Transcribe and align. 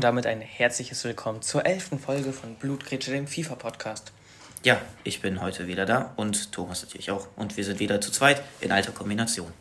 Und 0.00 0.04
damit 0.04 0.26
ein 0.26 0.40
herzliches 0.40 1.04
Willkommen 1.04 1.42
zur 1.42 1.66
elften 1.66 1.98
Folge 1.98 2.32
von 2.32 2.54
Blutgrätsche, 2.54 3.10
dem 3.10 3.26
FIFA-Podcast. 3.26 4.12
Ja, 4.64 4.80
ich 5.04 5.20
bin 5.20 5.42
heute 5.42 5.66
wieder 5.66 5.84
da 5.84 6.14
und 6.16 6.52
Thomas 6.52 6.80
natürlich 6.80 7.10
auch. 7.10 7.28
Und 7.36 7.58
wir 7.58 7.64
sind 7.64 7.80
wieder 7.80 8.00
zu 8.00 8.10
zweit 8.10 8.42
in 8.62 8.72
alter 8.72 8.92
Kombination. 8.92 9.52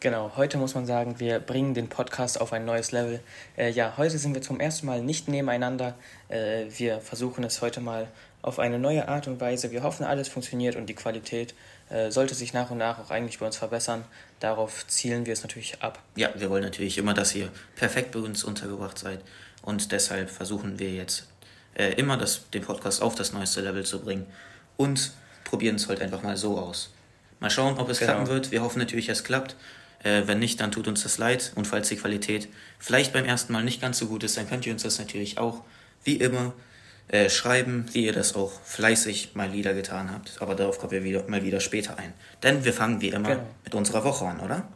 Genau, 0.00 0.32
heute 0.36 0.58
muss 0.58 0.74
man 0.74 0.84
sagen, 0.84 1.20
wir 1.20 1.38
bringen 1.38 1.72
den 1.72 1.88
Podcast 1.88 2.38
auf 2.38 2.52
ein 2.52 2.66
neues 2.66 2.92
Level. 2.92 3.20
Äh, 3.56 3.70
ja, 3.70 3.94
heute 3.96 4.18
sind 4.18 4.34
wir 4.34 4.42
zum 4.42 4.60
ersten 4.60 4.84
Mal 4.84 5.00
nicht 5.00 5.26
nebeneinander. 5.26 5.94
Äh, 6.28 6.66
wir 6.76 7.00
versuchen 7.00 7.42
es 7.42 7.62
heute 7.62 7.80
mal 7.80 8.08
auf 8.42 8.58
eine 8.58 8.78
neue 8.78 9.08
Art 9.08 9.26
und 9.26 9.40
Weise. 9.40 9.70
Wir 9.70 9.82
hoffen, 9.82 10.04
alles 10.04 10.28
funktioniert 10.28 10.76
und 10.76 10.84
die 10.84 10.94
Qualität 10.94 11.54
äh, 11.88 12.10
sollte 12.10 12.34
sich 12.34 12.52
nach 12.52 12.70
und 12.70 12.78
nach 12.78 12.98
auch 12.98 13.10
eigentlich 13.10 13.38
bei 13.38 13.46
uns 13.46 13.56
verbessern. 13.56 14.04
Darauf 14.40 14.86
zielen 14.86 15.26
wir 15.26 15.34
es 15.34 15.42
natürlich 15.42 15.82
ab. 15.82 16.02
Ja, 16.16 16.30
wir 16.34 16.48
wollen 16.48 16.64
natürlich 16.64 16.96
immer, 16.96 17.12
dass 17.12 17.34
ihr 17.34 17.50
perfekt 17.76 18.12
bei 18.12 18.20
uns 18.20 18.42
untergebracht 18.42 18.98
seid. 18.98 19.20
Und 19.62 19.92
deshalb 19.92 20.30
versuchen 20.30 20.78
wir 20.78 20.90
jetzt 20.90 21.28
äh, 21.74 21.92
immer 21.92 22.16
das, 22.16 22.48
den 22.50 22.62
Podcast 22.62 23.02
auf 23.02 23.14
das 23.14 23.32
neueste 23.32 23.60
Level 23.60 23.84
zu 23.84 24.00
bringen. 24.00 24.26
Und 24.78 25.12
probieren 25.44 25.76
es 25.76 25.88
halt 25.88 26.00
einfach 26.00 26.22
mal 26.22 26.38
so 26.38 26.58
aus. 26.58 26.90
Mal 27.38 27.50
schauen, 27.50 27.78
ob 27.78 27.90
es 27.90 27.98
genau. 27.98 28.12
klappen 28.12 28.28
wird. 28.28 28.50
Wir 28.50 28.62
hoffen 28.62 28.78
natürlich, 28.78 29.10
es 29.10 29.24
klappt. 29.24 29.56
Äh, 30.02 30.22
wenn 30.24 30.38
nicht, 30.38 30.58
dann 30.60 30.72
tut 30.72 30.88
uns 30.88 31.02
das 31.02 31.18
leid. 31.18 31.52
Und 31.54 31.66
falls 31.66 31.88
die 31.88 31.96
Qualität 31.96 32.48
vielleicht 32.78 33.12
beim 33.12 33.26
ersten 33.26 33.52
Mal 33.52 33.62
nicht 33.62 33.82
ganz 33.82 33.98
so 33.98 34.06
gut 34.06 34.24
ist, 34.24 34.38
dann 34.38 34.48
könnt 34.48 34.64
ihr 34.66 34.72
uns 34.72 34.82
das 34.82 34.98
natürlich 34.98 35.36
auch 35.36 35.62
wie 36.02 36.16
immer 36.16 36.54
äh, 37.10 37.28
schreiben, 37.28 37.86
wie 37.92 38.06
ihr 38.06 38.12
das 38.12 38.36
auch 38.36 38.52
fleißig 38.62 39.34
mal 39.34 39.52
wieder 39.52 39.74
getan 39.74 40.12
habt. 40.12 40.40
Aber 40.40 40.54
darauf 40.54 40.78
kommen 40.78 40.92
wir 40.92 41.02
wieder, 41.02 41.24
mal 41.26 41.44
wieder 41.44 41.58
später 41.58 41.98
ein. 41.98 42.12
Denn 42.44 42.64
wir 42.64 42.72
fangen 42.72 43.00
wie 43.00 43.08
immer 43.08 43.30
genau. 43.30 43.46
mit 43.64 43.74
unserer 43.74 44.04
Woche 44.04 44.26
an, 44.26 44.38
oder? 44.38 44.68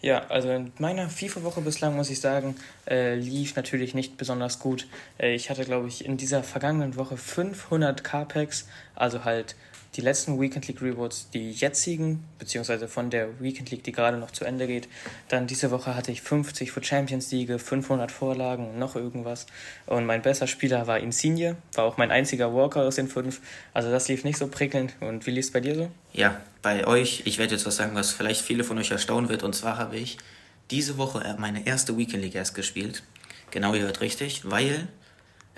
Ja, 0.00 0.26
also 0.28 0.50
in 0.50 0.72
meiner 0.78 1.08
FIFA-Woche 1.08 1.60
bislang 1.62 1.96
muss 1.96 2.10
ich 2.10 2.20
sagen, 2.20 2.54
äh, 2.86 3.14
lief 3.14 3.56
natürlich 3.56 3.94
nicht 3.94 4.16
besonders 4.16 4.58
gut. 4.58 4.86
Äh, 5.18 5.34
ich 5.34 5.50
hatte, 5.50 5.64
glaube 5.64 5.88
ich, 5.88 6.04
in 6.04 6.18
dieser 6.18 6.42
vergangenen 6.42 6.96
Woche 6.96 7.16
500 7.16 8.04
Carpacks, 8.04 8.68
also 8.94 9.24
halt 9.24 9.56
die 9.96 10.00
letzten 10.00 10.40
Weekend 10.40 10.68
League 10.68 10.82
Rewards, 10.82 11.30
die 11.30 11.50
jetzigen, 11.50 12.24
beziehungsweise 12.38 12.88
von 12.88 13.10
der 13.10 13.40
Weekend 13.40 13.70
League, 13.70 13.82
die 13.84 13.92
gerade 13.92 14.16
noch 14.16 14.30
zu 14.30 14.44
Ende 14.44 14.66
geht. 14.66 14.88
Dann 15.28 15.46
diese 15.46 15.70
Woche 15.70 15.94
hatte 15.94 16.12
ich 16.12 16.22
50 16.22 16.70
für 16.70 16.84
Champions 16.84 17.30
League, 17.30 17.60
500 17.60 18.12
Vorlagen 18.12 18.78
noch 18.78 18.96
irgendwas. 18.96 19.46
Und 19.86 20.06
mein 20.06 20.22
bester 20.22 20.46
Spieler 20.46 20.86
war 20.86 20.98
Insigne, 20.98 21.56
war 21.72 21.84
auch 21.84 21.96
mein 21.96 22.10
einziger 22.10 22.54
Walker 22.54 22.82
aus 22.82 22.96
den 22.96 23.08
fünf. 23.08 23.40
Also 23.72 23.90
das 23.90 24.08
lief 24.08 24.24
nicht 24.24 24.38
so 24.38 24.48
prickelnd. 24.48 24.94
Und 25.00 25.26
wie 25.26 25.30
lief 25.30 25.46
es 25.46 25.52
bei 25.52 25.60
dir 25.60 25.74
so? 25.74 25.90
Ja, 26.12 26.40
bei 26.62 26.86
euch, 26.86 27.22
ich 27.24 27.38
werde 27.38 27.54
jetzt 27.54 27.66
was 27.66 27.76
sagen, 27.76 27.94
was 27.94 28.12
vielleicht 28.12 28.42
viele 28.42 28.64
von 28.64 28.78
euch 28.78 28.90
erstaunen 28.90 29.28
wird. 29.28 29.42
Und 29.42 29.54
zwar 29.54 29.78
habe 29.78 29.96
ich 29.96 30.18
diese 30.70 30.98
Woche 30.98 31.36
meine 31.38 31.66
erste 31.66 31.96
Weekend 31.96 32.22
League 32.22 32.34
erst 32.34 32.54
gespielt. 32.54 33.02
Genau, 33.50 33.74
ihr 33.74 33.82
hört 33.82 34.00
richtig, 34.00 34.42
weil 34.44 34.88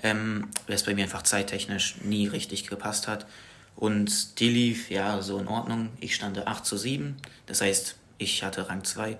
ähm, 0.03 0.47
es 0.67 0.83
bei 0.83 0.93
mir 0.93 1.03
einfach 1.03 1.23
zeittechnisch 1.23 1.97
nie 2.03 2.27
richtig 2.27 2.67
gepasst 2.67 3.07
hat. 3.07 3.25
Und 3.81 4.39
die 4.39 4.49
lief 4.51 4.91
ja 4.91 5.23
so 5.23 5.39
in 5.39 5.47
Ordnung. 5.47 5.89
Ich 5.99 6.13
stand 6.13 6.37
8 6.37 6.63
zu 6.63 6.77
7. 6.77 7.17
Das 7.47 7.61
heißt, 7.61 7.95
ich 8.19 8.43
hatte 8.43 8.69
Rang 8.69 8.83
2, 8.83 9.17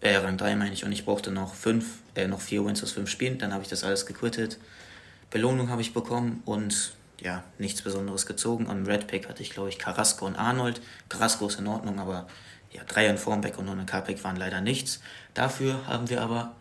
äh, 0.00 0.16
Rang 0.18 0.36
3 0.36 0.54
meine 0.54 0.72
ich, 0.72 0.84
und 0.84 0.92
ich 0.92 1.04
brauchte 1.04 1.32
noch 1.32 1.54
5, 1.54 1.84
äh, 2.14 2.28
noch 2.28 2.40
4 2.40 2.64
Wins 2.64 2.84
aus 2.84 2.92
5 2.92 3.10
Spielen. 3.10 3.38
Dann 3.38 3.52
habe 3.52 3.64
ich 3.64 3.68
das 3.68 3.82
alles 3.82 4.06
gequittet. 4.06 4.58
Belohnung 5.32 5.70
habe 5.70 5.82
ich 5.82 5.92
bekommen 5.92 6.40
und 6.44 6.92
ja, 7.20 7.42
nichts 7.58 7.82
Besonderes 7.82 8.26
gezogen. 8.26 8.68
Am 8.68 8.86
Red 8.86 9.08
Pack 9.08 9.28
hatte 9.28 9.42
ich, 9.42 9.50
glaube 9.50 9.70
ich, 9.70 9.78
Carrasco 9.80 10.24
und 10.24 10.36
Arnold. 10.36 10.80
Carrasco 11.08 11.48
ist 11.48 11.58
in 11.58 11.66
Ordnung, 11.66 11.98
aber 11.98 12.28
ja, 12.70 12.84
drei 12.84 13.08
in 13.08 13.18
Formback 13.18 13.58
und 13.58 13.64
nur 13.64 13.74
ein 13.74 13.86
Carpack 13.86 14.22
waren 14.22 14.36
leider 14.36 14.60
nichts. 14.60 15.00
Dafür 15.34 15.84
haben 15.88 16.08
wir 16.10 16.22
aber, 16.22 16.54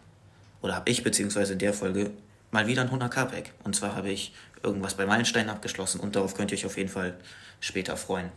oder 0.64 0.74
habe 0.74 0.90
ich 0.90 1.04
beziehungsweise 1.04 1.54
in 1.54 1.60
der 1.60 1.76
Folge, 1.76 2.10
mal 2.50 2.66
wieder 2.66 2.82
ein 2.82 2.88
100 2.88 3.14
Carpack. 3.14 3.52
Und 3.64 3.76
zwar 3.76 3.96
habe 3.96 4.10
ich 4.10 4.34
irgendwas 4.66 4.96
bei 4.96 5.06
Meilenstein 5.06 5.50
abgeschlossen 5.50 6.00
und 6.00 6.16
darauf 6.16 6.36
könnt 6.36 6.52
ihr 6.52 6.58
euch 6.58 6.66
auf 6.66 6.78
jeden 6.78 6.90
Fall 6.90 7.16
später 7.60 7.98
freuen. 7.98 8.32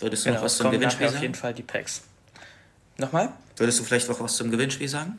Würdest 0.00 0.24
du 0.24 0.28
genau, 0.28 0.40
noch 0.40 0.44
was 0.44 0.56
zum 0.56 0.70
Gewinnspiel 0.70 1.06
sagen? 1.06 1.16
Auf 1.16 1.22
jeden 1.22 1.34
Fall 1.34 1.54
die 1.54 1.62
Packs. 1.62 2.02
Nochmal? 2.96 3.32
Würdest 3.56 3.80
du 3.80 3.84
vielleicht 3.84 4.08
noch 4.08 4.20
was 4.20 4.36
zum 4.36 4.50
Gewinnspiel 4.50 4.88
sagen? 4.88 5.18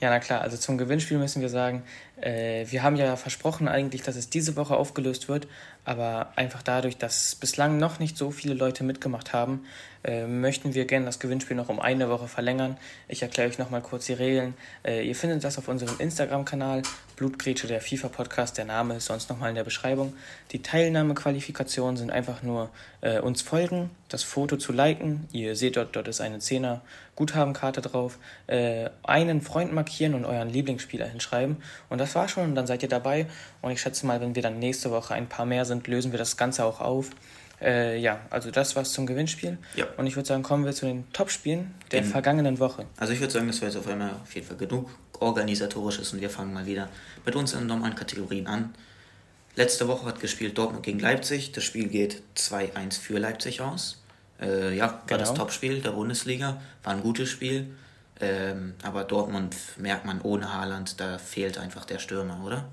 Ja, 0.00 0.08
na 0.08 0.18
klar, 0.18 0.40
also 0.40 0.56
zum 0.56 0.78
Gewinnspiel 0.78 1.18
müssen 1.18 1.42
wir 1.42 1.50
sagen, 1.50 1.82
äh, 2.20 2.64
wir 2.70 2.82
haben 2.82 2.96
ja 2.96 3.16
versprochen 3.16 3.68
eigentlich, 3.68 4.02
dass 4.02 4.16
es 4.16 4.30
diese 4.30 4.56
Woche 4.56 4.74
aufgelöst 4.74 5.28
wird, 5.28 5.46
aber 5.84 6.32
einfach 6.36 6.62
dadurch, 6.62 6.96
dass 6.96 7.34
bislang 7.34 7.78
noch 7.78 7.98
nicht 7.98 8.16
so 8.16 8.30
viele 8.30 8.54
Leute 8.54 8.84
mitgemacht 8.84 9.32
haben, 9.32 9.64
äh, 10.02 10.26
möchten 10.26 10.74
wir 10.74 10.86
gerne 10.86 11.04
das 11.04 11.18
Gewinnspiel 11.18 11.56
noch 11.56 11.68
um 11.68 11.78
eine 11.78 12.08
Woche 12.08 12.26
verlängern. 12.26 12.78
Ich 13.08 13.20
erkläre 13.22 13.50
euch 13.50 13.58
nochmal 13.58 13.82
kurz 13.82 14.06
die 14.06 14.14
Regeln. 14.14 14.54
Äh, 14.82 15.06
ihr 15.06 15.14
findet 15.14 15.44
das 15.44 15.58
auf 15.58 15.68
unserem 15.68 15.94
Instagram-Kanal, 15.98 16.82
Blutgrätsche 17.16 17.66
der 17.66 17.82
FIFA-Podcast, 17.82 18.56
der 18.56 18.64
Name 18.64 18.94
ist 18.94 19.06
sonst 19.06 19.28
nochmal 19.28 19.50
in 19.50 19.56
der 19.56 19.64
Beschreibung. 19.64 20.14
Die 20.52 20.62
Teilnahmequalifikationen 20.62 21.98
sind 21.98 22.10
einfach 22.10 22.42
nur 22.42 22.70
äh, 23.02 23.20
uns 23.20 23.42
folgen, 23.42 23.90
das 24.08 24.22
Foto 24.22 24.56
zu 24.56 24.72
liken. 24.72 25.28
Ihr 25.32 25.54
seht 25.54 25.76
dort, 25.76 25.94
dort 25.94 26.08
ist 26.08 26.22
eine 26.22 26.38
10er 26.38 26.80
Guthabenkarte 27.16 27.82
drauf. 27.82 28.18
Äh, 28.46 28.88
einen 29.02 29.42
Freund 29.42 29.74
markieren 29.74 30.14
und 30.14 30.24
euren 30.24 30.48
Lieblingsspieler 30.48 31.06
hinschreiben. 31.06 31.58
Und 31.90 31.98
das 31.98 32.14
war 32.14 32.26
schon, 32.28 32.44
und 32.44 32.54
dann 32.54 32.66
seid 32.66 32.82
ihr 32.82 32.88
dabei. 32.88 33.26
Und 33.60 33.70
ich 33.72 33.82
schätze 33.82 34.06
mal, 34.06 34.22
wenn 34.22 34.34
wir 34.34 34.42
dann 34.42 34.58
nächste 34.58 34.90
Woche 34.90 35.12
ein 35.12 35.28
paar 35.28 35.44
mehr 35.44 35.66
sind, 35.70 35.86
lösen 35.86 36.12
wir 36.12 36.18
das 36.18 36.36
Ganze 36.36 36.64
auch 36.64 36.80
auf. 36.80 37.10
Äh, 37.60 37.98
ja, 37.98 38.20
also 38.30 38.50
das 38.50 38.76
war's 38.76 38.92
zum 38.92 39.06
Gewinnspiel. 39.06 39.58
Ja. 39.76 39.86
Und 39.96 40.06
ich 40.06 40.16
würde 40.16 40.26
sagen, 40.26 40.42
kommen 40.42 40.64
wir 40.64 40.72
zu 40.72 40.86
den 40.86 41.10
Topspielen 41.12 41.74
der 41.90 42.00
In, 42.00 42.04
vergangenen 42.06 42.58
Woche. 42.58 42.86
Also 42.96 43.12
ich 43.12 43.20
würde 43.20 43.32
sagen, 43.32 43.46
das 43.46 43.60
war 43.60 43.68
jetzt 43.68 43.76
auf 43.76 43.86
einmal 43.86 44.10
auf 44.22 44.34
jeden 44.34 44.46
Fall 44.46 44.56
genug 44.56 44.90
organisatorisches 45.18 46.12
und 46.12 46.20
wir 46.20 46.30
fangen 46.30 46.54
mal 46.54 46.64
wieder 46.64 46.88
mit 47.26 47.36
unseren 47.36 47.66
normalen 47.66 47.94
Kategorien 47.94 48.46
an. 48.46 48.74
Letzte 49.56 49.88
Woche 49.88 50.06
hat 50.06 50.20
gespielt 50.20 50.56
Dortmund 50.56 50.82
gegen 50.82 51.00
Leipzig. 51.00 51.52
Das 51.52 51.64
Spiel 51.64 51.88
geht 51.88 52.22
2-1 52.36 52.98
für 52.98 53.18
Leipzig 53.18 53.60
aus. 53.60 54.02
Äh, 54.40 54.74
ja, 54.76 54.86
war 54.86 55.02
genau. 55.06 55.20
das 55.20 55.34
Topspiel 55.34 55.80
der 55.80 55.90
Bundesliga. 55.90 56.62
War 56.82 56.94
ein 56.94 57.02
gutes 57.02 57.28
Spiel. 57.28 57.74
Ähm, 58.20 58.74
aber 58.82 59.04
Dortmund 59.04 59.56
merkt 59.76 60.04
man 60.04 60.20
ohne 60.20 60.52
Haaland, 60.52 61.00
da 61.00 61.18
fehlt 61.18 61.58
einfach 61.58 61.84
der 61.84 61.98
Stürmer, 61.98 62.42
oder? 62.44 62.68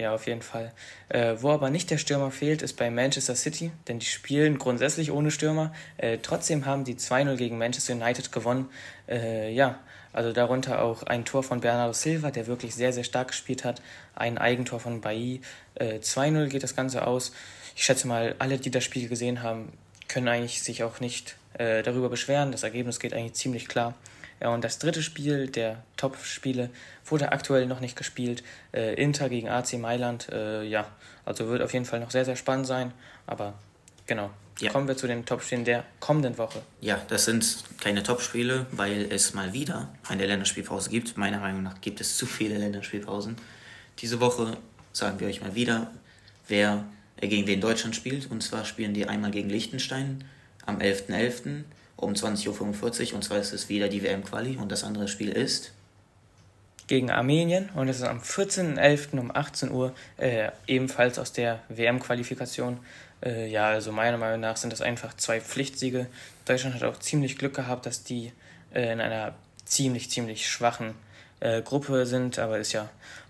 Ja, 0.00 0.14
auf 0.14 0.26
jeden 0.26 0.40
Fall. 0.40 0.72
Äh, 1.10 1.34
wo 1.40 1.50
aber 1.50 1.68
nicht 1.68 1.90
der 1.90 1.98
Stürmer 1.98 2.30
fehlt, 2.30 2.62
ist 2.62 2.78
bei 2.78 2.90
Manchester 2.90 3.34
City, 3.34 3.70
denn 3.86 3.98
die 3.98 4.06
spielen 4.06 4.56
grundsätzlich 4.56 5.12
ohne 5.12 5.30
Stürmer. 5.30 5.74
Äh, 5.98 6.16
trotzdem 6.22 6.64
haben 6.64 6.84
die 6.84 6.94
2-0 6.94 7.36
gegen 7.36 7.58
Manchester 7.58 7.92
United 7.92 8.32
gewonnen. 8.32 8.70
Äh, 9.06 9.52
ja, 9.52 9.78
also 10.14 10.32
darunter 10.32 10.82
auch 10.82 11.02
ein 11.02 11.26
Tor 11.26 11.42
von 11.42 11.60
Bernardo 11.60 11.92
Silva, 11.92 12.30
der 12.30 12.46
wirklich 12.46 12.74
sehr, 12.74 12.94
sehr 12.94 13.04
stark 13.04 13.28
gespielt 13.28 13.62
hat. 13.62 13.82
Ein 14.14 14.38
Eigentor 14.38 14.80
von 14.80 15.02
Bailly. 15.02 15.42
2-0 15.78 16.46
geht 16.46 16.62
das 16.62 16.74
Ganze 16.74 17.06
aus. 17.06 17.32
Ich 17.76 17.84
schätze 17.84 18.08
mal, 18.08 18.34
alle, 18.38 18.56
die 18.56 18.70
das 18.70 18.82
Spiel 18.82 19.06
gesehen 19.08 19.42
haben, 19.42 19.72
können 20.08 20.28
eigentlich 20.28 20.62
sich 20.62 20.82
auch 20.82 20.98
nicht 21.00 21.36
äh, 21.58 21.82
darüber 21.82 22.08
beschweren. 22.08 22.50
Das 22.52 22.62
Ergebnis 22.62 22.98
geht 22.98 23.12
eigentlich 23.12 23.34
ziemlich 23.34 23.68
klar. 23.68 23.94
Ja, 24.40 24.48
und 24.48 24.64
das 24.64 24.78
dritte 24.78 25.02
Spiel 25.02 25.48
der 25.48 25.82
Top-Spiele 25.96 26.70
wurde 27.04 27.32
aktuell 27.32 27.66
noch 27.66 27.80
nicht 27.80 27.96
gespielt. 27.96 28.42
Äh, 28.72 28.94
Inter 28.94 29.28
gegen 29.28 29.48
AC 29.48 29.74
Mailand. 29.74 30.28
Äh, 30.30 30.64
ja, 30.64 30.88
also 31.24 31.48
wird 31.48 31.62
auf 31.62 31.72
jeden 31.74 31.84
Fall 31.84 32.00
noch 32.00 32.10
sehr, 32.10 32.24
sehr 32.24 32.36
spannend 32.36 32.66
sein. 32.66 32.92
Aber 33.26 33.54
genau, 34.06 34.30
ja. 34.58 34.72
kommen 34.72 34.88
wir 34.88 34.96
zu 34.96 35.06
den 35.06 35.26
Top-Spielen 35.26 35.64
der 35.64 35.84
kommenden 36.00 36.38
Woche. 36.38 36.62
Ja, 36.80 37.00
das 37.08 37.26
sind 37.26 37.64
keine 37.80 38.02
Top-Spiele, 38.02 38.66
weil 38.72 39.12
es 39.12 39.34
mal 39.34 39.52
wieder 39.52 39.88
eine 40.08 40.26
Länderspielpause 40.26 40.88
gibt. 40.88 41.18
Meiner 41.18 41.40
Meinung 41.40 41.62
nach 41.62 41.80
gibt 41.82 42.00
es 42.00 42.16
zu 42.16 42.24
viele 42.24 42.56
Länderspielpausen. 42.56 43.36
Diese 43.98 44.20
Woche 44.20 44.56
sagen 44.92 45.20
wir 45.20 45.28
euch 45.28 45.42
mal 45.42 45.54
wieder, 45.54 45.90
wer 46.48 46.86
äh, 47.20 47.28
gegen 47.28 47.46
wen 47.46 47.60
Deutschland 47.60 47.94
spielt. 47.94 48.30
Und 48.30 48.42
zwar 48.42 48.64
spielen 48.64 48.94
die 48.94 49.06
einmal 49.06 49.30
gegen 49.32 49.50
Liechtenstein 49.50 50.24
am 50.64 50.78
11.11. 50.78 51.10
.11 51.10 51.64
um 52.00 52.12
20.45 52.12 53.10
Uhr 53.10 53.14
und 53.16 53.22
zwar 53.22 53.38
ist 53.38 53.52
es 53.52 53.68
wieder 53.68 53.88
die 53.88 54.02
WM-Quali 54.02 54.56
und 54.56 54.72
das 54.72 54.84
andere 54.84 55.08
Spiel 55.08 55.30
ist 55.30 55.72
gegen 56.90 57.10
Armenien 57.10 57.68
und 57.76 57.88
es 57.88 57.98
ist 57.98 58.02
am 58.02 58.18
14.11. 58.18 59.16
um 59.18 59.30
18 59.32 59.70
Uhr 59.70 59.94
äh, 60.16 60.50
ebenfalls 60.66 61.20
aus 61.20 61.32
der 61.32 61.60
WM-Qualifikation. 61.68 62.80
Äh, 63.24 63.48
ja, 63.48 63.68
also 63.68 63.92
meiner 63.92 64.18
Meinung 64.18 64.40
nach 64.40 64.56
sind 64.56 64.72
das 64.72 64.80
einfach 64.80 65.16
zwei 65.16 65.40
Pflichtsiege. 65.40 66.08
Deutschland 66.46 66.74
hat 66.74 66.82
auch 66.82 66.98
ziemlich 66.98 67.38
Glück 67.38 67.54
gehabt, 67.54 67.86
dass 67.86 68.02
die 68.02 68.32
äh, 68.74 68.92
in 68.92 69.00
einer 69.00 69.34
ziemlich, 69.64 70.10
ziemlich 70.10 70.48
schwachen 70.48 70.96
äh, 71.38 71.62
Gruppe 71.62 72.06
sind, 72.06 72.40
aber 72.40 72.58
ist 72.58 72.72
ja 72.72 72.88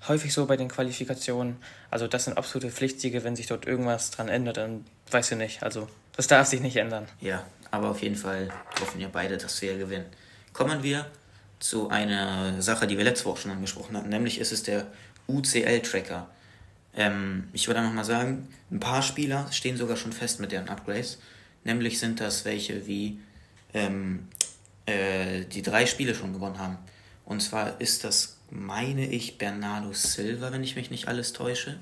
häufig 0.08 0.32
so 0.32 0.46
bei 0.46 0.56
den 0.56 0.68
Qualifikationen. 0.68 1.58
Also 1.90 2.06
das 2.06 2.24
sind 2.24 2.38
absolute 2.38 2.70
Pflichtsiege. 2.70 3.24
Wenn 3.24 3.36
sich 3.36 3.46
dort 3.46 3.66
irgendwas 3.66 4.10
dran 4.10 4.28
ändert, 4.28 4.56
dann 4.56 4.86
weiß 5.10 5.32
ich 5.32 5.38
nicht. 5.38 5.62
Also 5.62 5.86
das 6.16 6.28
darf 6.28 6.46
sich 6.46 6.60
nicht 6.60 6.76
ändern. 6.76 7.06
Ja, 7.20 7.44
aber 7.70 7.90
auf 7.90 8.02
jeden 8.02 8.16
Fall 8.16 8.48
hoffen 8.80 8.98
wir 9.00 9.08
beide, 9.08 9.36
dass 9.36 9.60
wir 9.62 9.78
gewinnen. 9.78 10.06
Kommen 10.52 10.82
wir 10.82 11.10
zu 11.58 11.90
einer 11.90 12.60
Sache, 12.62 12.86
die 12.86 12.96
wir 12.96 13.04
letzte 13.04 13.26
Woche 13.26 13.42
schon 13.42 13.50
angesprochen 13.50 13.96
hatten, 13.96 14.08
nämlich 14.08 14.38
ist 14.40 14.52
es 14.52 14.62
der 14.62 14.86
UCL-Tracker. 15.28 16.28
Ähm, 16.94 17.48
ich 17.52 17.66
würde 17.68 17.80
einfach 17.80 17.94
mal 17.94 18.04
sagen, 18.04 18.48
ein 18.70 18.80
paar 18.80 19.02
Spieler 19.02 19.46
stehen 19.52 19.76
sogar 19.76 19.96
schon 19.96 20.12
fest 20.12 20.40
mit 20.40 20.52
deren 20.52 20.68
Upgrades. 20.68 21.18
Nämlich 21.64 21.98
sind 21.98 22.20
das 22.20 22.44
welche, 22.44 22.86
wie 22.86 23.20
ähm, 23.74 24.28
äh, 24.86 25.44
die 25.44 25.62
drei 25.62 25.86
Spiele 25.86 26.14
schon 26.14 26.32
gewonnen 26.32 26.58
haben. 26.58 26.78
Und 27.24 27.40
zwar 27.42 27.80
ist 27.80 28.02
das 28.04 28.38
meine 28.50 29.06
ich, 29.06 29.38
Bernardo 29.38 29.92
Silva, 29.92 30.52
wenn 30.52 30.64
ich 30.64 30.74
mich 30.74 30.90
nicht 30.90 31.06
alles 31.06 31.32
täusche. 31.32 31.78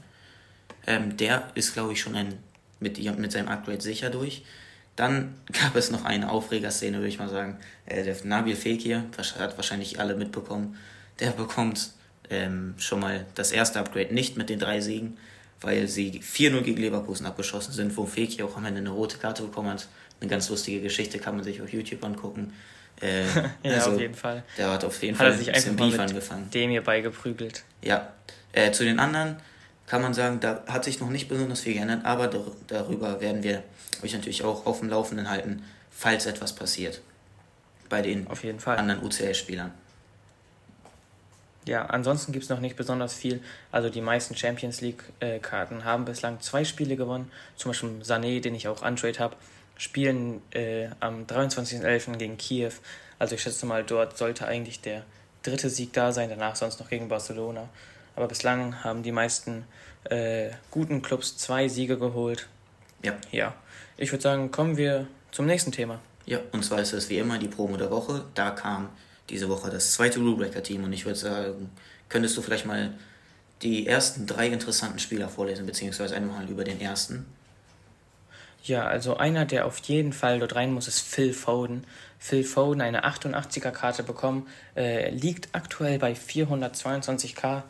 Ähm, 0.87 1.17
der 1.17 1.51
ist, 1.55 1.73
glaube 1.73 1.93
ich, 1.93 2.01
schon 2.01 2.15
ein, 2.15 2.39
mit, 2.81 2.99
mit 3.19 3.33
seinem 3.33 3.49
Upgrade 3.49 3.81
sicher 3.81 4.11
durch. 4.11 4.45
Dann 4.99 5.35
gab 5.53 5.77
es 5.77 5.93
noch 5.93 6.05
eine 6.05 6.29
Aufregerszene, 6.29 6.97
würde 6.97 7.07
ich 7.07 7.21
mal 7.21 7.29
sagen. 7.29 7.57
Äh, 7.87 8.03
der 8.03 8.17
Nabil 8.25 8.57
Fekir, 8.57 9.05
hat 9.39 9.57
wahrscheinlich 9.57 10.01
alle 10.01 10.17
mitbekommen, 10.17 10.77
der 11.21 11.31
bekommt 11.43 11.91
ähm, 12.31 12.75
schon 12.79 12.99
mal 12.99 13.25
das 13.37 13.53
erste 13.53 13.79
Upgrade 13.79 14.13
nicht 14.13 14.37
mit 14.37 14.51
den 14.51 14.59
drei 14.59 14.81
Siegen, 14.81 15.17
weil 15.61 15.87
sie 15.87 16.21
4-0 16.21 16.63
gegen 16.63 16.81
Leverkusen 16.81 17.27
abgeschossen 17.27 17.73
sind, 17.73 17.97
wo 17.97 18.07
Fekir 18.07 18.45
auch 18.45 18.57
am 18.57 18.65
Ende 18.65 18.81
eine 18.81 18.91
rote 18.91 19.19
Karte 19.19 19.45
bekommen 19.45 19.71
hat. 19.71 19.87
Eine 20.21 20.29
ganz 20.29 20.49
lustige 20.49 20.81
Geschichte, 20.81 21.21
kann 21.21 21.37
man 21.37 21.45
sich 21.45 21.63
auf 21.63 21.73
YouTube 21.73 22.03
angucken. 22.03 22.53
Äh, 23.01 23.25
ja, 23.63 23.75
also, 23.75 23.93
auf 23.93 24.01
jeden 24.01 24.15
Fall. 24.17 24.43
Der 24.57 24.73
hat 24.73 24.85
auf 24.85 25.01
jeden 25.01 25.17
hat 25.17 25.27
Fall 25.27 25.33
er 25.33 25.39
sich 25.39 25.55
einfach 25.55 25.77
Beef 25.77 25.97
mal 25.97 26.09
angefangen. 26.09 26.51
Dem 26.51 26.71
hier 26.71 26.83
beigeprügelt. 26.83 27.63
Ja. 27.83 28.13
Äh, 28.51 28.73
zu 28.73 28.83
den 28.83 28.99
anderen 28.99 29.37
kann 29.89 30.03
man 30.03 30.15
sagen, 30.15 30.41
da 30.41 30.63
hat 30.67 30.85
sich 30.85 31.01
noch 31.01 31.11
nicht 31.11 31.29
besonders 31.29 31.61
viel 31.61 31.75
geändert, 31.75 32.05
aber 32.05 32.29
darüber 32.67 33.21
werden 33.21 33.43
wir 33.43 33.63
euch 34.03 34.13
natürlich 34.13 34.45
auch 34.45 34.67
auf 34.67 34.81
dem 34.81 34.91
Laufenden 34.91 35.31
halten, 35.31 35.65
falls 35.91 36.27
etwas 36.27 36.55
passiert. 36.55 37.01
Bei 37.89 38.03
den 38.03 38.27
anderen 38.67 39.03
UCL-Spielern. 39.03 39.73
Ja, 41.65 41.85
ansonsten 41.87 42.33
gibt 42.33 42.45
es 42.45 42.51
noch 42.51 42.61
nicht 42.61 42.77
besonders 42.77 43.15
viel. 43.15 43.43
Also 43.73 43.91
die 43.91 44.01
meisten 44.01 44.35
Champions 44.37 44.81
League-Karten 44.81 45.85
haben 45.85 46.05
bislang 46.05 46.41
zwei 46.41 46.65
Spiele 46.65 46.97
gewonnen. 46.97 47.31
Zum 47.57 47.71
Beispiel 47.71 47.91
Sané, 48.03 48.41
den 48.41 48.55
ich 48.55 48.69
auch 48.69 48.83
untrade 48.83 49.19
habe, 49.19 49.37
spielen 49.77 50.43
äh, 50.53 50.89
am 51.01 51.25
23.11. 51.25 52.17
gegen 52.17 52.37
Kiew. 52.39 52.73
Also 53.19 53.35
ich 53.35 53.43
schätze 53.43 53.67
mal, 53.67 53.85
dort 53.85 54.17
sollte 54.17 54.47
eigentlich 54.47 54.81
der 54.81 55.03
dritte 55.43 55.69
Sieg 55.71 55.93
da 55.93 56.13
sein, 56.13 56.31
danach 56.31 56.57
sonst 56.57 56.81
noch 56.81 56.89
gegen 56.89 57.09
Barcelona. 57.09 57.69
Aber 58.19 58.27
bislang 58.27 58.83
haben 58.83 59.05
die 59.05 59.13
meisten 59.13 59.65
äh, 60.11 60.51
guten 60.73 61.03
Clubs 61.03 61.37
zwei 61.37 61.69
Siege 61.69 62.01
geholt. 62.01 62.49
Ja. 63.01 63.15
Ja. 63.31 63.55
Ich 63.97 64.11
würde 64.11 64.23
sagen, 64.23 64.51
kommen 64.51 64.77
wir 64.77 65.07
zum 65.31 65.47
nächsten 65.47 65.71
Thema. 65.71 66.01
Ja, 66.27 66.41
und 66.51 66.65
zwar 66.65 66.81
ist 66.81 66.93
es 66.93 67.09
wie 67.11 67.19
immer 67.19 67.39
die 67.39 67.47
Promo 67.47 67.77
der 67.77 67.93
Woche. 67.93 68.25
Da 68.35 68.51
kam 68.51 68.89
diese 69.31 69.49
Woche 69.49 69.71
das 69.71 69.93
zweite 69.93 70.19
Rulebreaker-Team 70.19 70.83
und 70.83 70.93
ich 70.93 71.07
würde 71.07 71.17
sagen, 71.17 71.71
könntest 72.09 72.37
du 72.37 72.43
vielleicht 72.43 72.67
mal 72.67 72.93
die 73.63 73.87
ersten 73.87 74.27
drei 74.27 74.49
interessanten 74.49 74.99
Spieler 74.99 75.29
vorlesen, 75.29 75.65
beziehungsweise 75.65 76.17
einmal 76.17 76.49
über 76.49 76.65
den 76.65 76.81
ersten. 76.81 77.25
Ja, 78.65 78.87
also 78.87 79.17
einer, 79.17 79.45
der 79.45 79.65
auf 79.65 79.79
jeden 79.79 80.13
Fall 80.13 80.41
dort 80.41 80.57
rein 80.57 80.73
muss, 80.73 80.89
ist 80.89 81.01
Phil 81.01 81.33
Foden. 81.33 81.85
Phil 82.19 82.43
Foden, 82.43 82.81
eine 82.81 83.05
88er 83.05 83.71
Karte 83.71 84.03
bekommen, 84.03 84.49
äh, 84.77 85.11
liegt 85.11 85.55
aktuell 85.55 85.99
bei 85.99 86.13
422k. 86.15 87.63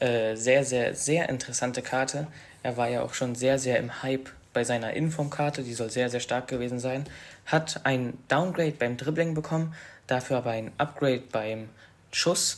Äh, 0.00 0.36
sehr, 0.36 0.64
sehr, 0.64 0.94
sehr 0.94 1.28
interessante 1.28 1.82
Karte. 1.82 2.26
Er 2.62 2.76
war 2.76 2.88
ja 2.88 3.02
auch 3.02 3.14
schon 3.14 3.34
sehr, 3.34 3.58
sehr 3.58 3.78
im 3.78 4.02
Hype 4.02 4.30
bei 4.52 4.64
seiner 4.64 4.94
Informkarte, 4.94 5.62
die 5.62 5.74
soll 5.74 5.90
sehr, 5.90 6.08
sehr 6.08 6.20
stark 6.20 6.48
gewesen 6.48 6.78
sein. 6.78 7.04
Hat 7.44 7.80
ein 7.84 8.16
Downgrade 8.28 8.72
beim 8.78 8.96
Dribbling 8.96 9.34
bekommen, 9.34 9.74
dafür 10.06 10.38
aber 10.38 10.50
ein 10.50 10.72
Upgrade 10.78 11.22
beim 11.30 11.68
Schuss 12.12 12.56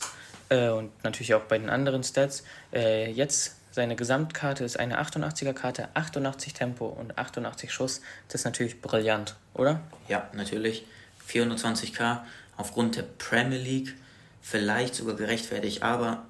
äh, 0.49 0.69
und 0.69 0.91
natürlich 1.03 1.33
auch 1.33 1.43
bei 1.43 1.57
den 1.57 1.69
anderen 1.69 2.03
Stats. 2.03 2.43
Äh, 2.71 3.11
jetzt 3.11 3.55
seine 3.71 3.95
Gesamtkarte 3.95 4.63
ist 4.63 4.79
eine 4.79 4.99
88er 5.01 5.53
Karte, 5.53 5.89
88 5.93 6.53
Tempo 6.53 6.87
und 6.87 7.17
88 7.17 7.71
Schuss. 7.71 8.01
Das 8.27 8.41
ist 8.41 8.45
natürlich 8.45 8.81
brillant, 8.81 9.35
oder? 9.53 9.81
Ja, 10.07 10.29
natürlich. 10.33 10.85
420k 11.29 12.19
aufgrund 12.55 12.95
der 12.95 13.03
Premier 13.03 13.59
League 13.59 13.95
vielleicht 14.41 14.95
sogar 14.95 15.15
gerechtfertigt, 15.15 15.83
aber 15.83 16.23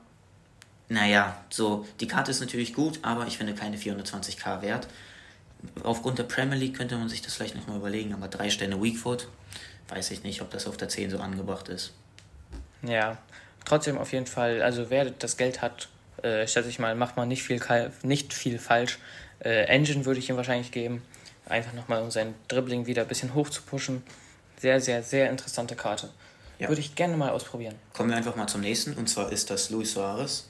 naja, 0.90 1.44
so, 1.50 1.86
die 2.00 2.08
Karte 2.08 2.32
ist 2.32 2.40
natürlich 2.40 2.74
gut, 2.74 3.00
aber 3.02 3.28
ich 3.28 3.38
finde 3.38 3.54
keine 3.54 3.78
420k 3.78 4.62
wert. 4.62 4.88
Aufgrund 5.84 6.20
der 6.20 6.24
Premier 6.24 6.58
League 6.58 6.78
könnte 6.78 6.98
man 6.98 7.10
sich 7.10 7.22
das 7.22 7.34
vielleicht 7.34 7.56
nochmal 7.56 7.78
überlegen, 7.78 8.14
aber 8.14 8.28
drei 8.28 8.50
Sterne 8.50 8.82
Weakfoot, 8.82 9.28
weiß 9.90 10.12
ich 10.12 10.24
nicht, 10.24 10.42
ob 10.42 10.50
das 10.52 10.68
auf 10.68 10.78
der 10.78 10.88
10 10.88 11.10
so 11.10 11.20
angebracht 11.20 11.68
ist. 11.68 11.94
Ja, 12.84 13.18
trotzdem 13.66 13.98
auf 13.98 14.14
jeden 14.14 14.28
Fall, 14.28 14.62
also 14.62 14.90
wer 14.90 15.10
das 15.10 15.36
Geld 15.36 15.62
hat, 15.62 15.90
äh, 16.22 16.48
schätze 16.48 16.70
ich 16.70 16.80
mal, 16.80 16.96
macht 16.96 17.18
man 17.18 17.28
nicht 17.28 17.44
viel, 17.44 17.62
nicht 18.04 18.34
viel 18.34 18.60
falsch. 18.60 19.00
Äh, 19.40 19.66
Engine 19.66 20.06
würde 20.06 20.20
ich 20.20 20.30
ihm 20.30 20.38
wahrscheinlich 20.38 20.72
geben, 20.72 21.02
einfach 21.48 21.74
nochmal 21.74 22.02
um 22.02 22.12
sein 22.12 22.34
Dribbling 22.48 22.86
wieder 22.86 23.02
ein 23.02 23.08
bisschen 23.08 23.34
hoch 23.34 23.50
zu 23.50 23.62
pushen. 23.62 24.04
Sehr, 24.60 24.80
sehr, 24.80 25.04
sehr 25.04 25.30
interessante 25.30 25.76
Karte. 25.76 26.10
Ja. 26.60 26.70
Würde 26.70 26.82
ich 26.82 26.96
gerne 26.96 27.18
mal 27.18 27.30
ausprobieren. 27.30 27.76
Kommen 27.94 28.10
wir 28.10 28.18
einfach 28.18 28.36
mal 28.36 28.48
zum 28.48 28.62
nächsten, 28.62 28.94
und 28.94 29.08
zwar 29.08 29.32
ist 29.32 29.50
das 29.50 29.70
Luis 29.70 29.94
Suarez. 29.94 30.48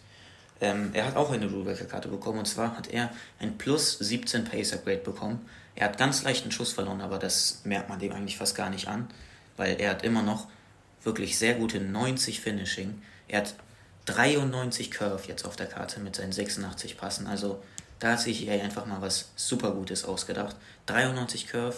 Ähm, 0.60 0.92
er 0.94 1.06
hat 1.06 1.16
auch 1.16 1.32
eine 1.32 1.50
Rulebreaker-Karte 1.50 2.08
bekommen 2.08 2.40
und 2.40 2.48
zwar 2.48 2.76
hat 2.76 2.88
er 2.88 3.12
ein 3.40 3.58
plus 3.58 3.98
17 4.00 4.46
Pace 4.46 4.74
Upgrade 4.74 4.98
bekommen. 4.98 5.48
Er 5.76 5.86
hat 5.86 5.98
ganz 5.98 6.24
leichten 6.24 6.52
Schuss 6.52 6.74
verloren, 6.74 7.02
aber 7.02 7.20
das 7.20 7.62
merkt 7.64 7.90
man 7.90 8.00
dem 8.00 8.12
eigentlich 8.12 8.38
fast 8.38 8.56
gar 8.56 8.70
nicht 8.70 8.88
an, 8.88 9.08
weil 9.56 9.80
er 9.80 9.92
hat 9.92 10.04
immer 10.04 10.24
noch 10.24 10.48
wirklich 11.04 11.38
sehr 11.38 11.56
gute 11.56 11.80
90 11.80 12.42
Finishing. 12.42 13.02
Er 13.28 13.42
hat 13.42 13.54
93 14.06 14.90
Curve 14.90 15.28
jetzt 15.28 15.46
auf 15.46 15.56
der 15.56 15.68
Karte 15.68 16.00
mit 16.00 16.16
seinen 16.16 16.32
86 16.32 16.98
Passen. 16.98 17.28
Also 17.28 17.62
da 18.00 18.14
hat 18.14 18.22
sich 18.22 18.48
er 18.48 18.64
einfach 18.64 18.86
mal 18.86 19.02
was 19.02 19.32
super 19.36 19.72
Gutes 19.72 20.06
ausgedacht. 20.06 20.56
93 20.88 21.48
Curve, 21.48 21.76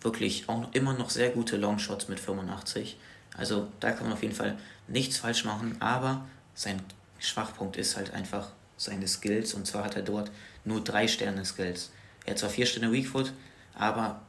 wirklich 0.00 0.48
auch 0.48 0.72
immer 0.72 0.94
noch 0.94 1.10
sehr 1.10 1.30
gute 1.30 1.56
Longshots 1.56 2.08
mit 2.08 2.18
85. 2.18 2.98
Also 3.36 3.68
da 3.80 3.92
kann 3.92 4.04
man 4.04 4.14
auf 4.14 4.22
jeden 4.22 4.34
Fall 4.34 4.56
nichts 4.88 5.18
falsch 5.18 5.44
machen, 5.44 5.76
aber 5.80 6.26
sein 6.54 6.80
Schwachpunkt 7.18 7.76
ist 7.76 7.96
halt 7.96 8.12
einfach 8.12 8.50
seine 8.76 9.08
Skills 9.08 9.54
und 9.54 9.66
zwar 9.66 9.84
hat 9.84 9.96
er 9.96 10.02
dort 10.02 10.30
nur 10.64 10.82
drei 10.82 11.08
Sterne 11.08 11.44
Skills. 11.44 11.90
Er 12.24 12.32
hat 12.32 12.38
zwar 12.38 12.50
vier 12.50 12.66
Sterne 12.66 12.92
Weakfoot, 12.92 13.32
aber 13.74 14.22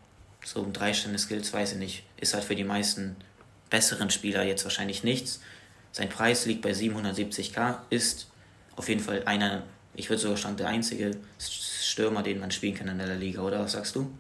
so 0.44 0.62
um 0.62 0.74
drei 0.74 0.94
Sterne 0.94 1.20
Skills 1.20 1.52
weiß 1.52 1.74
ich 1.74 1.80
nicht. 1.80 2.04
Ist 2.18 2.34
halt 2.34 2.44
für 2.44 2.56
die 2.56 2.64
meisten 2.64 3.16
besseren 3.70 4.10
Spieler 4.10 4.44
jetzt 4.44 4.64
wahrscheinlich 4.64 5.04
nichts. 5.04 5.42
Sein 5.92 6.10
Preis 6.10 6.46
liegt 6.46 6.62
bei 6.62 6.72
770k, 6.72 7.80
ist 7.90 8.28
auf 8.76 8.88
jeden 8.88 9.02
Fall 9.02 9.24
einer, 9.26 9.64
ich 9.96 10.10
würde 10.10 10.22
sogar 10.22 10.38
sagen, 10.38 10.58
der 10.58 10.68
einzige 10.68 11.18
Stürmer, 11.40 12.24
den 12.24 12.40
man 12.40 12.52
spielen 12.52 12.76
kann 12.76 12.88
in 12.88 13.00
der 13.00 13.16
Liga, 13.16 13.42
oder 13.42 13.60
was 13.60 13.72
sagst 13.74 13.96
du? 13.96 14.12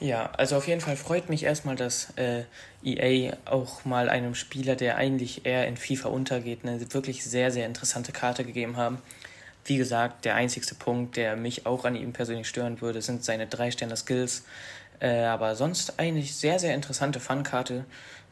Ja, 0.00 0.30
also 0.36 0.56
auf 0.56 0.68
jeden 0.68 0.82
Fall 0.82 0.96
freut 0.96 1.30
mich 1.30 1.44
erstmal, 1.44 1.74
dass 1.74 2.12
äh, 2.16 2.44
EA 2.84 3.36
auch 3.46 3.84
mal 3.86 4.10
einem 4.10 4.34
Spieler, 4.34 4.76
der 4.76 4.96
eigentlich 4.96 5.46
eher 5.46 5.66
in 5.66 5.76
FIFA 5.76 6.10
untergeht, 6.10 6.60
eine 6.64 6.92
wirklich 6.92 7.24
sehr, 7.24 7.50
sehr 7.50 7.66
interessante 7.66 8.12
Karte 8.12 8.44
gegeben 8.44 8.76
haben. 8.76 8.98
Wie 9.64 9.78
gesagt, 9.78 10.24
der 10.26 10.34
einzigste 10.34 10.74
Punkt, 10.74 11.16
der 11.16 11.36
mich 11.36 11.66
auch 11.66 11.84
an 11.84 11.96
ihm 11.96 12.12
persönlich 12.12 12.46
stören 12.46 12.80
würde, 12.80 13.00
sind 13.00 13.24
seine 13.24 13.46
drei 13.46 13.70
Sterne 13.70 13.96
Skills. 13.96 14.44
Äh, 15.00 15.24
aber 15.24 15.56
sonst 15.56 15.98
eigentlich 15.98 16.34
sehr, 16.34 16.58
sehr 16.58 16.74
interessante 16.74 17.18
Fun-Karte. 17.18 17.84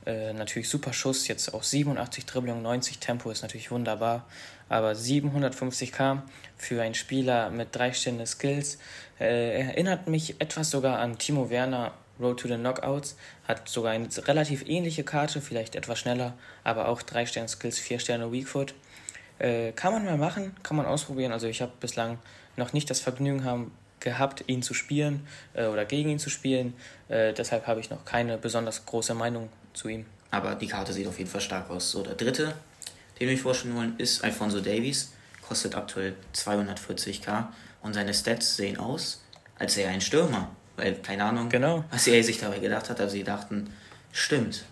Äh, 0.07 0.35
natürlich 0.35 0.69
super 0.69 0.93
Schuss, 0.93 1.29
jetzt 1.29 1.55
auch 1.55 1.63
87 1.63 2.27
Dribbling, 2.27 2.61
90 2.61 2.99
Tempo 2.99 3.31
ist 3.31 3.43
natürlich 3.43 3.71
wunderbar. 3.71 4.27
Aber 4.69 4.93
750k 4.93 6.23
für 6.57 6.83
einen 6.83 6.95
Spieler 6.95 7.51
mit 7.51 7.69
drei 7.73 7.93
Sterne 7.93 8.27
Skills 8.27 8.79
äh, 9.21 9.61
erinnert 9.61 10.09
mich 10.09 10.41
etwas 10.41 10.71
sogar 10.71 10.99
an 10.99 11.19
Timo 11.19 11.51
Werner 11.51 11.93
Road 12.21 12.41
to 12.41 12.49
the 12.49 12.55
Knockouts. 12.55 13.17
Hat 13.47 13.69
sogar 13.69 13.93
eine 13.93 14.09
relativ 14.27 14.67
ähnliche 14.67 15.05
Karte, 15.05 15.41
vielleicht 15.41 15.77
etwas 15.77 15.99
schneller, 15.99 16.35
aber 16.63 16.89
auch 16.89 17.03
drei 17.03 17.27
Sterne 17.27 17.49
Skills, 17.49 17.79
vier 17.79 17.99
Sterne 17.99 18.33
Weakfoot. 18.33 18.75
Äh, 19.39 19.73
kann 19.73 19.93
man 19.93 20.05
mal 20.05 20.17
machen, 20.17 20.55
kann 20.63 20.77
man 20.77 20.87
ausprobieren. 20.87 21.33
Also 21.33 21.47
ich 21.47 21.61
habe 21.61 21.73
bislang 21.81 22.19
noch 22.57 22.73
nicht 22.73 22.89
das 22.89 23.01
Vergnügen 23.01 23.45
haben, 23.45 23.73
gehabt, 24.05 24.45
ihn 24.47 24.63
zu 24.63 24.75
spielen 24.75 25.27
äh, 25.55 25.67
oder 25.67 25.85
gegen 25.85 26.11
ihn 26.11 26.19
zu 26.21 26.31
spielen. 26.31 26.75
Äh, 27.09 27.33
deshalb 27.33 27.67
habe 27.67 27.81
ich 27.81 27.91
noch 27.91 28.05
keine 28.05 28.39
besonders 28.39 28.87
große 28.87 29.15
Meinung 29.15 29.49
zu 29.73 29.89
ihm. 29.89 30.07
Aber 30.31 30.55
die 30.55 30.69
Karte 30.69 30.93
sieht 30.93 31.09
auf 31.09 31.19
jeden 31.19 31.31
Fall 31.31 31.41
stark 31.41 31.71
aus. 31.71 31.91
So, 31.91 32.03
der 32.03 32.15
dritte, 32.15 32.55
den 33.21 33.29
wir 33.29 33.39
vorstellen 33.39 33.77
wollen, 33.77 33.99
ist 33.99 34.25
Alfonso 34.25 34.61
Davies. 34.61 35.13
Kostet 35.47 35.75
aktuell 35.75 36.15
240k 36.35 37.47
und 37.83 37.93
seine 37.93 38.15
Stats 38.15 38.57
sehen 38.57 38.79
aus, 38.79 39.23
als 39.59 39.77
wäre 39.77 39.89
er 39.89 39.95
ein 39.95 40.01
Stürmer. 40.01 40.51
Weil, 40.77 40.95
keine 40.97 41.25
Ahnung, 41.25 41.49
genau. 41.51 41.85
was 41.91 42.07
er 42.07 42.25
sich 42.25 42.39
dabei 42.39 42.59
gedacht 42.59 42.91
hat, 42.91 43.01
aber 43.01 43.11
sie 43.11 43.23
dachten, 43.23 43.73
stimmt, 44.11 44.65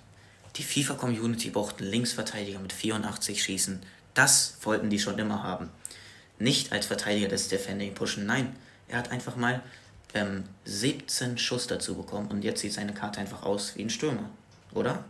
die 0.57 0.63
FIFA-Community 0.63 1.51
braucht 1.51 1.81
einen 1.81 1.91
Linksverteidiger 1.91 2.59
mit 2.59 2.73
84 2.73 3.43
Schießen. 3.43 3.81
Das 4.15 4.57
wollten 4.63 4.91
die 4.91 4.99
schon 4.99 5.19
immer 5.19 5.43
haben. 5.43 5.71
Nicht 6.39 6.73
als 6.73 6.87
Verteidiger 6.87 7.29
des 7.29 7.49
Defending 7.49 7.95
pushen, 7.95 8.27
nein, 8.27 8.57
er 8.89 8.99
hat 8.99 9.11
einfach 9.11 9.37
mal 9.37 9.63
ähm, 10.15 10.45
17 10.65 11.39
Schuss 11.39 11.67
dazu 11.67 11.95
bekommen 11.95 12.29
und 12.31 12.43
jetzt 12.43 12.61
sieht 12.61 12.73
seine 12.73 12.93
Karte 12.93 13.21
einfach 13.21 13.45
aus 13.45 13.77
wie 13.77 13.83
ein 13.83 13.91
Stürmer, 13.91 14.29
oder? 14.75 15.05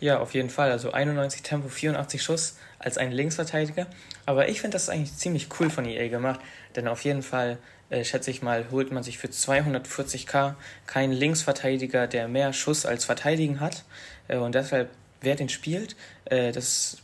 Ja, 0.00 0.18
auf 0.18 0.32
jeden 0.34 0.48
Fall. 0.48 0.72
Also 0.72 0.92
91 0.92 1.42
Tempo, 1.42 1.68
84 1.68 2.22
Schuss 2.22 2.56
als 2.78 2.96
ein 2.96 3.12
Linksverteidiger. 3.12 3.86
Aber 4.26 4.48
ich 4.48 4.60
finde 4.60 4.74
das 4.74 4.88
eigentlich 4.88 5.14
ziemlich 5.14 5.48
cool 5.60 5.68
von 5.68 5.84
EA 5.84 6.08
gemacht, 6.08 6.40
denn 6.74 6.88
auf 6.88 7.04
jeden 7.04 7.22
Fall, 7.22 7.58
äh, 7.90 8.04
schätze 8.04 8.30
ich 8.30 8.42
mal, 8.42 8.64
holt 8.70 8.92
man 8.92 9.02
sich 9.02 9.18
für 9.18 9.28
240k 9.28 10.54
keinen 10.86 11.12
Linksverteidiger, 11.12 12.06
der 12.06 12.28
mehr 12.28 12.52
Schuss 12.54 12.86
als 12.86 13.04
Verteidigen 13.04 13.60
hat. 13.60 13.84
Äh, 14.28 14.38
und 14.38 14.54
deshalb, 14.54 14.88
wer 15.20 15.36
den 15.36 15.50
spielt, 15.50 15.96
äh, 16.24 16.50
das 16.52 16.98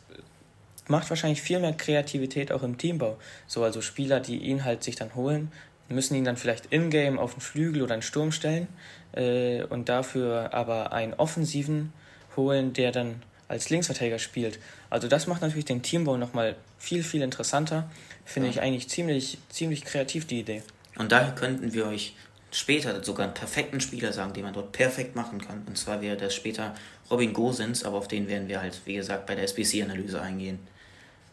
macht 0.89 1.11
wahrscheinlich 1.11 1.43
viel 1.43 1.59
mehr 1.59 1.73
Kreativität 1.75 2.51
auch 2.53 2.63
im 2.63 2.79
Teambau. 2.79 3.19
So, 3.47 3.63
also 3.63 3.83
Spieler, 3.83 4.21
die 4.21 4.39
ihn 4.39 4.65
halt 4.65 4.85
sich 4.85 4.97
dann 4.97 5.15
holen, 5.15 5.53
müssen 5.89 6.15
ihn 6.15 6.25
dann 6.25 6.37
vielleicht 6.37 6.67
in-game 6.67 7.19
auf 7.19 7.35
den 7.35 7.41
Flügel 7.41 7.83
oder 7.83 7.93
einen 7.93 8.03
Sturm 8.03 8.33
stellen 8.33 8.69
äh, 9.13 9.65
und 9.65 9.89
dafür 9.89 10.55
aber 10.55 10.93
einen 10.93 11.15
Offensiven 11.15 11.93
holen, 12.37 12.73
der 12.73 12.93
dann 12.93 13.23
als 13.49 13.71
Linksverteidiger 13.71 14.19
spielt. 14.19 14.59
Also 14.91 15.09
das 15.09 15.27
macht 15.27 15.43
natürlich 15.43 15.65
den 15.65 15.83
Teambau 15.83 16.17
nochmal 16.17 16.57
viel, 16.79 17.03
viel 17.03 17.23
interessanter. 17.23 17.91
Finde 18.25 18.49
ja. 18.49 18.55
ich 18.55 18.61
eigentlich 18.61 18.89
ziemlich, 18.89 19.39
ziemlich 19.49 19.85
kreativ, 19.85 20.27
die 20.27 20.41
Idee. 20.41 20.63
Und 20.97 21.13
daher 21.13 21.35
könnten 21.35 21.73
wir 21.73 21.87
euch 21.87 22.15
später 22.51 23.03
sogar 23.05 23.27
einen 23.27 23.35
perfekten 23.35 23.81
Spieler 23.81 24.13
sagen, 24.13 24.33
den 24.33 24.45
man 24.45 24.55
dort 24.55 24.73
perfekt 24.73 25.15
machen 25.15 25.41
kann. 25.41 25.63
Und 25.67 25.77
zwar 25.77 26.01
wäre 26.01 26.17
das 26.17 26.35
später 26.35 26.75
Robin 27.11 27.33
Gosens, 27.33 27.85
aber 27.85 27.99
auf 27.99 28.09
den 28.09 28.29
werden 28.29 28.49
wir 28.49 28.61
halt, 28.61 28.81
wie 28.85 28.95
gesagt, 28.95 29.27
bei 29.27 29.35
der 29.35 29.45
SBC-Analyse 29.45 30.21
eingehen. 30.21 30.59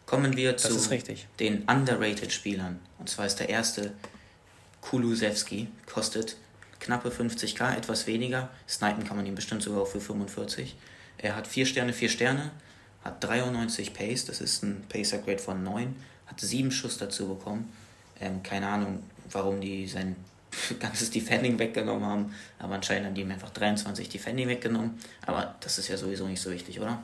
Kommen 0.05 0.35
wir 0.35 0.57
zu 0.57 0.69
den 1.39 1.63
underrated 1.63 2.31
Spielern. 2.31 2.79
Und 2.99 3.09
zwar 3.09 3.25
ist 3.25 3.39
der 3.39 3.49
erste 3.49 3.93
Kulusewski, 4.81 5.67
kostet 5.85 6.35
knappe 6.81 7.09
50k, 7.09 7.77
etwas 7.77 8.05
weniger. 8.05 8.49
Snipen 8.67 9.05
kann 9.05 9.15
man 9.15 9.25
ihn 9.25 9.35
bestimmt 9.35 9.63
sogar 9.63 9.83
auch 9.83 9.87
für 9.87 10.01
45. 10.01 10.75
Er 11.23 11.37
hat 11.37 11.47
4 11.47 11.65
Sterne, 11.65 11.93
4 11.93 12.09
Sterne, 12.09 12.51
hat 13.03 13.23
93 13.23 13.93
Pace, 13.93 14.25
das 14.25 14.41
ist 14.41 14.61
ein 14.63 14.83
Pacer 14.89 15.19
Grade 15.19 15.39
von 15.39 15.63
9, 15.63 15.95
hat 16.27 16.39
7 16.39 16.69
Schuss 16.69 16.97
dazu 16.97 17.29
bekommen. 17.29 17.71
Ähm, 18.19 18.43
keine 18.43 18.67
Ahnung, 18.67 19.01
warum 19.31 19.61
die 19.61 19.87
sein 19.87 20.17
ganzes 20.79 21.09
Defending 21.11 21.57
weggenommen 21.57 22.05
haben, 22.05 22.35
aber 22.59 22.75
anscheinend 22.75 23.07
haben 23.07 23.15
die 23.15 23.21
ihm 23.21 23.31
einfach 23.31 23.51
23 23.51 24.09
Defending 24.09 24.49
weggenommen. 24.49 24.99
Aber 25.25 25.55
das 25.61 25.77
ist 25.77 25.87
ja 25.87 25.97
sowieso 25.97 26.27
nicht 26.27 26.41
so 26.41 26.51
wichtig, 26.51 26.79
oder? 26.79 27.01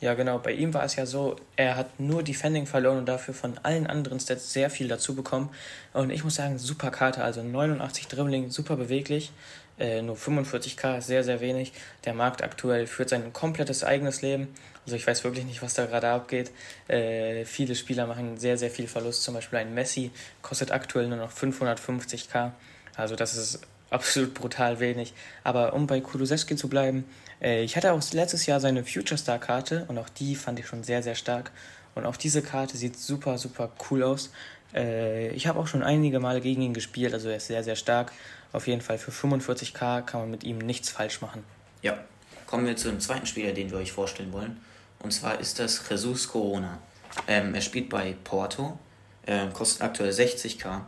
Ja, 0.00 0.14
genau. 0.14 0.38
Bei 0.38 0.52
ihm 0.52 0.72
war 0.74 0.84
es 0.84 0.94
ja 0.96 1.06
so, 1.06 1.36
er 1.56 1.76
hat 1.76 1.98
nur 1.98 2.22
Defending 2.22 2.66
verloren 2.66 2.98
und 2.98 3.06
dafür 3.06 3.34
von 3.34 3.58
allen 3.64 3.86
anderen 3.86 4.20
Stats 4.20 4.52
sehr 4.52 4.70
viel 4.70 4.88
dazu 4.88 5.14
bekommen. 5.14 5.50
Und 5.92 6.10
ich 6.10 6.22
muss 6.22 6.36
sagen, 6.36 6.58
super 6.58 6.90
Karte, 6.90 7.24
also 7.24 7.42
89 7.42 8.06
Dribbling, 8.06 8.50
super 8.50 8.76
beweglich. 8.76 9.32
Äh, 9.78 10.02
nur 10.02 10.16
45k 10.16 10.98
ist 10.98 11.06
sehr, 11.06 11.24
sehr 11.24 11.40
wenig. 11.40 11.72
Der 12.04 12.14
Markt 12.14 12.42
aktuell 12.42 12.86
führt 12.86 13.08
sein 13.10 13.32
komplettes 13.32 13.84
eigenes 13.84 14.22
Leben. 14.22 14.48
Also 14.84 14.96
ich 14.96 15.06
weiß 15.06 15.24
wirklich 15.24 15.44
nicht, 15.44 15.62
was 15.62 15.74
da 15.74 15.86
gerade 15.86 16.08
abgeht. 16.08 16.50
Äh, 16.88 17.44
viele 17.44 17.74
Spieler 17.74 18.06
machen 18.06 18.38
sehr, 18.38 18.58
sehr 18.58 18.70
viel 18.70 18.88
Verlust. 18.88 19.22
Zum 19.22 19.34
Beispiel 19.34 19.58
ein 19.58 19.74
Messi 19.74 20.10
kostet 20.42 20.72
aktuell 20.72 21.08
nur 21.08 21.18
noch 21.18 21.32
550k. 21.32 22.52
Also 22.96 23.14
das 23.14 23.36
ist 23.36 23.60
absolut 23.90 24.34
brutal 24.34 24.80
wenig. 24.80 25.14
Aber 25.44 25.72
um 25.74 25.86
bei 25.86 26.00
Kulusewski 26.00 26.56
zu 26.56 26.68
bleiben, 26.68 27.04
äh, 27.40 27.62
ich 27.62 27.76
hatte 27.76 27.92
auch 27.92 28.02
letztes 28.12 28.46
Jahr 28.46 28.60
seine 28.60 28.84
Future 28.84 29.18
Star 29.18 29.38
Karte 29.38 29.84
und 29.88 29.98
auch 29.98 30.08
die 30.08 30.34
fand 30.34 30.58
ich 30.58 30.66
schon 30.66 30.82
sehr, 30.82 31.02
sehr 31.02 31.14
stark. 31.14 31.52
Und 31.94 32.06
auch 32.06 32.16
diese 32.16 32.42
Karte 32.42 32.76
sieht 32.76 32.96
super, 32.96 33.38
super 33.38 33.72
cool 33.90 34.02
aus. 34.02 34.30
Äh, 34.74 35.30
ich 35.30 35.46
habe 35.46 35.58
auch 35.58 35.66
schon 35.66 35.82
einige 35.82 36.20
Male 36.20 36.40
gegen 36.40 36.62
ihn 36.62 36.74
gespielt, 36.74 37.14
also 37.14 37.28
er 37.28 37.36
ist 37.36 37.46
sehr, 37.46 37.64
sehr 37.64 37.76
stark. 37.76 38.12
Auf 38.52 38.66
jeden 38.66 38.80
Fall 38.80 38.98
für 38.98 39.10
45k 39.10 40.02
kann 40.02 40.20
man 40.20 40.30
mit 40.30 40.44
ihm 40.44 40.58
nichts 40.58 40.90
falsch 40.90 41.20
machen. 41.20 41.44
Ja, 41.82 41.98
kommen 42.46 42.66
wir 42.66 42.76
zum 42.76 42.98
zweiten 43.00 43.26
Spieler, 43.26 43.52
den 43.52 43.70
wir 43.70 43.78
euch 43.78 43.92
vorstellen 43.92 44.32
wollen. 44.32 44.60
Und 45.00 45.12
zwar 45.12 45.38
ist 45.38 45.58
das 45.58 45.82
Jesus 45.88 46.28
Corona. 46.28 46.78
Ähm, 47.26 47.54
er 47.54 47.60
spielt 47.60 47.88
bei 47.88 48.16
Porto, 48.24 48.78
äh, 49.26 49.48
kostet 49.52 49.82
aktuell 49.82 50.10
60k. 50.10 50.82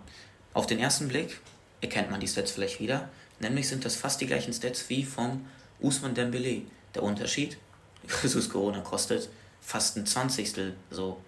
Auf 0.53 0.67
den 0.67 0.79
ersten 0.79 1.09
Blick 1.09 1.41
erkennt 1.81 2.11
man 2.11 2.21
die 2.21 2.29
Stats 2.29 2.53
vielleicht 2.53 2.81
wieder. 2.81 3.09
Nämlich 3.39 3.69
sind 3.69 3.85
das 3.85 3.97
fast 3.97 4.21
die 4.21 4.27
gleichen 4.27 4.53
Stats 4.53 4.89
wie 4.89 5.05
vom 5.05 5.47
Usman 5.81 6.15
Dembele. 6.15 6.63
Der 6.95 7.03
Unterschied, 7.03 7.57
Jesus 8.23 8.49
Corona 8.49 8.81
kostet 8.81 9.29
fast 9.61 9.97
ein 9.97 10.07
Zwanzigstel. 10.07 10.75
So 10.91 11.21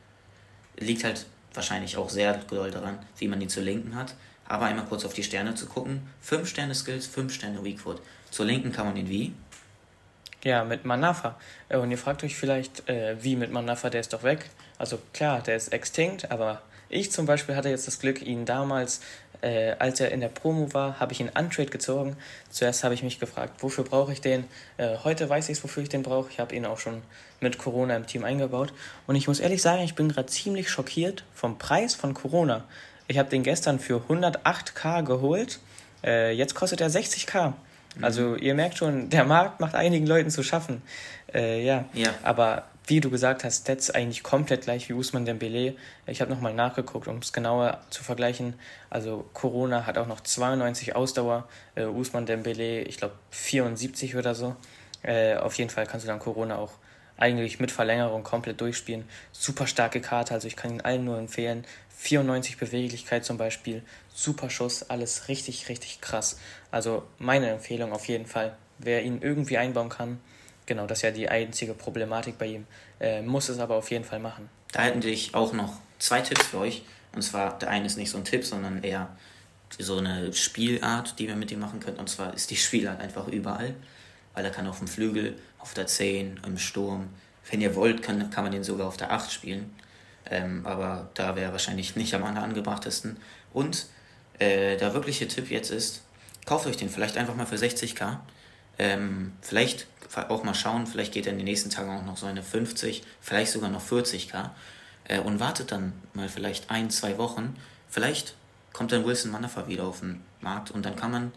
liegt 0.78 1.04
halt 1.04 1.26
wahrscheinlich 1.54 1.96
auch 1.96 2.08
sehr 2.08 2.34
doll 2.34 2.70
daran, 2.70 2.98
wie 3.18 3.28
man 3.28 3.40
ihn 3.40 3.48
zur 3.48 3.62
Linken 3.62 3.94
hat. 3.94 4.14
Aber 4.46 4.66
einmal 4.66 4.84
kurz 4.86 5.04
auf 5.04 5.14
die 5.14 5.22
Sterne 5.22 5.54
zu 5.54 5.66
gucken. 5.66 6.02
5 6.20 6.48
Sterne 6.48 6.74
Skills, 6.74 7.06
5 7.06 7.32
Sterne 7.32 7.64
Weakfoot. 7.64 8.00
Zur 8.30 8.46
Linken 8.46 8.72
kann 8.72 8.86
man 8.86 8.96
ihn 8.96 9.08
wie? 9.08 9.32
Ja, 10.44 10.64
mit 10.64 10.84
Manafa. 10.84 11.38
Äh, 11.68 11.76
und 11.76 11.90
ihr 11.90 11.98
fragt 11.98 12.24
euch 12.24 12.36
vielleicht, 12.36 12.88
äh, 12.88 13.16
wie 13.22 13.36
mit 13.36 13.52
Manafa, 13.52 13.90
der 13.90 14.00
ist 14.00 14.12
doch 14.12 14.24
weg. 14.24 14.50
Also 14.78 14.98
klar, 15.12 15.40
der 15.40 15.56
ist 15.56 15.72
extinct, 15.72 16.30
aber 16.30 16.62
ich 16.92 17.10
zum 17.10 17.26
Beispiel 17.26 17.56
hatte 17.56 17.68
jetzt 17.68 17.86
das 17.86 17.98
Glück, 17.98 18.22
ihn 18.22 18.44
damals 18.44 19.00
äh, 19.42 19.74
als 19.78 20.00
er 20.00 20.12
in 20.12 20.20
der 20.20 20.28
Promo 20.28 20.72
war, 20.72 21.00
habe 21.00 21.12
ich 21.12 21.20
ihn 21.20 21.28
Untrade 21.28 21.68
gezogen. 21.68 22.16
Zuerst 22.50 22.84
habe 22.84 22.94
ich 22.94 23.02
mich 23.02 23.18
gefragt, 23.18 23.62
wofür 23.62 23.84
brauche 23.84 24.12
ich 24.12 24.20
den? 24.20 24.44
Äh, 24.76 24.96
heute 25.02 25.28
weiß 25.28 25.48
ich, 25.48 25.62
wofür 25.62 25.82
ich 25.82 25.88
den 25.88 26.02
brauche. 26.02 26.30
Ich 26.30 26.38
habe 26.38 26.54
ihn 26.54 26.64
auch 26.64 26.78
schon 26.78 27.02
mit 27.40 27.58
Corona 27.58 27.96
im 27.96 28.06
Team 28.06 28.24
eingebaut. 28.24 28.72
Und 29.06 29.16
ich 29.16 29.26
muss 29.26 29.40
ehrlich 29.40 29.60
sagen, 29.60 29.82
ich 29.82 29.94
bin 29.94 30.08
gerade 30.08 30.26
ziemlich 30.26 30.70
schockiert 30.70 31.24
vom 31.34 31.58
Preis 31.58 31.94
von 31.94 32.14
Corona. 32.14 32.64
Ich 33.08 33.18
habe 33.18 33.28
den 33.28 33.42
gestern 33.42 33.80
für 33.80 34.02
108k 34.08 35.02
geholt. 35.02 35.58
Äh, 36.04 36.32
jetzt 36.32 36.54
kostet 36.54 36.80
er 36.80 36.88
60k. 36.88 37.52
Also 38.00 38.22
mhm. 38.22 38.38
ihr 38.38 38.54
merkt 38.54 38.78
schon, 38.78 39.10
der 39.10 39.24
Markt 39.24 39.60
macht 39.60 39.74
einigen 39.74 40.06
Leuten 40.06 40.30
zu 40.30 40.44
schaffen. 40.44 40.82
Äh, 41.34 41.64
ja. 41.64 41.84
ja. 41.94 42.10
Aber 42.22 42.64
wie 42.86 43.00
du 43.00 43.10
gesagt 43.10 43.44
hast, 43.44 43.62
Stats 43.62 43.90
eigentlich 43.90 44.22
komplett 44.22 44.62
gleich 44.62 44.88
wie 44.88 44.92
Usman 44.92 45.24
Dembele. 45.24 45.76
Ich 46.06 46.20
habe 46.20 46.32
nochmal 46.32 46.54
nachgeguckt, 46.54 47.06
um 47.08 47.18
es 47.18 47.32
genauer 47.32 47.80
zu 47.90 48.02
vergleichen. 48.02 48.54
Also 48.90 49.24
Corona 49.32 49.86
hat 49.86 49.98
auch 49.98 50.06
noch 50.06 50.20
92 50.20 50.96
Ausdauer, 50.96 51.48
äh, 51.74 51.84
Usman 51.84 52.26
Dembele, 52.26 52.82
ich 52.82 52.96
glaube 52.96 53.14
74 53.30 54.16
oder 54.16 54.34
so. 54.34 54.56
Äh, 55.02 55.36
auf 55.36 55.54
jeden 55.54 55.70
Fall 55.70 55.86
kannst 55.86 56.04
du 56.04 56.08
dann 56.08 56.18
Corona 56.18 56.56
auch 56.58 56.72
eigentlich 57.16 57.60
mit 57.60 57.70
Verlängerung 57.70 58.24
komplett 58.24 58.60
durchspielen. 58.60 59.04
Super 59.30 59.66
starke 59.66 60.00
Karte, 60.00 60.34
also 60.34 60.48
ich 60.48 60.56
kann 60.56 60.72
ihn 60.72 60.80
allen 60.80 61.04
nur 61.04 61.18
empfehlen. 61.18 61.64
94 61.98 62.56
Beweglichkeit 62.56 63.24
zum 63.24 63.38
Beispiel, 63.38 63.82
super 64.12 64.50
Schuss, 64.50 64.90
alles 64.90 65.28
richtig, 65.28 65.68
richtig 65.68 66.00
krass. 66.00 66.36
Also 66.72 67.04
meine 67.18 67.50
Empfehlung 67.50 67.92
auf 67.92 68.08
jeden 68.08 68.26
Fall. 68.26 68.56
Wer 68.78 69.04
ihn 69.04 69.22
irgendwie 69.22 69.58
einbauen 69.58 69.88
kann, 69.88 70.18
Genau, 70.72 70.86
das 70.86 71.00
ist 71.00 71.02
ja 71.02 71.10
die 71.10 71.28
einzige 71.28 71.74
Problematik 71.74 72.38
bei 72.38 72.46
ihm. 72.46 72.66
Äh, 72.98 73.20
muss 73.20 73.50
es 73.50 73.58
aber 73.58 73.74
auf 73.74 73.90
jeden 73.90 74.04
Fall 74.04 74.20
machen. 74.20 74.48
Da 74.72 74.80
hätten 74.80 75.06
ich 75.06 75.34
auch 75.34 75.52
noch 75.52 75.74
zwei 75.98 76.22
Tipps 76.22 76.46
für 76.46 76.60
euch. 76.60 76.82
Und 77.14 77.20
zwar, 77.20 77.58
der 77.58 77.68
eine 77.68 77.84
ist 77.84 77.98
nicht 77.98 78.08
so 78.08 78.16
ein 78.16 78.24
Tipp, 78.24 78.42
sondern 78.42 78.82
eher 78.82 79.14
so 79.78 79.98
eine 79.98 80.32
Spielart, 80.32 81.18
die 81.18 81.28
wir 81.28 81.36
mit 81.36 81.52
ihm 81.52 81.60
machen 81.60 81.78
können. 81.78 81.98
Und 81.98 82.08
zwar 82.08 82.32
ist 82.32 82.50
die 82.50 82.56
Spielart 82.56 83.02
einfach 83.02 83.28
überall. 83.28 83.74
Weil 84.32 84.46
er 84.46 84.50
kann 84.50 84.66
auf 84.66 84.78
dem 84.78 84.88
Flügel, 84.88 85.36
auf 85.58 85.74
der 85.74 85.88
10, 85.88 86.40
im 86.46 86.56
Sturm. 86.56 87.10
Wenn 87.50 87.60
ihr 87.60 87.74
wollt, 87.74 88.02
kann, 88.02 88.30
kann 88.30 88.44
man 88.44 88.52
den 88.54 88.64
sogar 88.64 88.88
auf 88.88 88.96
der 88.96 89.12
8 89.12 89.30
spielen. 89.30 89.74
Ähm, 90.30 90.64
aber 90.64 91.10
da 91.12 91.36
wäre 91.36 91.52
wahrscheinlich 91.52 91.96
nicht 91.96 92.14
am 92.14 92.24
angebrachtesten. 92.24 93.18
Und 93.52 93.88
äh, 94.38 94.78
der 94.78 94.94
wirkliche 94.94 95.28
Tipp 95.28 95.50
jetzt 95.50 95.70
ist, 95.70 96.00
kauft 96.46 96.66
euch 96.66 96.78
den 96.78 96.88
vielleicht 96.88 97.18
einfach 97.18 97.34
mal 97.34 97.44
für 97.44 97.56
60k. 97.56 98.20
Ähm, 98.82 99.32
vielleicht 99.40 99.86
auch 100.28 100.42
mal 100.42 100.54
schauen, 100.54 100.88
vielleicht 100.88 101.14
geht 101.14 101.26
er 101.26 101.32
in 101.32 101.38
den 101.38 101.44
nächsten 101.44 101.70
Tagen 101.70 101.90
auch 101.90 102.04
noch 102.04 102.16
so 102.16 102.26
eine 102.26 102.42
50, 102.42 103.04
vielleicht 103.20 103.52
sogar 103.52 103.70
noch 103.70 103.80
40k 103.80 104.50
äh, 105.04 105.20
und 105.20 105.38
wartet 105.38 105.70
dann 105.70 105.92
mal 106.14 106.28
vielleicht 106.28 106.68
ein, 106.68 106.90
zwei 106.90 107.16
Wochen. 107.16 107.56
Vielleicht 107.88 108.34
kommt 108.72 108.90
dann 108.90 109.04
Wilson 109.04 109.30
Manafa 109.30 109.68
wieder 109.68 109.84
auf 109.84 110.00
den 110.00 110.20
Markt 110.40 110.72
und 110.72 110.84
dann 110.84 110.96
kann 110.96 111.12
man 111.12 111.32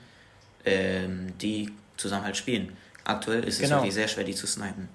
ähm, 0.65 1.37
die 1.37 1.71
zusammen 1.97 2.25
halt 2.25 2.35
spielen. 2.35 2.75
Aktuell 3.03 3.43
ist 3.43 3.59
genau. 3.59 3.75
es 3.75 3.81
wirklich 3.81 3.93
sehr 3.93 4.07
schwer, 4.07 4.23
die 4.23 4.33
zu 4.33 4.47
snipen. 4.47 4.89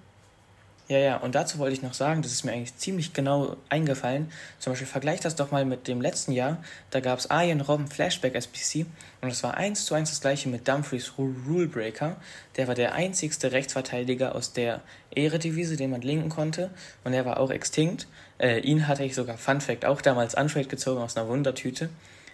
Ja, 0.91 0.99
ja, 0.99 1.17
und 1.19 1.37
dazu 1.37 1.59
wollte 1.61 1.75
ich 1.75 1.83
noch 1.83 1.95
sagen, 1.95 2.21
das 2.21 2.33
ist 2.33 2.43
mir 2.43 2.51
eigentlich 2.51 2.77
ziemlich 2.77 3.13
genau 3.13 3.57
eingefallen. 3.69 4.29
Zum 4.59 4.73
Beispiel 4.73 4.89
vergleich 4.89 5.21
das 5.21 5.37
doch 5.37 5.53
mal 5.53 5.65
mit 5.65 5.87
dem 5.87 6.01
letzten 6.01 6.33
Jahr. 6.33 6.57
Da 6.91 6.99
gab 6.99 7.21
es 7.21 7.31
Arjen 7.31 7.61
Robben 7.61 7.87
Flashback 7.87 8.35
SPC 8.35 8.87
und 9.21 9.29
es 9.29 9.45
war 9.45 9.57
eins 9.57 9.85
zu 9.85 9.95
eins 9.95 10.11
das 10.11 10.21
gleiche 10.21 10.49
mit 10.49 10.67
Dumfries 10.67 11.13
Rulebreaker. 11.17 12.17
Der 12.57 12.67
war 12.67 12.75
der 12.75 12.93
einzigste 12.93 13.53
Rechtsverteidiger 13.53 14.35
aus 14.35 14.53
der 14.53 14.81
Ehredivise, 15.15 15.77
den 15.77 15.91
man 15.91 16.01
linken 16.01 16.29
konnte 16.29 16.71
und 17.05 17.13
er 17.13 17.25
war 17.25 17.39
auch 17.39 17.53
extinct. 17.53 18.09
Äh, 18.39 18.59
ihn 18.59 18.89
hatte 18.89 19.05
ich 19.05 19.15
sogar, 19.15 19.39
Fun 19.39 19.61
Fact, 19.61 19.85
auch 19.85 20.03
damals 20.03 20.35
Untrade 20.35 20.67
gezogen 20.67 21.03
aus 21.03 21.17
einer 21.17 21.29
Wundertüte. 21.29 21.89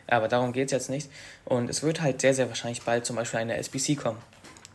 Aber 0.06 0.28
darum 0.28 0.54
geht 0.54 0.66
es 0.66 0.72
jetzt 0.72 0.88
nicht. 0.88 1.10
Und 1.44 1.68
es 1.68 1.82
wird 1.82 2.00
halt 2.00 2.22
sehr, 2.22 2.32
sehr 2.32 2.48
wahrscheinlich 2.48 2.80
bald 2.82 3.04
zum 3.04 3.16
Beispiel 3.16 3.40
eine 3.40 3.58
SBC 3.58 3.96
kommen. 3.96 4.18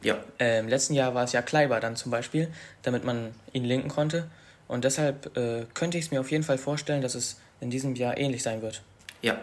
Ja. 0.01 0.17
Äh, 0.39 0.59
Im 0.59 0.67
letzten 0.67 0.93
Jahr 0.93 1.13
war 1.13 1.23
es 1.23 1.31
ja 1.31 1.41
Kleiber 1.41 1.79
dann 1.79 1.95
zum 1.95 2.11
Beispiel, 2.11 2.51
damit 2.81 3.03
man 3.03 3.33
ihn 3.53 3.65
linken 3.65 3.89
konnte. 3.89 4.27
Und 4.67 4.83
deshalb 4.83 5.35
äh, 5.37 5.65
könnte 5.73 5.97
ich 5.97 6.05
es 6.05 6.11
mir 6.11 6.19
auf 6.19 6.31
jeden 6.31 6.43
Fall 6.43 6.57
vorstellen, 6.57 7.01
dass 7.01 7.15
es 7.15 7.39
in 7.59 7.69
diesem 7.69 7.95
Jahr 7.95 8.17
ähnlich 8.17 8.41
sein 8.41 8.61
wird. 8.61 8.81
Ja. 9.21 9.39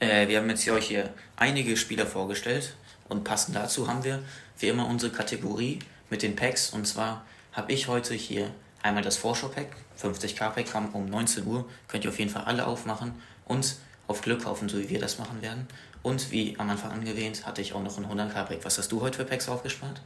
Äh, 0.00 0.28
wir 0.28 0.38
haben 0.38 0.48
jetzt 0.48 0.62
hier 0.62 0.74
euch 0.74 0.86
hier 0.86 1.10
einige 1.36 1.76
Spieler 1.76 2.06
vorgestellt 2.06 2.76
und 3.08 3.24
passend 3.24 3.56
dazu 3.56 3.88
haben 3.88 4.04
wir 4.04 4.20
wie 4.58 4.68
immer 4.68 4.86
unsere 4.86 5.12
Kategorie 5.12 5.80
mit 6.10 6.22
den 6.22 6.36
Packs. 6.36 6.70
Und 6.70 6.86
zwar 6.86 7.24
habe 7.52 7.72
ich 7.72 7.88
heute 7.88 8.14
hier 8.14 8.50
einmal 8.82 9.02
das 9.02 9.16
Vorschau-Pack, 9.16 9.68
50k-Pack, 10.00 10.70
kam 10.70 10.94
um 10.94 11.08
19 11.08 11.46
Uhr. 11.46 11.68
Könnt 11.88 12.04
ihr 12.04 12.10
auf 12.10 12.18
jeden 12.18 12.30
Fall 12.30 12.44
alle 12.44 12.66
aufmachen 12.66 13.14
und 13.46 13.76
auf 14.08 14.20
Glück 14.22 14.42
kaufen, 14.42 14.68
so 14.68 14.78
wie 14.78 14.88
wir 14.88 14.98
das 14.98 15.18
machen 15.18 15.40
werden. 15.42 15.68
Und 16.02 16.30
wie 16.32 16.56
am 16.58 16.68
Anfang 16.70 16.90
angewähnt, 16.90 17.46
hatte 17.46 17.62
ich 17.62 17.72
auch 17.74 17.82
noch 17.82 17.96
ein 17.98 18.06
100k-Pack. 18.06 18.58
Was 18.64 18.78
hast 18.78 18.90
du 18.90 19.00
heute 19.00 19.18
für 19.18 19.24
Packs 19.24 19.48
aufgespart? 19.48 20.00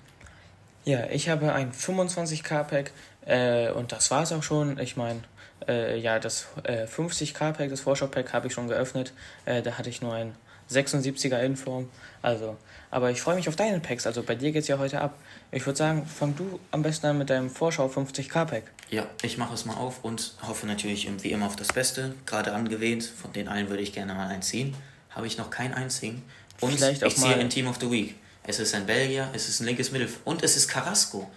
Ja, 0.85 1.07
ich 1.11 1.29
habe 1.29 1.53
ein 1.53 1.73
25k-Pack 1.73 2.93
äh, 3.25 3.71
und 3.71 3.93
das 3.93 4.11
war 4.11 4.23
es 4.25 4.33
auch 4.33 4.43
schon. 4.43 4.79
Ich 4.79 4.97
meine, 4.97 5.23
Äh, 5.69 6.01
ja, 6.01 6.19
das 6.19 6.49
äh, 6.65 6.87
50k-Pack, 6.87 7.71
das 7.71 7.81
Vorschau-Pack 7.83 8.33
habe 8.33 8.49
ich 8.49 8.53
schon 8.53 8.67
geöffnet. 8.67 9.13
Äh, 9.45 9.63
da 9.63 9.79
hatte 9.79 9.91
ich 9.91 10.03
nur 10.03 10.13
ein 10.13 10.35
76er 10.73 11.41
Inform. 11.43 11.89
Also, 12.23 12.57
aber 12.91 13.11
ich 13.11 13.21
freue 13.21 13.37
mich 13.37 13.49
auf 13.49 13.57
deine 13.57 13.81
Packs. 13.81 14.07
Also 14.07 14.23
bei 14.23 14.35
dir 14.35 14.53
geht 14.53 14.63
es 14.63 14.69
ja 14.69 14.79
heute 14.79 15.01
ab. 15.01 15.17
Ich 15.51 15.65
würde 15.67 15.77
sagen, 15.79 16.07
fang 16.07 16.35
du 16.37 16.59
am 16.71 16.83
besten 16.83 17.07
an 17.07 17.19
mit 17.19 17.31
deinem 17.31 17.51
Vorschau 17.51 17.87
50k 17.87 18.45
Pack. 18.45 18.65
Ja, 18.91 19.07
ich 19.23 19.39
mache 19.39 19.55
es 19.55 19.65
mal 19.65 19.77
auf 19.77 20.05
und 20.05 20.35
hoffe 20.47 20.67
natürlich 20.67 21.09
wie 21.23 21.33
immer 21.33 21.47
auf 21.47 21.57
das 21.57 21.69
Beste. 21.69 22.15
Gerade 22.27 22.53
angewählt, 22.53 23.05
von 23.05 23.33
den 23.33 23.49
allen 23.49 23.69
würde 23.71 23.83
ich 23.83 23.93
gerne 23.93 24.15
mal 24.15 24.29
einziehen. 24.29 24.75
Habe 25.11 25.27
ich 25.27 25.39
noch 25.39 25.51
keinen 25.51 25.75
einzigen. 25.75 26.23
Und 26.61 26.73
Vielleicht 26.75 27.03
ich 27.03 27.17
ziehe 27.17 27.35
ein 27.35 27.51
Team 27.51 27.67
of 27.67 27.79
the 27.81 27.91
Week. 27.91 28.15
Es 28.45 28.59
ist 28.59 28.75
ein 28.75 28.87
Belgier, 28.87 29.29
es 29.33 29.49
ist 29.49 29.61
ein 29.61 29.67
linkes 29.67 29.93
Mittelfeld 29.93 30.21
und 30.25 30.43
es 30.43 30.57
ist 30.57 30.69
Carrasco. 30.69 31.31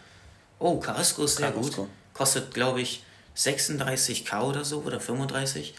Oh, 0.59 0.79
Carrasco 0.79 1.23
ist 1.23 1.37
sehr 1.37 1.51
Carrasco. 1.51 1.83
gut. 1.83 1.89
Kostet, 2.13 2.53
glaube 2.53 2.81
ich, 2.81 3.03
36k 3.37 4.41
oder 4.41 4.63
so 4.65 4.81
oder 4.81 4.99
35. 4.99 5.73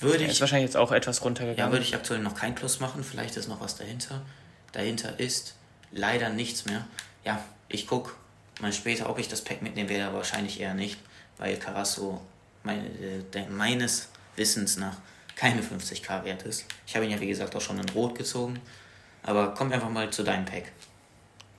Würde 0.00 0.24
ich, 0.24 0.30
ist 0.30 0.40
wahrscheinlich 0.40 0.68
jetzt 0.68 0.76
auch 0.76 0.92
etwas 0.92 1.24
runtergegangen. 1.24 1.58
Ja, 1.58 1.72
würde 1.72 1.84
ich 1.84 1.94
aktuell 1.94 2.20
noch 2.20 2.34
kein 2.34 2.54
Plus 2.54 2.80
machen. 2.80 3.04
Vielleicht 3.04 3.36
ist 3.36 3.48
noch 3.48 3.60
was 3.60 3.76
dahinter. 3.76 4.22
Dahinter 4.72 5.18
ist 5.20 5.54
leider 5.92 6.30
nichts 6.30 6.66
mehr. 6.66 6.86
Ja, 7.24 7.42
ich 7.68 7.86
gucke 7.86 8.12
mal 8.60 8.72
später, 8.72 9.08
ob 9.08 9.18
ich 9.18 9.28
das 9.28 9.42
Pack 9.42 9.62
mitnehmen 9.62 9.88
werde, 9.88 10.06
aber 10.06 10.18
wahrscheinlich 10.18 10.60
eher 10.60 10.74
nicht, 10.74 10.98
weil 11.38 11.56
Carasso 11.56 12.20
meine, 12.62 12.86
äh, 12.86 13.46
meines 13.48 14.08
Wissens 14.36 14.76
nach 14.76 14.96
keine 15.36 15.62
50k 15.62 16.24
wert 16.24 16.42
ist. 16.42 16.66
Ich 16.86 16.94
habe 16.94 17.04
ihn 17.04 17.10
ja 17.10 17.20
wie 17.20 17.26
gesagt 17.26 17.54
auch 17.56 17.60
schon 17.60 17.78
in 17.78 17.88
Rot 17.90 18.16
gezogen. 18.16 18.60
Aber 19.22 19.54
kommt 19.54 19.72
einfach 19.72 19.88
mal 19.88 20.10
zu 20.10 20.22
deinem 20.22 20.44
Pack. 20.44 20.70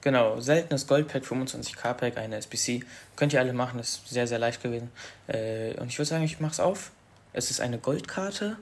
Genau, 0.01 0.39
seltenes 0.39 0.85
Goldpack, 0.85 1.23
25k 1.23 1.93
Pack, 1.93 2.17
eine 2.17 2.35
SBC. 2.37 2.85
Könnt 3.15 3.33
ihr 3.33 3.39
alle 3.39 3.53
machen, 3.53 3.79
ist 3.79 4.07
sehr, 4.07 4.27
sehr 4.27 4.37
leicht 4.37 4.61
gewesen. 4.61 4.91
Äh, 5.27 5.73
und 5.79 5.87
ich 5.87 5.97
würde 5.97 6.09
sagen, 6.09 6.23
ich 6.23 6.39
mache 6.39 6.51
es 6.51 6.59
auf. 6.59 6.91
Es 7.37 7.51
ist 7.51 7.59
eine 7.59 7.77
Goldkarte. 7.77 8.55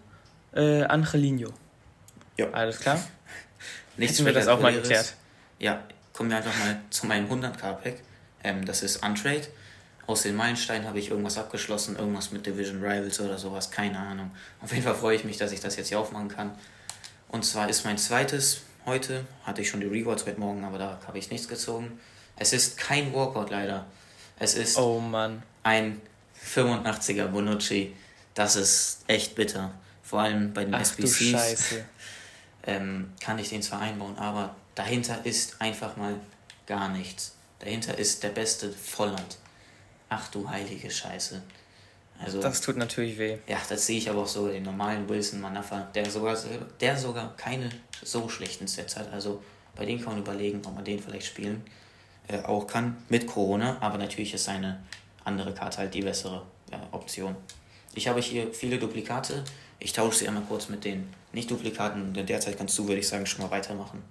Äh, 0.52 0.82
Angelino. 0.86 1.54
Ja. 2.38 2.50
Alles 2.50 2.80
klar? 2.80 3.00
Nichts 3.98 4.18
Hätten 4.18 4.26
wir 4.26 4.34
das 4.34 4.48
auch 4.48 4.60
mal 4.60 4.74
geklärt. 4.74 5.14
Ja, 5.60 5.84
kommen 6.12 6.32
wir 6.32 6.38
einfach 6.38 6.58
mal 6.58 6.82
zu 6.90 7.06
meinem 7.06 7.30
100k-Pack. 7.30 7.98
Ähm, 8.44 8.66
das 8.66 8.82
ist 8.82 9.06
Untrade. 9.06 9.48
Aus 10.08 10.24
den 10.24 10.36
Meilensteinen 10.36 10.88
habe 10.88 10.98
ich 10.98 11.12
irgendwas 11.12 11.38
abgeschlossen, 11.38 11.98
irgendwas 11.98 12.32
mit 12.32 12.48
Division 12.48 12.84
Rivals 12.84 13.20
oder 13.20 13.38
sowas, 13.38 13.70
keine 13.70 14.00
Ahnung. 14.00 14.32
Auf 14.60 14.72
jeden 14.72 14.84
Fall 14.84 14.96
freue 14.96 15.16
ich 15.16 15.24
mich, 15.24 15.38
dass 15.38 15.52
ich 15.52 15.60
das 15.60 15.76
jetzt 15.76 15.90
hier 15.90 16.00
aufmachen 16.00 16.30
kann. 16.30 16.52
Und 17.30 17.46
zwar 17.46 17.70
ist 17.70 17.86
mein 17.86 18.00
zweites 18.00 18.64
heute, 18.88 19.24
hatte 19.44 19.62
ich 19.62 19.70
schon 19.70 19.82
die 19.82 19.88
Rewards 19.88 20.26
heute 20.26 20.40
Morgen, 20.40 20.64
aber 20.64 20.80
da 20.80 21.00
habe 21.06 21.20
ich 21.20 21.30
nichts 21.30 21.48
gezogen. 21.48 22.00
Es 22.38 22.54
ist 22.54 22.78
kein 22.78 23.14
Walkout 23.14 23.52
leider. 23.52 23.86
Es 24.40 24.56
ist 24.56 24.80
oh 24.80 25.00
ein 25.62 26.02
85er 26.44 27.28
Bonucci 27.28 27.94
das 28.34 28.56
ist 28.56 29.04
echt 29.08 29.36
bitter. 29.36 29.72
Vor 30.02 30.22
allem 30.22 30.54
bei 30.54 30.66
den 30.66 30.76
Ach, 30.76 30.82
SBCs 30.82 31.76
ähm, 32.66 33.12
kann 33.20 33.40
ich 33.40 33.50
den 33.50 33.62
zwar 33.62 33.82
einbauen, 33.82 34.18
aber 34.18 34.56
dahinter 34.76 35.26
ist 35.26 35.62
einfach 35.62 35.98
mal 35.98 36.16
gar 36.66 36.90
nichts. 36.90 37.36
Dahinter 37.60 37.98
ist 37.98 38.24
der 38.24 38.30
beste 38.30 38.72
Volland. 38.72 39.38
Ach 40.10 40.30
du 40.30 40.50
heilige 40.50 40.92
Scheiße. 40.92 41.42
Also, 42.20 42.42
das 42.42 42.62
tut 42.62 42.78
natürlich 42.78 43.18
weh. 43.18 43.38
Ja, 43.48 43.58
das 43.68 43.86
sehe 43.86 43.98
ich 43.98 44.10
aber 44.10 44.22
auch 44.22 44.28
so 44.28 44.48
den 44.48 44.64
normalen 44.64 45.10
Wilson 45.10 45.42
Manafa, 45.42 45.90
der 45.96 46.10
sogar, 46.10 46.38
der 46.80 46.98
sogar 46.98 47.36
keine 47.36 47.70
so 48.04 48.30
schlechten 48.30 48.68
Sets 48.68 48.96
hat. 48.96 49.12
Also 49.12 49.44
bei 49.76 49.86
dem 49.86 50.00
kann 50.00 50.14
man 50.14 50.22
überlegen, 50.22 50.62
ob 50.66 50.76
man 50.76 50.86
den 50.86 51.00
vielleicht 51.00 51.28
spielen 51.28 51.64
äh, 52.28 52.42
auch 52.44 52.68
kann 52.68 52.98
mit 53.10 53.28
Corona, 53.28 53.78
aber 53.82 53.98
natürlich 53.98 54.34
ist 54.34 54.46
seine 54.46 54.82
andere 55.24 55.54
Karte 55.54 55.80
halt 55.80 55.94
die 55.94 56.02
bessere 56.02 56.44
ja, 56.72 56.80
Option. 56.92 57.36
Ich 57.96 58.08
habe 58.08 58.22
hier 58.22 58.54
viele 58.54 58.78
Duplikate. 58.78 59.44
Ich 59.80 59.94
tausche 59.94 60.20
sie 60.20 60.28
einmal 60.28 60.44
kurz 60.44 60.70
mit 60.70 60.84
den 60.84 61.08
Nicht-Duplikaten. 61.34 62.16
In 62.16 62.26
der 62.26 62.40
Zeit 62.40 62.58
kannst 62.58 62.78
du, 62.78 62.88
würde 62.88 63.00
ich 63.00 63.08
sagen, 63.08 63.26
schon 63.26 63.44
mal 63.44 63.52
weitermachen. 63.52 64.02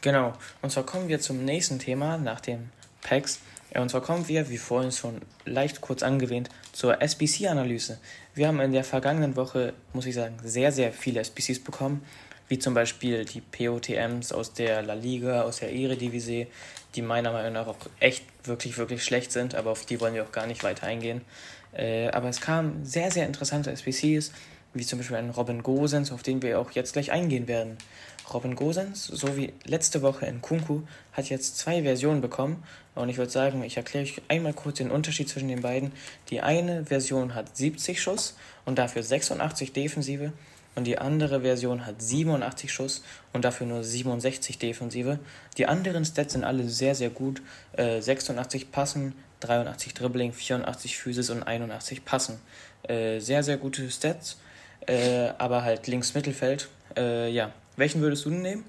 Genau. 0.00 0.32
Und 0.62 0.70
zwar 0.70 0.84
kommen 0.84 1.08
wir 1.08 1.20
zum 1.20 1.44
nächsten 1.44 1.78
Thema 1.78 2.16
nach 2.16 2.40
den 2.40 2.70
Packs. 3.02 3.40
Und 3.74 3.90
zwar 3.90 4.00
kommen 4.00 4.28
wir, 4.28 4.48
wie 4.48 4.56
vorhin 4.56 4.92
schon 4.92 5.20
leicht 5.44 5.80
kurz 5.80 6.02
angewähnt, 6.02 6.48
zur 6.72 7.02
SBC-Analyse. 7.02 7.98
Wir 8.34 8.48
haben 8.48 8.60
in 8.60 8.72
der 8.72 8.84
vergangenen 8.84 9.36
Woche, 9.36 9.74
muss 9.92 10.06
ich 10.06 10.14
sagen, 10.14 10.36
sehr, 10.42 10.72
sehr 10.72 10.92
viele 10.92 11.20
SBCs 11.20 11.60
bekommen, 11.62 12.02
wie 12.48 12.58
zum 12.58 12.72
Beispiel 12.72 13.26
die 13.26 13.42
POTMs 13.42 14.32
aus 14.32 14.54
der 14.54 14.82
La 14.82 14.94
Liga, 14.94 15.42
aus 15.42 15.58
der 15.58 15.70
Eredivisie, 15.70 16.46
die 16.94 17.02
meiner 17.02 17.32
Meinung 17.32 17.52
nach 17.52 17.66
auch 17.66 17.76
echt 18.00 18.24
wirklich, 18.44 18.78
wirklich 18.78 19.04
schlecht 19.04 19.32
sind, 19.32 19.54
aber 19.54 19.70
auf 19.70 19.84
die 19.84 20.00
wollen 20.00 20.14
wir 20.14 20.24
auch 20.24 20.32
gar 20.32 20.46
nicht 20.46 20.64
weiter 20.64 20.86
eingehen. 20.86 21.20
Äh, 21.72 22.08
aber 22.08 22.28
es 22.28 22.40
kamen 22.40 22.84
sehr, 22.84 23.10
sehr 23.10 23.26
interessante 23.26 23.70
SBCs, 23.70 24.32
wie 24.74 24.84
zum 24.84 24.98
Beispiel 24.98 25.16
ein 25.16 25.30
Robin 25.30 25.62
Gosens, 25.62 26.12
auf 26.12 26.22
den 26.22 26.42
wir 26.42 26.60
auch 26.60 26.72
jetzt 26.72 26.92
gleich 26.92 27.10
eingehen 27.12 27.48
werden. 27.48 27.78
Robin 28.32 28.54
Gosens, 28.56 29.06
so 29.06 29.36
wie 29.36 29.54
letzte 29.64 30.02
Woche 30.02 30.26
in 30.26 30.42
Kunku, 30.42 30.82
hat 31.12 31.30
jetzt 31.30 31.56
zwei 31.58 31.82
Versionen 31.82 32.20
bekommen. 32.20 32.62
Und 32.94 33.08
ich 33.08 33.16
würde 33.16 33.30
sagen, 33.30 33.62
ich 33.62 33.76
erkläre 33.76 34.04
euch 34.04 34.20
einmal 34.28 34.52
kurz 34.52 34.78
den 34.78 34.90
Unterschied 34.90 35.28
zwischen 35.28 35.48
den 35.48 35.62
beiden. 35.62 35.92
Die 36.30 36.40
eine 36.40 36.84
Version 36.84 37.34
hat 37.34 37.56
70 37.56 38.00
Schuss 38.00 38.36
und 38.66 38.78
dafür 38.78 39.02
86 39.02 39.72
Defensive. 39.72 40.32
Und 40.78 40.84
die 40.84 40.98
andere 40.98 41.40
Version 41.40 41.86
hat 41.86 42.00
87 42.00 42.72
Schuss 42.72 43.02
und 43.32 43.44
dafür 43.44 43.66
nur 43.66 43.82
67 43.82 44.60
Defensive. 44.60 45.18
Die 45.56 45.66
anderen 45.66 46.04
Stats 46.04 46.34
sind 46.34 46.44
alle 46.44 46.68
sehr, 46.68 46.94
sehr 46.94 47.10
gut. 47.10 47.42
Äh, 47.72 48.00
86 48.00 48.70
Passen, 48.70 49.12
83 49.40 49.92
Dribbling, 49.92 50.32
84 50.32 50.96
Physis 50.96 51.30
und 51.30 51.42
81 51.42 52.04
Passen. 52.04 52.38
Äh, 52.84 53.18
sehr, 53.18 53.42
sehr 53.42 53.56
gute 53.56 53.90
Stats, 53.90 54.38
äh, 54.86 55.30
aber 55.38 55.64
halt 55.64 55.88
links 55.88 56.14
Mittelfeld. 56.14 56.68
Äh, 56.96 57.28
ja, 57.32 57.50
welchen 57.76 58.00
würdest 58.00 58.24
du 58.26 58.30
nehmen? 58.30 58.62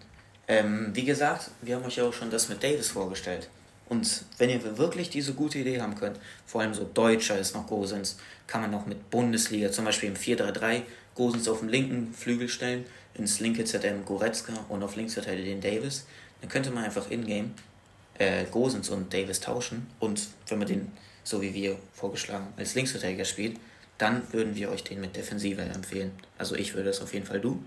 Ähm, 0.47 0.89
wie 0.93 1.05
gesagt, 1.05 1.51
wir 1.61 1.75
haben 1.75 1.85
euch 1.85 1.97
ja 1.97 2.05
auch 2.05 2.13
schon 2.13 2.31
das 2.31 2.49
mit 2.49 2.63
Davis 2.63 2.89
vorgestellt. 2.89 3.49
Und 3.87 4.23
wenn 4.39 4.49
ihr 4.49 4.79
wirklich 4.79 5.11
diese 5.11 5.33
gute 5.33 5.59
Idee 5.59 5.79
haben 5.79 5.93
könnt, 5.93 6.17
vor 6.47 6.61
allem 6.61 6.73
so 6.73 6.89
Deutscher 6.91 7.37
ist 7.37 7.53
noch 7.53 7.67
Gosens, 7.67 8.17
kann 8.47 8.61
man 8.61 8.73
auch 8.73 8.87
mit 8.87 9.11
Bundesliga, 9.11 9.71
zum 9.71 9.85
Beispiel 9.85 10.09
im 10.09 10.15
4-3-3, 10.15 10.81
Gosens 11.19 11.49
auf 11.49 11.59
den 11.59 11.67
linken 11.67 12.13
Flügel 12.13 12.47
stellen, 12.47 12.85
ins 13.13 13.41
linke 13.41 13.65
ZM 13.65 14.05
Goretzka 14.05 14.53
und 14.69 14.81
auf 14.83 14.95
links 14.95 15.15
den 15.15 15.59
Davis. 15.59 16.05
Dann 16.39 16.49
könnte 16.49 16.71
man 16.71 16.85
einfach 16.85 17.11
in-game 17.11 17.53
äh, 18.17 18.45
Gosens 18.45 18.87
und 18.87 19.13
Davis 19.13 19.41
tauschen 19.41 19.87
und 19.99 20.27
wenn 20.47 20.59
man 20.59 20.67
den, 20.69 20.93
so 21.25 21.41
wie 21.41 21.53
wir 21.53 21.75
vorgeschlagen, 21.93 22.47
als 22.55 22.73
Linksverteidiger 22.73 23.25
spielt, 23.25 23.57
dann 23.97 24.21
würden 24.31 24.55
wir 24.55 24.71
euch 24.71 24.85
den 24.85 25.01
mit 25.01 25.17
Defensive 25.17 25.61
empfehlen. 25.61 26.11
Also 26.37 26.55
ich 26.55 26.73
würde 26.73 26.87
das 26.87 27.01
auf 27.01 27.13
jeden 27.13 27.25
Fall 27.25 27.41
du. 27.41 27.61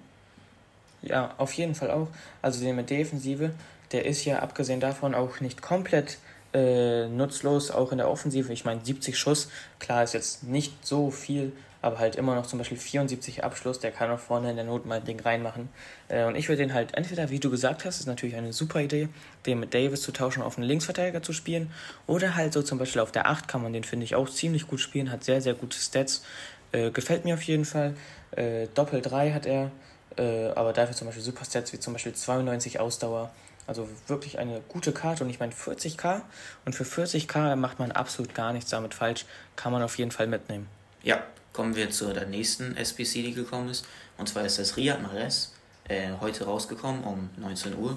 Ja, 1.02 1.34
auf 1.36 1.52
jeden 1.52 1.74
Fall 1.74 1.90
auch. 1.90 2.08
Also 2.40 2.64
den 2.64 2.74
mit 2.74 2.88
Defensive, 2.88 3.50
der 3.92 4.06
ist 4.06 4.24
ja 4.24 4.38
abgesehen 4.38 4.80
davon 4.80 5.14
auch 5.14 5.40
nicht 5.40 5.60
komplett 5.60 6.16
äh, 6.54 7.06
nutzlos, 7.06 7.70
auch 7.70 7.92
in 7.92 7.98
der 7.98 8.08
Offensive. 8.08 8.50
Ich 8.50 8.64
meine, 8.64 8.82
70 8.82 9.18
Schuss, 9.18 9.50
klar 9.78 10.04
ist 10.04 10.14
jetzt 10.14 10.42
nicht 10.42 10.86
so 10.86 11.10
viel, 11.10 11.52
aber 11.82 11.98
halt 11.98 12.14
immer 12.16 12.36
noch 12.36 12.46
zum 12.46 12.58
Beispiel 12.58 12.78
74 12.78 13.42
Abschluss, 13.42 13.80
der 13.80 13.90
kann 13.90 14.10
auch 14.10 14.18
vorne 14.18 14.50
in 14.50 14.56
der 14.56 14.64
Not 14.64 14.86
mal 14.86 14.98
ein 14.98 15.04
Ding 15.04 15.20
reinmachen. 15.20 15.68
Äh, 16.08 16.24
und 16.24 16.36
ich 16.36 16.48
würde 16.48 16.62
den 16.62 16.72
halt 16.72 16.94
entweder, 16.94 17.28
wie 17.28 17.40
du 17.40 17.50
gesagt 17.50 17.84
hast, 17.84 17.98
ist 17.98 18.06
natürlich 18.06 18.36
eine 18.36 18.52
super 18.52 18.80
Idee, 18.80 19.08
den 19.44 19.60
mit 19.60 19.74
Davis 19.74 20.00
zu 20.00 20.12
tauschen, 20.12 20.42
auf 20.42 20.56
einen 20.56 20.66
Linksverteidiger 20.66 21.22
zu 21.22 21.32
spielen, 21.32 21.72
oder 22.06 22.36
halt 22.36 22.52
so 22.52 22.62
zum 22.62 22.78
Beispiel 22.78 23.02
auf 23.02 23.10
der 23.12 23.26
8 23.26 23.48
kann 23.48 23.62
man 23.62 23.72
den, 23.72 23.84
finde 23.84 24.04
ich, 24.04 24.14
auch 24.14 24.30
ziemlich 24.30 24.68
gut 24.68 24.80
spielen, 24.80 25.10
hat 25.10 25.24
sehr, 25.24 25.40
sehr 25.42 25.54
gute 25.54 25.76
Stats. 25.76 26.24
Äh, 26.70 26.90
gefällt 26.92 27.24
mir 27.24 27.34
auf 27.34 27.42
jeden 27.42 27.64
Fall. 27.64 27.94
Äh, 28.30 28.68
Doppel 28.74 29.02
3 29.02 29.32
hat 29.32 29.44
er, 29.44 29.72
äh, 30.16 30.50
aber 30.54 30.72
dafür 30.72 30.94
zum 30.94 31.08
Beispiel 31.08 31.24
super 31.24 31.44
Stats 31.44 31.72
wie 31.72 31.80
zum 31.80 31.92
Beispiel 31.92 32.14
92 32.14 32.78
Ausdauer. 32.78 33.30
Also 33.66 33.88
wirklich 34.06 34.38
eine 34.38 34.60
gute 34.68 34.92
Karte 34.92 35.24
und 35.24 35.30
ich 35.30 35.38
meine 35.38 35.52
40k 35.52 36.22
und 36.64 36.74
für 36.74 36.84
40k 36.84 37.54
macht 37.56 37.78
man 37.78 37.92
absolut 37.92 38.34
gar 38.34 38.52
nichts 38.52 38.70
damit 38.70 38.94
falsch, 38.94 39.24
kann 39.54 39.72
man 39.72 39.82
auf 39.82 39.98
jeden 39.98 40.10
Fall 40.10 40.26
mitnehmen. 40.26 40.68
Ja, 41.02 41.22
kommen 41.52 41.76
wir 41.76 41.90
zu 41.90 42.12
der 42.12 42.26
nächsten 42.26 42.76
SBC, 42.76 43.22
die 43.22 43.34
gekommen 43.34 43.68
ist. 43.68 43.86
Und 44.18 44.28
zwar 44.28 44.44
ist 44.44 44.58
das 44.58 44.76
Riyad 44.76 45.02
Mahrez, 45.02 45.52
äh, 45.88 46.12
heute 46.20 46.44
rausgekommen 46.44 47.04
um 47.04 47.30
19 47.36 47.76
Uhr. 47.76 47.96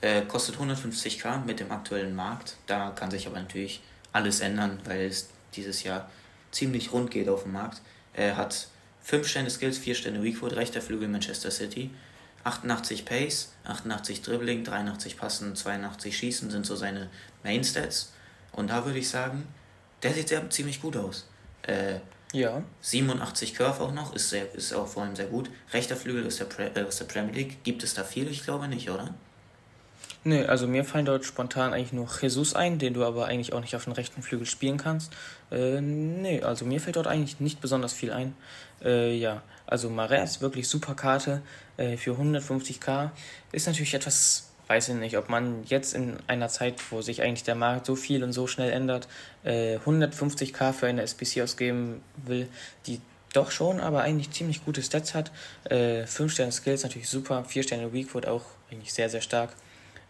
Äh, 0.00 0.22
kostet 0.22 0.56
150k 0.56 1.44
mit 1.44 1.60
dem 1.60 1.72
aktuellen 1.72 2.14
Markt. 2.14 2.56
Da 2.66 2.90
kann 2.90 3.10
sich 3.10 3.26
aber 3.26 3.40
natürlich 3.40 3.82
alles 4.12 4.40
ändern, 4.40 4.78
weil 4.84 5.06
es 5.06 5.28
dieses 5.54 5.82
Jahr 5.82 6.10
ziemlich 6.52 6.92
rund 6.92 7.10
geht 7.10 7.28
auf 7.28 7.42
dem 7.42 7.52
Markt. 7.52 7.82
Er 8.14 8.36
hat 8.36 8.68
5 9.02 9.26
Sterne 9.26 9.50
Skills, 9.50 9.78
4 9.78 9.94
Sterne 9.94 10.22
Weakfoot, 10.22 10.54
rechter 10.54 10.80
Flügel 10.80 11.08
Manchester 11.08 11.50
City. 11.50 11.90
88 12.44 13.04
Pace, 13.04 13.52
88 13.64 14.22
Dribbling, 14.22 14.64
83 14.64 15.16
Passen, 15.16 15.56
82 15.56 16.16
Schießen 16.16 16.50
sind 16.50 16.64
so 16.64 16.76
seine 16.76 17.10
Main 17.42 17.64
Stats. 17.64 18.12
Und 18.52 18.70
da 18.70 18.84
würde 18.86 18.98
ich 18.98 19.08
sagen, 19.08 19.46
der 20.02 20.14
sieht 20.14 20.28
sehr 20.28 20.48
ziemlich 20.50 20.80
gut 20.80 20.96
aus. 20.96 21.26
Äh, 21.62 21.98
ja. 22.32 22.62
87 22.82 23.54
Curve 23.54 23.80
auch 23.80 23.92
noch, 23.92 24.14
ist, 24.14 24.30
sehr, 24.30 24.54
ist 24.54 24.72
auch 24.74 24.86
vor 24.86 25.02
allem 25.02 25.16
sehr 25.16 25.26
gut. 25.26 25.50
Rechter 25.72 25.96
Flügel 25.96 26.26
ist 26.26 26.40
der, 26.40 26.44
Pre 26.44 26.70
äh, 26.74 26.88
ist 26.88 27.00
der 27.00 27.06
Premier 27.06 27.32
League. 27.32 27.64
Gibt 27.64 27.82
es 27.82 27.94
da 27.94 28.04
viel? 28.04 28.28
Ich 28.28 28.44
glaube 28.44 28.68
nicht, 28.68 28.90
oder? 28.90 29.14
Nee, 30.24 30.44
also 30.44 30.66
mir 30.66 30.84
fallen 30.84 31.06
dort 31.06 31.24
spontan 31.24 31.72
eigentlich 31.72 31.92
nur 31.92 32.08
Jesus 32.20 32.54
ein, 32.54 32.78
den 32.78 32.92
du 32.92 33.04
aber 33.04 33.26
eigentlich 33.26 33.52
auch 33.52 33.60
nicht 33.60 33.76
auf 33.76 33.84
dem 33.84 33.92
rechten 33.92 34.22
Flügel 34.22 34.46
spielen 34.46 34.76
kannst. 34.76 35.12
Äh, 35.50 35.80
nee, 35.80 36.42
also 36.42 36.64
mir 36.64 36.80
fällt 36.80 36.96
dort 36.96 37.06
eigentlich 37.06 37.40
nicht 37.40 37.60
besonders 37.60 37.92
viel 37.92 38.12
ein. 38.12 38.34
Äh, 38.82 39.16
ja, 39.16 39.42
also 39.66 39.88
Marais, 39.88 40.40
wirklich 40.40 40.68
super 40.68 40.94
Karte 40.94 41.40
äh, 41.76 41.96
für 41.96 42.12
150k. 42.12 43.10
Ist 43.52 43.66
natürlich 43.66 43.94
etwas, 43.94 44.47
weiß 44.68 44.90
ich 44.90 44.94
nicht, 44.94 45.18
ob 45.18 45.28
man 45.28 45.64
jetzt 45.64 45.94
in 45.94 46.18
einer 46.26 46.48
Zeit, 46.48 46.76
wo 46.90 47.02
sich 47.02 47.22
eigentlich 47.22 47.42
der 47.42 47.54
Markt 47.54 47.86
so 47.86 47.96
viel 47.96 48.22
und 48.22 48.32
so 48.32 48.46
schnell 48.46 48.70
ändert, 48.70 49.08
äh, 49.44 49.78
150k 49.78 50.72
für 50.72 50.86
eine 50.86 51.02
SPC 51.02 51.42
ausgeben 51.42 52.02
will, 52.16 52.48
die 52.86 53.00
doch 53.32 53.50
schon, 53.50 53.80
aber 53.80 54.02
eigentlich 54.02 54.30
ziemlich 54.30 54.64
gute 54.64 54.82
Stats 54.82 55.14
hat. 55.14 55.32
Äh, 55.64 56.06
5 56.06 56.32
Sterne 56.32 56.52
Skills 56.52 56.82
natürlich 56.82 57.08
super, 57.08 57.44
4 57.44 57.62
Sterne 57.62 57.92
Weakfoot 57.92 58.26
auch 58.26 58.44
eigentlich 58.70 58.92
sehr, 58.92 59.08
sehr 59.08 59.20
stark. 59.20 59.50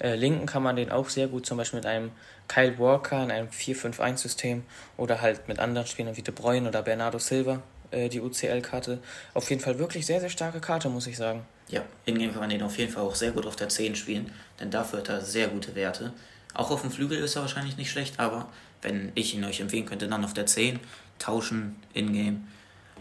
Äh, 0.01 0.15
linken 0.15 0.47
kann 0.47 0.63
man 0.63 0.77
den 0.77 0.91
auch 0.91 1.09
sehr 1.09 1.27
gut, 1.27 1.47
zum 1.47 1.59
Beispiel 1.59 1.79
mit 1.79 1.87
einem 1.87 2.11
Kyle 2.47 2.79
Walker 2.79 3.23
in 3.23 3.31
einem 3.31 3.49
4-5-1-System 3.49 4.65
oder 4.97 5.21
halt 5.21 5.49
mit 5.49 5.59
anderen 5.59 5.87
Spielern 5.87 6.17
wie 6.17 6.23
De 6.23 6.33
Bruyne 6.33 6.69
oder 6.69 6.83
Bernardo 6.83 7.19
Silva, 7.19 7.63
äh, 7.91 8.09
die 8.09 8.21
UCL-Karte. 8.21 9.01
Auf 9.35 9.51
jeden 9.51 9.61
Fall 9.61 9.79
wirklich 9.79 10.07
sehr, 10.07 10.21
sehr 10.21 10.31
starke 10.31 10.61
Karte, 10.61 10.89
muss 10.89 11.07
ich 11.07 11.17
sagen. 11.17 11.45
Ja, 11.69 11.83
in-game 12.07 12.33
kann 12.33 12.41
man 12.41 12.51
den 12.51 12.63
auf 12.63 12.79
jeden 12.79 12.93
Fall 12.93 13.03
auch 13.03 13.15
sehr 13.15 13.33
gut 13.33 13.47
auf 13.47 13.57
der 13.57 13.69
10 13.69 13.95
spielen, 13.95 14.33
denn 14.59 14.71
dafür 14.71 15.01
hat 15.01 15.09
er 15.09 15.21
sehr 15.21 15.49
gute 15.49 15.75
Werte. 15.75 16.13
Auch 16.55 16.71
auf 16.71 16.81
dem 16.81 16.91
Flügel 16.91 17.19
ist 17.19 17.37
er 17.37 17.43
wahrscheinlich 17.43 17.77
nicht 17.77 17.91
schlecht, 17.91 18.19
aber 18.19 18.49
wenn 18.81 19.13
ich 19.15 19.35
ihn 19.35 19.45
euch 19.45 19.61
empfehlen 19.61 19.87
könnte, 19.87 20.09
dann 20.09 20.25
auf 20.25 20.35
der 20.35 20.47
10 20.47 20.81
tauschen 21.19 21.77
in-game. 21.93 22.49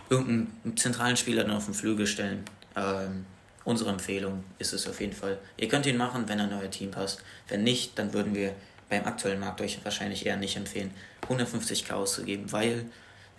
Irgendeinen 0.09 0.77
zentralen 0.77 1.17
Spieler 1.17 1.43
dann 1.43 1.55
auf 1.55 1.65
den 1.65 1.73
Flügel 1.73 2.07
stellen. 2.07 2.43
Ähm, 2.75 3.25
unsere 3.63 3.89
Empfehlung 3.89 4.43
ist 4.59 4.73
es 4.73 4.87
auf 4.87 4.99
jeden 5.01 5.13
Fall. 5.13 5.37
Ihr 5.57 5.67
könnt 5.67 5.85
ihn 5.85 5.97
machen, 5.97 6.27
wenn 6.27 6.39
er 6.39 6.45
in 6.45 6.53
euer 6.53 6.71
Team 6.71 6.91
passt. 6.91 7.21
Wenn 7.47 7.63
nicht, 7.63 7.97
dann 7.99 8.13
würden 8.13 8.33
wir 8.33 8.53
beim 8.89 9.05
aktuellen 9.05 9.39
Markt 9.39 9.61
euch 9.61 9.79
wahrscheinlich 9.83 10.25
eher 10.25 10.37
nicht 10.37 10.55
empfehlen, 10.55 10.91
150k 11.27 11.91
auszugeben, 11.91 12.51
weil 12.51 12.85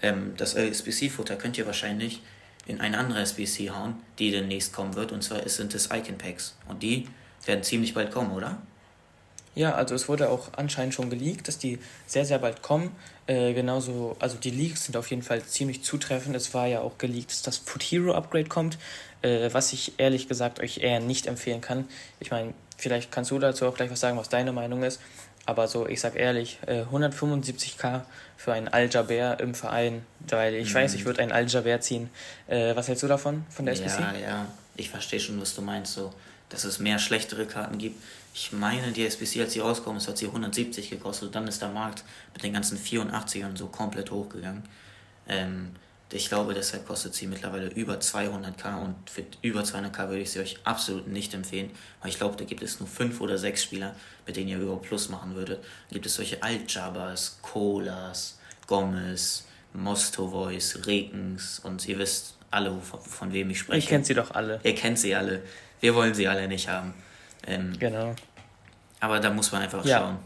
ähm, 0.02 0.34
das 0.36 0.54
SBC-Futter 0.54 1.36
könnt 1.36 1.56
ihr 1.58 1.66
wahrscheinlich 1.66 2.22
in 2.68 2.80
eine 2.80 2.98
andere 2.98 3.20
SBC 3.20 3.70
hauen, 3.70 3.96
die 4.18 4.30
demnächst 4.30 4.72
kommen 4.72 4.94
wird, 4.94 5.10
und 5.10 5.24
zwar 5.24 5.46
sind 5.48 5.74
es 5.74 5.86
Icon 5.86 6.16
Packs. 6.16 6.54
Und 6.68 6.82
die 6.82 7.08
werden 7.44 7.64
ziemlich 7.64 7.94
bald 7.94 8.12
kommen, 8.12 8.30
oder? 8.30 8.58
Ja, 9.54 9.74
also 9.74 9.96
es 9.96 10.08
wurde 10.08 10.30
auch 10.30 10.50
anscheinend 10.56 10.94
schon 10.94 11.10
geleakt, 11.10 11.48
dass 11.48 11.58
die 11.58 11.80
sehr, 12.06 12.24
sehr 12.24 12.38
bald 12.38 12.62
kommen. 12.62 12.94
Äh, 13.26 13.54
genauso, 13.54 14.16
also 14.20 14.36
die 14.36 14.50
Leaks 14.50 14.84
sind 14.84 14.96
auf 14.96 15.10
jeden 15.10 15.22
Fall 15.22 15.42
ziemlich 15.42 15.82
zutreffend. 15.82 16.36
Es 16.36 16.54
war 16.54 16.66
ja 16.66 16.80
auch 16.80 16.96
geleakt, 16.98 17.32
dass 17.32 17.42
das 17.42 17.56
Foot 17.56 17.82
Hero 17.82 18.14
Upgrade 18.14 18.48
kommt, 18.48 18.78
äh, 19.22 19.48
was 19.52 19.72
ich 19.72 19.94
ehrlich 19.98 20.28
gesagt 20.28 20.60
euch 20.60 20.78
eher 20.78 21.00
nicht 21.00 21.26
empfehlen 21.26 21.60
kann. 21.60 21.88
Ich 22.20 22.30
meine, 22.30 22.54
vielleicht 22.76 23.10
kannst 23.10 23.32
du 23.32 23.38
dazu 23.40 23.66
auch 23.66 23.74
gleich 23.74 23.90
was 23.90 23.98
sagen, 23.98 24.16
was 24.16 24.28
deine 24.28 24.52
Meinung 24.52 24.84
ist. 24.84 25.00
Aber 25.48 25.66
so, 25.66 25.88
ich 25.88 25.98
sag 25.98 26.14
ehrlich, 26.14 26.58
äh, 26.66 26.82
175k 26.82 28.02
für 28.36 28.52
einen 28.52 28.68
Al-Jaber 28.68 29.40
im 29.40 29.54
Verein, 29.54 30.04
weil 30.28 30.54
ich 30.54 30.68
mhm. 30.68 30.74
weiß, 30.74 30.92
ich 30.92 31.06
würde 31.06 31.22
einen 31.22 31.32
Al-Jaber 31.32 31.80
ziehen. 31.80 32.10
Äh, 32.48 32.76
was 32.76 32.88
hältst 32.88 33.02
du 33.02 33.08
davon, 33.08 33.46
von 33.48 33.64
der 33.64 33.72
SPC? 33.72 33.98
Ja, 33.98 34.12
ja, 34.20 34.46
ich 34.76 34.90
verstehe 34.90 35.18
schon, 35.18 35.40
was 35.40 35.54
du 35.54 35.62
meinst, 35.62 35.94
so, 35.94 36.12
dass 36.50 36.64
es 36.64 36.80
mehr 36.80 36.98
schlechtere 36.98 37.46
Karten 37.46 37.78
gibt. 37.78 37.98
Ich 38.34 38.52
meine, 38.52 38.92
die 38.92 39.06
SPC, 39.06 39.40
als 39.40 39.54
sie 39.54 39.60
rauskommt, 39.60 40.06
hat 40.06 40.18
sie 40.18 40.26
170 40.26 40.90
gekostet. 40.90 41.34
Dann 41.34 41.48
ist 41.48 41.62
der 41.62 41.70
Markt 41.70 42.04
mit 42.34 42.42
den 42.42 42.52
ganzen 42.52 42.76
84ern 42.76 43.56
so 43.56 43.68
komplett 43.68 44.10
hochgegangen. 44.10 44.64
Ähm, 45.30 45.70
ich 46.10 46.28
glaube, 46.28 46.54
deshalb 46.54 46.86
kostet 46.86 47.14
sie 47.14 47.26
mittlerweile 47.26 47.68
über 47.68 47.94
200k 47.94 48.82
und 48.82 49.10
für 49.10 49.24
über 49.42 49.60
200k 49.60 50.08
würde 50.08 50.20
ich 50.20 50.30
sie 50.30 50.40
euch 50.40 50.58
absolut 50.64 51.06
nicht 51.06 51.34
empfehlen, 51.34 51.70
weil 52.00 52.10
ich 52.10 52.16
glaube, 52.16 52.36
da 52.36 52.44
gibt 52.44 52.62
es 52.62 52.80
nur 52.80 52.88
5 52.88 53.20
oder 53.20 53.36
6 53.36 53.62
Spieler, 53.62 53.94
mit 54.26 54.36
denen 54.36 54.48
ihr 54.48 54.58
über 54.58 54.76
Plus 54.78 55.10
machen 55.10 55.34
würdet. 55.34 55.62
Da 55.90 55.94
gibt 55.94 56.06
es 56.06 56.14
solche 56.14 56.42
Altjabas, 56.42 57.38
Colas, 57.42 58.38
Gomez, 58.66 59.46
Mostovois, 59.74 60.76
Rekens 60.86 61.58
und 61.58 61.86
ihr 61.86 61.98
wisst 61.98 62.36
alle, 62.50 62.80
von, 62.80 63.00
von 63.00 63.32
wem 63.34 63.50
ich 63.50 63.58
spreche. 63.58 63.84
Ihr 63.84 63.88
kennt 63.88 64.06
sie 64.06 64.14
doch 64.14 64.30
alle. 64.30 64.60
Ihr 64.62 64.74
kennt 64.74 64.98
sie 64.98 65.14
alle. 65.14 65.42
Wir 65.80 65.94
wollen 65.94 66.14
sie 66.14 66.26
alle 66.26 66.48
nicht 66.48 66.68
haben. 66.68 66.94
Ähm, 67.46 67.78
genau. 67.78 68.14
Aber 69.00 69.20
da 69.20 69.30
muss 69.30 69.52
man 69.52 69.62
einfach 69.62 69.84
ja. 69.84 69.98
schauen. 69.98 70.18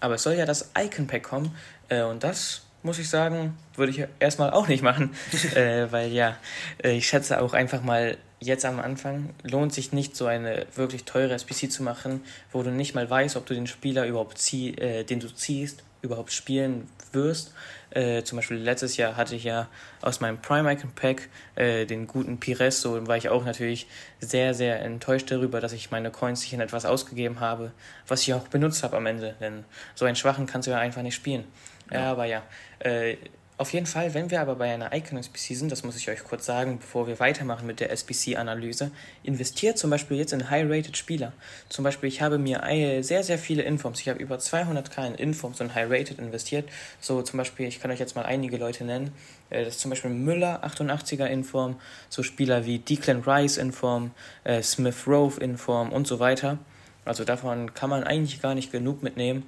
Aber 0.00 0.14
es 0.14 0.22
soll 0.22 0.34
ja 0.34 0.44
das 0.44 0.70
Icon 0.78 1.06
Pack 1.06 1.24
kommen 1.24 1.56
äh, 1.88 2.02
und 2.02 2.22
das 2.22 2.62
muss 2.88 2.98
ich 2.98 3.10
sagen, 3.10 3.54
würde 3.76 3.92
ich 3.92 4.02
erstmal 4.18 4.50
auch 4.50 4.66
nicht 4.66 4.82
machen, 4.82 5.10
äh, 5.54 5.92
weil 5.92 6.10
ja, 6.10 6.38
äh, 6.82 6.92
ich 6.92 7.06
schätze 7.06 7.42
auch 7.42 7.52
einfach 7.52 7.82
mal 7.82 8.16
jetzt 8.40 8.64
am 8.64 8.80
Anfang 8.80 9.30
lohnt 9.42 9.74
sich 9.74 9.92
nicht 9.92 10.16
so 10.16 10.26
eine 10.26 10.66
wirklich 10.74 11.04
teure 11.04 11.34
SPC 11.34 11.70
zu 11.70 11.82
machen, 11.82 12.22
wo 12.50 12.62
du 12.62 12.70
nicht 12.70 12.94
mal 12.94 13.08
weißt, 13.08 13.36
ob 13.36 13.44
du 13.44 13.52
den 13.52 13.66
Spieler 13.66 14.06
überhaupt 14.06 14.38
zieh, 14.38 14.70
äh, 14.74 15.04
den 15.04 15.20
du 15.20 15.28
ziehst, 15.28 15.82
überhaupt 16.00 16.32
spielen 16.32 16.88
wirst. 17.12 17.52
Äh, 17.90 18.22
zum 18.22 18.36
Beispiel 18.36 18.56
letztes 18.56 18.96
Jahr 18.96 19.16
hatte 19.16 19.34
ich 19.34 19.44
ja 19.44 19.68
aus 20.00 20.20
meinem 20.20 20.40
Prime 20.40 20.72
Icon 20.72 20.92
Pack 20.92 21.28
äh, 21.56 21.84
den 21.84 22.06
guten 22.06 22.40
Pires, 22.40 22.80
so 22.80 23.06
war 23.06 23.18
ich 23.18 23.28
auch 23.28 23.44
natürlich 23.44 23.86
sehr, 24.20 24.54
sehr 24.54 24.80
enttäuscht 24.80 25.30
darüber, 25.30 25.60
dass 25.60 25.74
ich 25.74 25.90
meine 25.90 26.10
Coins 26.10 26.40
nicht 26.40 26.54
in 26.54 26.60
etwas 26.60 26.86
ausgegeben 26.86 27.40
habe, 27.40 27.72
was 28.06 28.22
ich 28.22 28.32
auch 28.32 28.48
benutzt 28.48 28.82
habe 28.82 28.96
am 28.96 29.04
Ende, 29.04 29.34
denn 29.40 29.64
so 29.94 30.06
einen 30.06 30.16
schwachen 30.16 30.46
kannst 30.46 30.68
du 30.68 30.70
ja 30.70 30.78
einfach 30.78 31.02
nicht 31.02 31.16
spielen. 31.16 31.44
Ja, 31.90 32.10
aber 32.10 32.24
ja. 32.26 32.42
Äh, 32.80 33.16
auf 33.58 33.72
jeden 33.72 33.86
Fall, 33.86 34.14
wenn 34.14 34.30
wir 34.30 34.40
aber 34.40 34.54
bei 34.54 34.72
einer 34.72 34.94
Icon-SBC 34.94 35.56
sind, 35.56 35.72
das 35.72 35.82
muss 35.82 35.96
ich 35.96 36.08
euch 36.08 36.22
kurz 36.22 36.46
sagen, 36.46 36.78
bevor 36.78 37.08
wir 37.08 37.18
weitermachen 37.18 37.66
mit 37.66 37.80
der 37.80 37.90
SBC-Analyse, 37.90 38.92
investiert 39.24 39.78
zum 39.78 39.90
Beispiel 39.90 40.16
jetzt 40.16 40.32
in 40.32 40.48
High-Rated 40.48 40.96
Spieler. 40.96 41.32
Zum 41.68 41.82
Beispiel, 41.82 42.08
ich 42.08 42.22
habe 42.22 42.38
mir 42.38 42.62
sehr, 43.02 43.24
sehr 43.24 43.36
viele 43.36 43.62
Informs, 43.62 44.00
ich 44.00 44.08
habe 44.08 44.20
über 44.20 44.36
200k 44.36 45.08
in 45.08 45.14
Informs 45.16 45.60
und 45.60 45.74
High-Rated 45.74 46.20
investiert. 46.20 46.68
So 47.00 47.20
zum 47.22 47.36
Beispiel, 47.36 47.66
ich 47.66 47.80
kann 47.80 47.90
euch 47.90 47.98
jetzt 47.98 48.14
mal 48.14 48.24
einige 48.24 48.58
Leute 48.58 48.84
nennen. 48.84 49.10
Äh, 49.50 49.64
das 49.64 49.74
ist 49.74 49.80
zum 49.80 49.90
Beispiel 49.90 50.12
Müller, 50.12 50.64
88er 50.64 51.26
Inform, 51.26 51.80
so 52.10 52.22
Spieler 52.22 52.64
wie 52.64 52.78
Declan 52.78 53.22
Rice 53.22 53.56
Inform, 53.56 54.12
äh, 54.44 54.62
Smith 54.62 55.08
Rove 55.08 55.40
Inform 55.40 55.90
und 55.90 56.06
so 56.06 56.20
weiter. 56.20 56.58
Also 57.04 57.24
davon 57.24 57.74
kann 57.74 57.90
man 57.90 58.04
eigentlich 58.04 58.40
gar 58.40 58.54
nicht 58.54 58.70
genug 58.70 59.02
mitnehmen. 59.02 59.46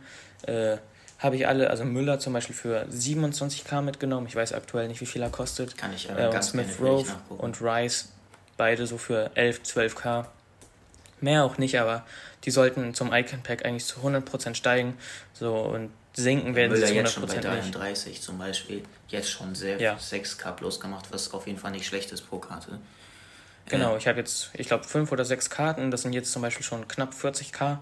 Habe 1.20 1.36
ich 1.36 1.46
alle, 1.46 1.68
also 1.68 1.84
Müller 1.84 2.18
zum 2.18 2.32
Beispiel 2.32 2.56
für 2.56 2.86
27k 2.90 3.82
mitgenommen. 3.82 4.26
Ich 4.26 4.34
weiß 4.34 4.54
aktuell 4.54 4.88
nicht, 4.88 5.02
wie 5.02 5.06
viel 5.06 5.20
er 5.20 5.28
kostet. 5.28 5.76
Kann 5.76 5.92
ich 5.94 6.10
aber 6.10 6.28
äh, 6.28 6.32
ganz 6.32 6.48
Smith 6.48 6.80
Rove 6.80 7.12
und 7.28 7.60
Rice 7.60 8.08
beide 8.56 8.86
so 8.86 8.96
für 8.96 9.30
11, 9.34 9.60
12k. 9.62 10.24
Mehr 11.20 11.44
auch 11.44 11.58
nicht, 11.58 11.78
aber 11.78 12.06
die 12.44 12.50
sollten 12.50 12.94
zum 12.94 13.12
Icon 13.12 13.42
Pack 13.42 13.66
eigentlich 13.66 13.84
zu 13.84 14.00
100% 14.00 14.54
steigen. 14.54 14.96
So 15.34 15.54
und 15.56 15.90
sinken 16.14 16.54
werden 16.54 16.72
Müller 16.72 16.86
sie 16.86 16.94
zu 16.94 17.00
100% 17.00 17.02
jetzt 17.02 17.12
schon 17.12 17.26
bei 17.26 17.36
33 17.36 18.08
nicht. 18.12 18.22
zum 18.22 18.38
Beispiel. 18.38 18.82
Jetzt 19.08 19.30
schon 19.30 19.54
sehr 19.54 19.78
ja. 19.78 19.96
6k 19.96 20.52
plus 20.52 20.80
gemacht, 20.80 21.06
was 21.10 21.34
auf 21.34 21.46
jeden 21.46 21.58
Fall 21.58 21.72
nicht 21.72 21.86
schlecht 21.86 22.12
ist 22.12 22.22
pro 22.22 22.38
Karte. 22.38 22.78
Genau, 23.66 23.96
ich 23.96 24.08
habe 24.08 24.18
jetzt, 24.18 24.50
ich 24.54 24.66
glaube, 24.66 24.84
5 24.84 25.12
oder 25.12 25.24
6 25.24 25.50
Karten. 25.50 25.90
Das 25.90 26.02
sind 26.02 26.12
jetzt 26.12 26.32
zum 26.32 26.42
Beispiel 26.42 26.64
schon 26.64 26.88
knapp 26.88 27.12
40k 27.12 27.78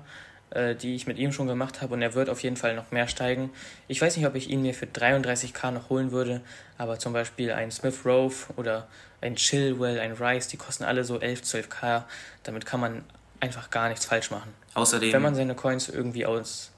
äh, 0.50 0.74
die 0.74 0.94
ich 0.94 1.06
mit 1.06 1.18
ihm 1.18 1.32
schon 1.32 1.46
gemacht 1.46 1.82
habe 1.82 1.94
und 1.94 2.02
er 2.02 2.14
wird 2.14 2.30
auf 2.30 2.42
jeden 2.42 2.56
Fall 2.56 2.74
noch 2.74 2.90
mehr 2.90 3.08
steigen. 3.08 3.50
Ich 3.86 4.00
weiß 4.00 4.16
nicht, 4.16 4.26
ob 4.26 4.34
ich 4.34 4.48
ihn 4.48 4.62
mir 4.62 4.74
für 4.74 4.86
33k 4.86 5.70
noch 5.70 5.90
holen 5.90 6.10
würde, 6.10 6.40
aber 6.78 6.98
zum 6.98 7.12
Beispiel 7.12 7.52
ein 7.52 7.70
Smith 7.70 8.04
Rove 8.04 8.34
oder 8.56 8.88
ein 9.20 9.36
Chilwell, 9.36 9.98
ein 10.00 10.12
Rice, 10.12 10.48
die 10.48 10.56
kosten 10.56 10.84
alle 10.84 11.04
so 11.04 11.18
11, 11.18 11.42
12k. 11.42 12.04
Damit 12.44 12.66
kann 12.66 12.80
man 12.80 13.04
einfach 13.40 13.70
gar 13.70 13.88
nichts 13.88 14.06
falsch 14.06 14.30
machen. 14.30 14.52
Außerdem, 14.74 15.12
wenn 15.12 15.22
man 15.22 15.34
seine 15.34 15.54
Coins 15.54 15.88
irgendwie 15.88 16.26
aus 16.26 16.70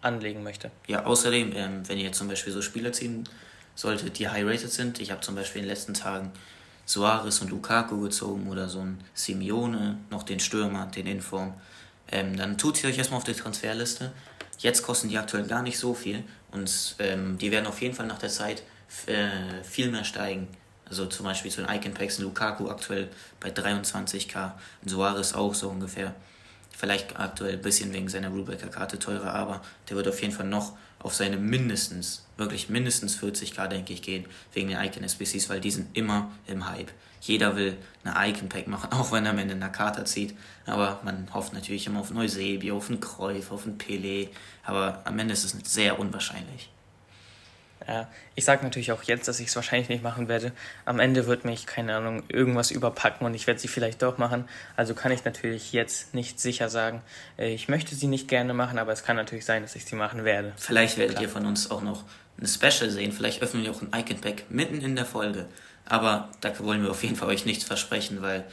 anlegen 0.00 0.42
möchte. 0.42 0.70
Ja, 0.86 1.04
außerdem, 1.04 1.52
ähm, 1.54 1.88
wenn 1.88 1.98
ihr 1.98 2.12
zum 2.12 2.28
Beispiel 2.28 2.52
so 2.52 2.62
Spieler 2.62 2.92
ziehen 2.92 3.28
solltet, 3.74 4.18
die 4.18 4.28
high-rated 4.28 4.70
sind, 4.70 5.00
ich 5.00 5.10
habe 5.10 5.20
zum 5.22 5.34
Beispiel 5.34 5.62
in 5.62 5.66
den 5.66 5.70
letzten 5.70 5.94
Tagen 5.94 6.30
Suarez 6.84 7.40
und 7.40 7.50
Lukaku 7.50 8.00
gezogen 8.00 8.48
oder 8.50 8.68
so 8.68 8.80
ein 8.80 9.00
Simeone, 9.14 9.98
noch 10.10 10.22
den 10.22 10.40
Stürmer, 10.40 10.86
den 10.86 11.06
Inform 11.06 11.54
ähm, 12.10 12.36
dann 12.36 12.58
tut 12.58 12.76
sie 12.76 12.86
euch 12.86 12.98
erstmal 12.98 13.18
auf 13.18 13.24
die 13.24 13.34
Transferliste. 13.34 14.12
Jetzt 14.58 14.82
kosten 14.82 15.08
die 15.08 15.18
aktuell 15.18 15.44
gar 15.46 15.62
nicht 15.62 15.78
so 15.78 15.94
viel 15.94 16.24
und 16.52 16.96
ähm, 16.98 17.38
die 17.38 17.50
werden 17.50 17.66
auf 17.66 17.82
jeden 17.82 17.94
Fall 17.94 18.06
nach 18.06 18.18
der 18.18 18.28
Zeit 18.28 18.62
äh, 19.06 19.62
viel 19.64 19.90
mehr 19.90 20.04
steigen. 20.04 20.48
Also 20.88 21.06
zum 21.06 21.24
Beispiel 21.24 21.50
zu 21.50 21.62
den 21.62 21.74
Icon 21.74 21.94
Packs, 21.94 22.18
Lukaku 22.18 22.68
aktuell 22.68 23.08
bei 23.40 23.48
23k, 23.48 24.52
Suarez 24.84 25.32
auch 25.32 25.54
so 25.54 25.68
ungefähr. 25.70 26.14
Vielleicht 26.76 27.18
aktuell 27.18 27.54
ein 27.54 27.62
bisschen 27.62 27.92
wegen 27.92 28.08
seiner 28.08 28.30
Rubecker-Karte 28.30 28.98
teurer, 28.98 29.32
aber 29.32 29.60
der 29.88 29.96
wird 29.96 30.08
auf 30.08 30.20
jeden 30.20 30.34
Fall 30.34 30.46
noch 30.46 30.72
auf 30.98 31.14
seine 31.14 31.36
mindestens, 31.36 32.24
wirklich 32.36 32.68
mindestens 32.68 33.16
40k, 33.18 33.68
denke 33.68 33.92
ich, 33.92 34.02
gehen, 34.02 34.24
wegen 34.52 34.68
den 34.68 34.78
Icon-SBCs, 34.78 35.48
weil 35.50 35.60
die 35.60 35.70
sind 35.70 35.96
immer 35.96 36.32
im 36.46 36.68
Hype. 36.68 36.90
Jeder 37.20 37.56
will 37.56 37.76
eine 38.02 38.30
Icon-Pack 38.30 38.66
machen, 38.66 38.92
auch 38.92 39.12
wenn 39.12 39.24
er 39.24 39.30
am 39.30 39.38
Ende 39.38 39.54
eine 39.54 39.70
Karte 39.70 40.04
zieht. 40.04 40.36
Aber 40.66 41.00
man 41.04 41.32
hofft 41.32 41.52
natürlich 41.52 41.86
immer 41.86 42.00
auf 42.00 42.10
Neusebi, 42.10 42.72
auf 42.72 42.88
einen 42.88 43.00
Kreuf, 43.00 43.52
auf 43.52 43.66
einen 43.66 43.78
Pelé. 43.78 44.28
Aber 44.64 45.02
am 45.04 45.18
Ende 45.18 45.32
ist 45.32 45.44
es 45.44 45.56
sehr 45.72 45.98
unwahrscheinlich. 45.98 46.70
Ja, 47.86 48.08
ich 48.34 48.44
sage 48.44 48.64
natürlich 48.64 48.92
auch 48.92 49.02
jetzt, 49.02 49.28
dass 49.28 49.40
ich 49.40 49.48
es 49.48 49.56
wahrscheinlich 49.56 49.88
nicht 49.88 50.02
machen 50.02 50.28
werde. 50.28 50.52
Am 50.84 51.00
Ende 51.00 51.26
wird 51.26 51.44
mich, 51.44 51.66
keine 51.66 51.96
Ahnung, 51.96 52.22
irgendwas 52.28 52.70
überpacken 52.70 53.26
und 53.26 53.34
ich 53.34 53.46
werde 53.46 53.60
sie 53.60 53.68
vielleicht 53.68 54.02
doch 54.02 54.16
machen. 54.16 54.48
Also 54.76 54.94
kann 54.94 55.12
ich 55.12 55.24
natürlich 55.24 55.72
jetzt 55.72 56.14
nicht 56.14 56.40
sicher 56.40 56.68
sagen. 56.70 57.02
Äh, 57.38 57.52
ich 57.52 57.68
möchte 57.68 57.94
sie 57.94 58.06
nicht 58.06 58.28
gerne 58.28 58.54
machen, 58.54 58.78
aber 58.78 58.92
es 58.92 59.04
kann 59.04 59.16
natürlich 59.16 59.44
sein, 59.44 59.62
dass 59.62 59.76
ich 59.76 59.84
sie 59.84 59.96
machen 59.96 60.24
werde. 60.24 60.52
Vielleicht 60.56 60.96
werdet 60.96 61.16
Klar. 61.16 61.24
ihr 61.24 61.28
von 61.28 61.46
uns 61.46 61.70
auch 61.70 61.82
noch 61.82 62.04
ein 62.40 62.46
Special 62.46 62.90
sehen. 62.90 63.12
Vielleicht 63.12 63.42
öffnen 63.42 63.64
wir 63.64 63.70
auch 63.70 63.82
ein 63.82 63.90
Icon 63.94 64.20
Pack 64.20 64.44
mitten 64.50 64.80
in 64.80 64.96
der 64.96 65.06
Folge. 65.06 65.46
Aber 65.86 66.30
da 66.40 66.58
wollen 66.60 66.82
wir 66.82 66.90
auf 66.90 67.02
jeden 67.02 67.16
Fall 67.16 67.28
euch 67.28 67.44
nichts 67.44 67.64
versprechen, 67.64 68.22
weil 68.22 68.44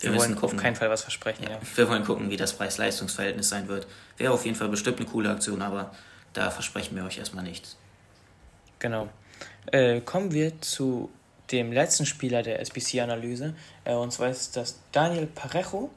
wir, 0.00 0.12
wir 0.12 0.18
wollen 0.18 0.36
gucken, 0.36 0.58
auf 0.58 0.62
keinen 0.62 0.76
Fall 0.76 0.90
was 0.90 1.02
versprechen. 1.02 1.42
Ja, 1.44 1.50
ja. 1.50 1.60
Wir 1.74 1.88
wollen 1.88 2.04
gucken, 2.04 2.30
wie 2.30 2.36
das 2.36 2.54
Preis-Leistungs-Verhältnis 2.54 3.48
sein 3.48 3.68
wird. 3.68 3.86
Wäre 4.16 4.32
auf 4.32 4.44
jeden 4.44 4.56
Fall 4.56 4.68
bestimmt 4.68 4.98
eine 4.98 5.08
coole 5.08 5.30
Aktion, 5.30 5.60
aber 5.60 5.92
da 6.32 6.50
versprechen 6.50 6.96
wir 6.96 7.04
euch 7.04 7.18
erstmal 7.18 7.44
nichts. 7.44 7.76
Genau. 8.78 9.08
Äh, 9.72 10.00
kommen 10.00 10.32
wir 10.32 10.60
zu 10.60 11.10
dem 11.50 11.72
letzten 11.72 12.06
Spieler 12.06 12.42
der 12.42 12.60
SBC-Analyse. 12.60 13.54
Äh, 13.84 13.94
und 13.94 14.12
zwar 14.12 14.30
ist 14.30 14.56
das 14.56 14.76
Daniel 14.92 15.26
Parejo. 15.26 15.90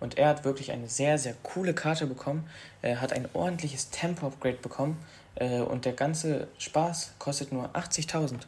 Und 0.00 0.18
er 0.18 0.28
hat 0.28 0.44
wirklich 0.44 0.72
eine 0.72 0.88
sehr, 0.88 1.16
sehr 1.16 1.34
coole 1.42 1.74
Karte 1.74 2.06
bekommen. 2.06 2.48
Er 2.82 3.00
hat 3.00 3.12
ein 3.12 3.28
ordentliches 3.34 3.90
Tempo-Upgrade 3.90 4.56
bekommen. 4.56 4.98
Äh, 5.36 5.60
und 5.60 5.84
der 5.84 5.92
ganze 5.92 6.48
Spaß 6.58 7.12
kostet 7.18 7.52
nur 7.52 7.68
80.000. 7.74 8.40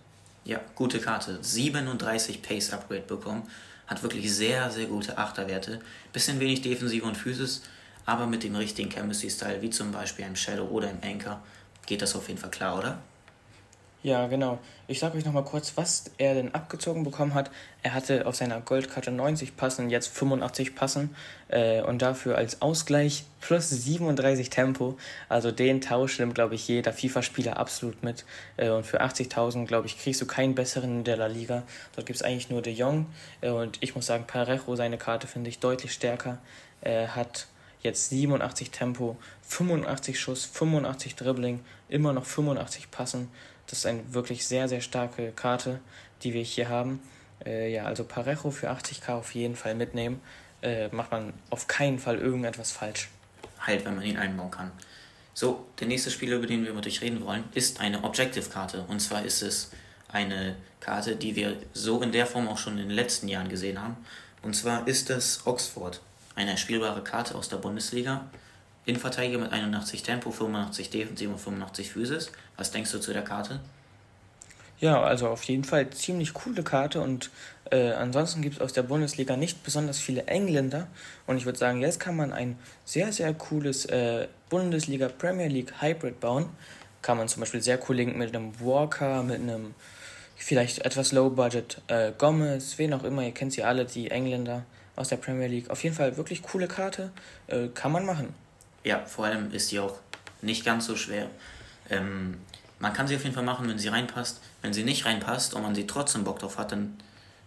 Ja, 0.44 0.60
gute 0.74 1.00
Karte. 1.00 1.38
37 1.40 2.42
Pace-Upgrade 2.42 3.02
bekommen. 3.02 3.48
Hat 3.87 4.02
wirklich 4.02 4.32
sehr, 4.34 4.70
sehr 4.70 4.87
gute 4.87 5.16
Achterwerte. 5.16 5.80
Bisschen 6.12 6.40
wenig 6.40 6.62
Defensive 6.62 7.04
und 7.04 7.16
Physis. 7.16 7.62
Aber 8.06 8.26
mit 8.26 8.42
dem 8.42 8.54
richtigen 8.56 8.90
Chemistry-Style, 8.90 9.62
wie 9.62 9.70
zum 9.70 9.92
Beispiel 9.92 10.24
einem 10.24 10.37
Shadow 10.37 10.66
oder 10.66 10.88
einem 10.88 11.00
Anchor, 11.02 11.40
geht 11.87 12.02
das 12.02 12.14
auf 12.14 12.28
jeden 12.28 12.38
Fall 12.38 12.50
klar, 12.50 12.78
oder? 12.78 12.98
Ja, 14.05 14.27
genau. 14.27 14.59
Ich 14.87 14.99
sage 14.99 15.17
euch 15.17 15.25
nochmal 15.25 15.45
kurz, 15.45 15.79
was 15.79 16.11
er 16.19 16.35
denn 16.35 16.55
abgezogen 16.55 17.05
bekommen 17.05 17.33
hat. 17.33 17.51
Er 17.83 17.95
hatte 17.95 18.27
auf 18.27 18.37
seiner 18.37 18.61
Goldkarte 18.61 19.11
90 19.11 19.57
Passen, 19.57 19.88
jetzt 19.88 20.09
85 20.09 20.75
Passen 20.75 21.17
äh, 21.49 21.81
und 21.81 22.03
dafür 22.03 22.37
als 22.37 22.61
Ausgleich 22.61 23.25
plus 23.40 23.71
37 23.71 24.51
Tempo. 24.51 24.99
Also 25.31 25.53
den 25.53 25.81
Tausch 25.81 26.19
nimmt, 26.19 26.35
glaube 26.35 26.55
ich, 26.55 26.69
jeder 26.69 26.93
FIFA-Spieler 26.93 27.57
absolut 27.57 28.03
mit. 28.03 28.27
Äh, 28.59 28.69
und 28.69 28.85
für 28.85 29.01
80.000, 29.01 29.64
glaube 29.64 29.87
ich, 29.87 29.99
kriegst 29.99 30.21
du 30.21 30.27
keinen 30.27 30.55
besseren 30.55 30.99
in 30.99 31.05
der 31.05 31.17
La 31.17 31.27
Liga. 31.27 31.62
Dort 31.97 32.07
gibt 32.07 32.19
es 32.19 32.23
eigentlich 32.23 32.51
nur 32.51 32.61
De 32.61 32.75
Jong. 32.75 33.07
Äh, 33.40 33.49
und 33.49 33.79
ich 33.81 33.95
muss 33.95 34.05
sagen, 34.05 34.25
Parejo, 34.27 34.77
seine 34.77 34.99
Karte 34.99 35.27
finde 35.27 35.49
ich 35.49 35.61
deutlich 35.61 35.95
stärker. 35.95 36.37
Er 36.83 37.17
hat 37.17 37.47
jetzt 37.81 38.11
87 38.11 38.71
Tempo, 38.71 39.17
85 39.43 40.21
Schuss, 40.21 40.45
85 40.45 41.14
Dribbling, 41.17 41.64
immer 41.88 42.12
noch 42.12 42.27
85 42.27 42.90
Passen. 42.90 43.31
Das 43.66 43.79
ist 43.79 43.87
eine 43.87 44.12
wirklich 44.12 44.46
sehr, 44.46 44.68
sehr 44.68 44.81
starke 44.81 45.33
Karte, 45.33 45.81
die 46.22 46.35
wir 46.35 46.42
hier 46.42 46.68
haben. 46.68 47.00
Äh, 47.44 47.72
ja, 47.72 47.85
also 47.85 48.05
Parejo 48.05 48.50
für 48.50 48.70
80k 48.70 49.12
auf 49.12 49.35
jeden 49.35 49.57
Fall 49.57 49.74
mitnehmen. 49.74 50.20
Äh, 50.62 50.88
macht 50.88 51.11
man 51.11 51.33
auf 51.50 51.66
keinen 51.66 51.98
Fall 51.98 52.18
irgendetwas 52.18 52.72
falsch. 52.72 53.09
Halt, 53.61 53.85
wenn 53.85 53.96
man 53.96 54.05
ihn 54.05 54.16
einbauen 54.16 54.50
kann. 54.50 54.72
So, 55.35 55.66
der 55.81 55.88
nächste 55.88 56.11
Spieler, 56.11 56.37
über 56.37 56.46
den 56.46 56.64
wir 56.64 56.72
mit 56.72 56.87
euch 56.87 57.00
reden 57.00 57.24
wollen, 57.24 57.44
ist 57.55 57.81
eine 57.81 58.05
Objective-Karte. 58.05 58.85
Und 58.88 59.00
zwar 59.00 59.24
ist 59.24 59.42
es 59.42 59.70
eine 60.09 60.57
Karte, 60.81 61.16
die 61.16 61.35
wir 61.35 61.57
so 61.72 62.00
in 62.00 62.12
der 62.12 62.27
Form 62.27 62.46
auch 62.46 62.59
schon 62.59 62.74
in 62.74 62.88
den 62.88 62.96
letzten 62.96 63.27
Jahren 63.27 63.48
gesehen 63.48 63.83
haben. 63.83 63.96
Und 64.42 64.55
zwar 64.55 64.87
ist 64.87 65.11
es 65.11 65.46
Oxford, 65.46 66.00
eine 66.37 66.57
spielbare 66.57 67.03
Karte 67.03 67.35
aus 67.35 67.48
der 67.48 67.57
Bundesliga. 67.57 68.27
Innenverteidiger 68.87 69.38
mit 69.38 69.53
81 69.53 70.03
Tempo, 70.03 70.31
85 70.31 70.90
Defensiv 70.90 71.31
und 71.31 71.38
85 71.38 71.90
Physis. 71.90 72.31
Was 72.57 72.70
denkst 72.70 72.92
du 72.92 72.99
zu 72.99 73.12
der 73.12 73.23
Karte? 73.23 73.61
Ja, 74.81 75.03
also 75.03 75.29
auf 75.29 75.44
jeden 75.44 75.64
Fall 75.64 75.88
ziemlich 75.90 76.35
coole 76.35 76.62
Karte 76.62 77.01
und 77.01 77.31
äh, 77.70 77.92
ansonsten 77.92 78.42
gibt 78.42 78.57
es 78.57 78.61
aus 78.61 78.73
der 78.73 78.83
Bundesliga 78.83 79.37
nicht 79.37 79.62
besonders 79.62 80.01
viele 80.01 80.27
Engländer 80.27 80.88
und 81.27 81.37
ich 81.37 81.47
würde 81.47 81.59
sagen, 81.59 81.81
jetzt 81.81 82.01
kann 82.01 82.16
man 82.16 82.33
ein 82.33 82.59
sehr, 82.85 83.12
sehr 83.12 83.33
cooles 83.35 83.87
äh, 83.87 84.27
Bundesliga 84.51 85.09
Premier 85.09 85.47
League 85.47 85.81
Hybrid 85.81 86.20
bauen. 86.20 86.51
Kann 87.03 87.16
man 87.18 87.29
zum 87.29 87.40
Beispiel 87.40 87.62
sehr 87.62 87.79
cool 87.88 87.97
linken 87.97 88.18
mit 88.18 88.35
einem 88.35 88.53
Walker, 88.61 89.23
mit 89.23 89.40
einem 89.40 89.75
vielleicht 90.37 90.85
etwas 90.85 91.12
Low 91.12 91.31
Budget 91.31 91.81
äh, 91.87 92.12
Gomez, 92.18 92.77
wen 92.77 92.92
auch 92.92 93.05
immer, 93.05 93.23
ihr 93.23 93.33
kennt 93.33 93.53
sie 93.53 93.62
alle, 93.62 93.85
die 93.85 94.11
Engländer 94.11 94.64
aus 94.97 95.09
der 95.09 95.16
Premier 95.16 95.47
League. 95.47 95.70
Auf 95.70 95.83
jeden 95.83 95.97
Fall 95.97 96.16
wirklich 96.16 96.42
coole 96.42 96.68
Karte, 96.68 97.11
äh, 97.47 97.68
kann 97.68 97.92
man 97.92 98.05
machen. 98.05 98.35
Ja, 98.85 99.05
vor 99.07 99.25
allem 99.25 99.51
ist 99.53 99.73
die 99.73 99.81
auch 99.81 99.99
nicht 100.42 100.64
ganz 100.64 100.87
so 100.87 100.94
schwer. 100.94 101.29
Ähm, 101.90 102.38
man 102.79 102.92
kann 102.92 103.09
sie 103.09 103.16
auf 103.16 103.23
jeden 103.23 103.35
Fall 103.35 103.44
machen, 103.44 103.68
wenn 103.68 103.79
sie 103.79 103.88
reinpasst. 103.88 104.40
Wenn 104.61 104.75
sie 104.75 104.85
nicht 104.85 105.07
reinpasst 105.07 105.55
und 105.55 105.62
man 105.62 105.75
sie 105.75 105.87
trotzdem 105.87 106.25
Bock 106.25 106.38
drauf 106.38 106.59
hat, 106.59 106.73
dann 106.73 106.99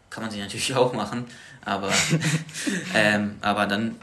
kann 0.10 0.24
man 0.24 0.32
sie 0.32 0.40
natürlich 0.42 0.76
auch 0.76 0.94
machen. 0.94 1.26
Aber, 1.64 1.94
ähm, 2.96 3.38
aber 3.42 3.68
dann 3.68 3.96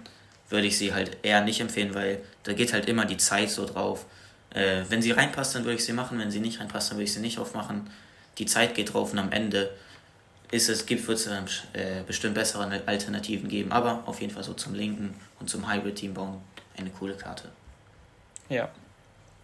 würde 0.49 0.69
ich 0.69 0.79
sie 0.79 0.95
halt 0.95 1.17
eher 1.23 1.41
nicht 1.41 1.61
empfehlen, 1.61 1.95
weil 1.95 2.21
da 2.45 2.53
geht 2.53 2.73
halt 2.73 2.89
immer 2.89 3.05
die 3.05 3.17
Zeit 3.17 3.51
so 3.51 3.67
drauf. 3.67 4.07
Äh, 4.51 4.83
wenn 4.89 5.03
sie 5.03 5.11
reinpasst, 5.11 5.57
dann 5.57 5.65
würde 5.65 5.77
ich 5.77 5.85
sie 5.85 5.93
machen. 5.93 6.19
Wenn 6.21 6.31
sie 6.31 6.41
nicht 6.41 6.61
reinpasst, 6.61 6.91
dann 6.91 6.99
würde 6.99 7.05
ich 7.05 7.13
sie 7.13 7.21
nicht 7.21 7.39
aufmachen. 7.39 7.91
Die 8.39 8.47
Zeit 8.47 8.77
geht 8.77 8.95
drauf 8.95 9.13
und 9.13 9.19
am 9.19 9.33
Ende 9.33 9.71
ist 10.53 10.69
es, 10.69 10.87
gibt 10.87 11.09
es 11.09 11.27
äh, 11.27 12.03
bestimmt 12.07 12.35
bessere 12.35 12.83
Alternativen 12.87 13.49
geben. 13.49 13.73
Aber 13.73 14.05
auf 14.07 14.21
jeden 14.21 14.33
Fall 14.33 14.45
so 14.45 14.55
zum 14.55 14.75
Linken 14.75 15.15
und 15.41 15.51
zum 15.51 15.69
Hybrid-Team 15.73 16.15
bauen 16.15 16.41
eine 16.77 16.91
coole 16.91 17.15
Karte. 17.15 17.51
Ja, 18.49 18.69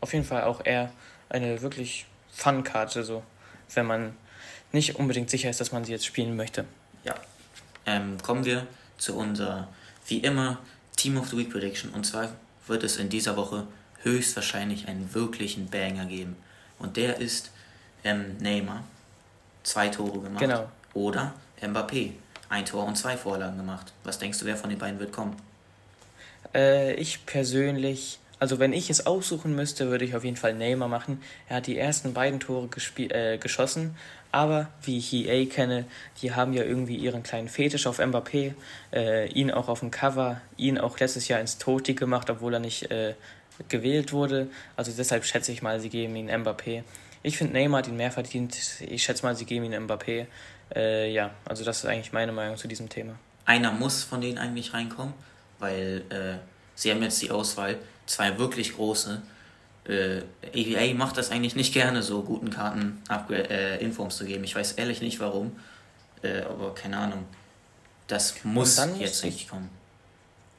auf 0.00 0.12
jeden 0.12 0.24
Fall 0.24 0.44
auch 0.44 0.64
eher 0.64 0.90
eine 1.28 1.62
wirklich 1.62 2.06
Fun-Karte, 2.32 3.04
so, 3.04 3.22
wenn 3.74 3.86
man 3.86 4.16
nicht 4.72 4.96
unbedingt 4.96 5.30
sicher 5.30 5.50
ist, 5.50 5.60
dass 5.60 5.72
man 5.72 5.84
sie 5.84 5.92
jetzt 5.92 6.06
spielen 6.06 6.36
möchte. 6.36 6.64
Ja. 7.04 7.14
Ähm, 7.86 8.18
kommen 8.22 8.44
wir 8.44 8.66
zu 8.98 9.16
unserer, 9.16 9.68
wie 10.06 10.18
immer, 10.18 10.58
Team 10.96 11.16
of 11.16 11.28
the 11.28 11.36
Week 11.36 11.50
Prediction. 11.50 11.90
Und 11.90 12.04
zwar 12.04 12.28
wird 12.66 12.84
es 12.84 12.96
in 12.98 13.08
dieser 13.08 13.36
Woche 13.36 13.66
höchstwahrscheinlich 14.02 14.88
einen 14.88 15.12
wirklichen 15.14 15.68
Banger 15.68 16.06
geben. 16.06 16.36
Und 16.78 16.96
der 16.96 17.18
ist 17.18 17.50
ähm, 18.04 18.36
Neymar, 18.38 18.84
zwei 19.62 19.88
Tore 19.88 20.20
gemacht. 20.20 20.40
Genau. 20.40 20.68
Oder 20.94 21.34
Mbappé, 21.60 22.12
ein 22.48 22.64
Tor 22.64 22.84
und 22.86 22.96
zwei 22.96 23.16
Vorlagen 23.16 23.56
gemacht. 23.56 23.92
Was 24.04 24.18
denkst 24.18 24.38
du, 24.38 24.46
wer 24.46 24.56
von 24.56 24.70
den 24.70 24.78
beiden 24.78 24.98
wird 24.98 25.12
kommen? 25.12 25.36
Äh, 26.54 26.94
ich 26.94 27.26
persönlich, 27.26 28.18
also 28.38 28.58
wenn 28.58 28.72
ich 28.72 28.90
es 28.90 29.06
aussuchen 29.06 29.54
müsste, 29.54 29.90
würde 29.90 30.04
ich 30.04 30.14
auf 30.14 30.24
jeden 30.24 30.36
Fall 30.36 30.54
Neymar 30.54 30.88
machen. 30.88 31.22
Er 31.48 31.56
hat 31.56 31.66
die 31.66 31.78
ersten 31.78 32.12
beiden 32.12 32.40
Tore 32.40 32.68
äh, 32.98 33.38
geschossen, 33.38 33.96
aber 34.32 34.68
wie 34.82 34.98
ich 34.98 35.12
EA 35.12 35.46
kenne, 35.46 35.84
die 36.22 36.32
haben 36.32 36.52
ja 36.52 36.62
irgendwie 36.62 36.96
ihren 36.96 37.22
kleinen 37.22 37.48
Fetisch 37.48 37.86
auf 37.86 37.98
Mbappé, 37.98 38.54
äh, 38.92 39.28
ihn 39.28 39.50
auch 39.50 39.68
auf 39.68 39.80
dem 39.80 39.90
Cover, 39.90 40.40
ihn 40.56 40.78
auch 40.78 40.98
letztes 40.98 41.28
Jahr 41.28 41.40
ins 41.40 41.58
Toti 41.58 41.94
gemacht, 41.94 42.30
obwohl 42.30 42.54
er 42.54 42.60
nicht 42.60 42.90
äh, 42.90 43.14
gewählt 43.68 44.12
wurde. 44.12 44.48
Also 44.76 44.92
deshalb 44.96 45.24
schätze 45.24 45.52
ich 45.52 45.62
mal, 45.62 45.80
sie 45.80 45.90
geben 45.90 46.16
ihn 46.16 46.30
Mbappé. 46.30 46.82
Ich 47.22 47.36
finde 47.36 47.52
Neymar 47.52 47.80
hat 47.80 47.88
ihn 47.88 47.96
mehr 47.96 48.10
verdient. 48.10 48.56
Ich 48.80 49.02
schätze 49.02 49.24
mal, 49.24 49.36
sie 49.36 49.44
geben 49.44 49.66
ihn 49.66 49.74
Mbappé. 49.74 50.26
Äh, 50.74 51.12
ja, 51.12 51.32
also 51.44 51.64
das 51.64 51.78
ist 51.78 51.86
eigentlich 51.86 52.12
meine 52.12 52.32
Meinung 52.32 52.56
zu 52.56 52.68
diesem 52.68 52.88
Thema. 52.88 53.18
Einer 53.44 53.72
muss 53.72 54.04
von 54.04 54.20
denen 54.20 54.38
eigentlich 54.38 54.72
reinkommen 54.72 55.12
weil 55.60 56.02
äh, 56.10 56.38
sie 56.74 56.90
haben 56.90 57.02
jetzt 57.02 57.22
die 57.22 57.30
Auswahl, 57.30 57.78
zwei 58.06 58.38
wirklich 58.38 58.74
große. 58.74 59.22
Äh, 59.86 60.22
EVA 60.52 60.94
macht 60.94 61.16
das 61.16 61.30
eigentlich 61.30 61.56
nicht 61.56 61.72
gerne, 61.72 62.02
so 62.02 62.22
guten 62.22 62.50
Karten 62.50 63.02
äh, 63.30 63.82
Informs 63.82 64.16
zu 64.16 64.24
geben. 64.24 64.44
Ich 64.44 64.54
weiß 64.54 64.72
ehrlich 64.72 65.00
nicht 65.00 65.20
warum, 65.20 65.52
äh, 66.22 66.42
aber 66.42 66.74
keine 66.74 66.98
Ahnung. 66.98 67.24
Das 68.06 68.44
muss 68.44 68.80
jetzt 68.98 69.24
nicht 69.24 69.48
kommen. 69.48 69.79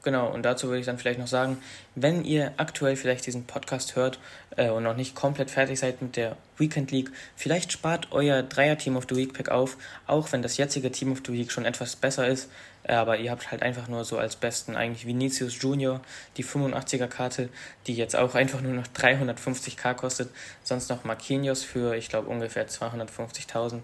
Genau, 0.02 0.28
und 0.28 0.42
dazu 0.42 0.66
würde 0.66 0.80
ich 0.80 0.86
dann 0.86 0.98
vielleicht 0.98 1.20
noch 1.20 1.28
sagen, 1.28 1.58
wenn 1.94 2.24
ihr 2.24 2.52
aktuell 2.56 2.96
vielleicht 2.96 3.24
diesen 3.24 3.44
Podcast 3.44 3.94
hört 3.94 4.18
äh, 4.56 4.68
und 4.68 4.82
noch 4.82 4.96
nicht 4.96 5.14
komplett 5.14 5.48
fertig 5.48 5.78
seid 5.78 6.02
mit 6.02 6.16
der 6.16 6.36
Weekend 6.58 6.90
League, 6.90 7.12
vielleicht 7.36 7.70
spart 7.70 8.08
euer 8.10 8.42
Dreier 8.42 8.76
Team 8.76 8.96
of 8.96 9.06
the 9.08 9.14
Week 9.14 9.32
Pack 9.32 9.50
auf, 9.50 9.76
auch 10.08 10.32
wenn 10.32 10.42
das 10.42 10.56
jetzige 10.56 10.90
Team 10.90 11.12
of 11.12 11.22
the 11.24 11.32
Week 11.32 11.52
schon 11.52 11.64
etwas 11.64 11.94
besser 11.94 12.26
ist, 12.26 12.50
äh, 12.82 12.94
aber 12.94 13.18
ihr 13.18 13.30
habt 13.30 13.52
halt 13.52 13.62
einfach 13.62 13.86
nur 13.86 14.04
so 14.04 14.18
als 14.18 14.34
besten 14.34 14.74
eigentlich 14.74 15.06
Vinicius 15.06 15.62
Junior, 15.62 16.00
die 16.36 16.44
85er 16.44 17.06
Karte, 17.06 17.48
die 17.86 17.94
jetzt 17.94 18.16
auch 18.16 18.34
einfach 18.34 18.60
nur 18.60 18.72
noch 18.72 18.88
350k 18.88 19.94
kostet, 19.94 20.30
sonst 20.64 20.90
noch 20.90 21.04
Marquinhos 21.04 21.62
für, 21.62 21.94
ich 21.94 22.08
glaube, 22.08 22.28
ungefähr 22.28 22.66
250.000. 22.66 23.82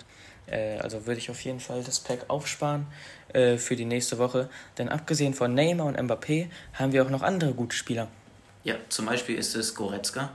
Äh, 0.51 0.79
also 0.79 1.07
würde 1.07 1.21
ich 1.21 1.31
auf 1.31 1.41
jeden 1.43 1.61
Fall 1.61 1.85
das 1.85 2.01
Pack 2.01 2.25
aufsparen 2.29 2.87
äh, 3.33 3.57
für 3.59 3.77
die 3.77 3.85
nächste 3.85 4.19
Woche. 4.19 4.49
Denn 4.79 4.89
abgesehen 4.89 5.35
von 5.35 5.55
Neymar 5.55 5.87
und 5.87 5.99
Mbappé 5.99 6.49
haben 6.75 6.93
wir 6.93 7.05
auch 7.05 7.11
noch 7.11 7.23
andere 7.23 7.53
gute 7.53 7.77
Spieler. 7.77 8.09
Ja, 8.65 8.77
zum 8.89 9.07
Beispiel 9.07 9.37
ist 9.37 9.55
es 9.55 9.75
Goretzka. 9.75 10.31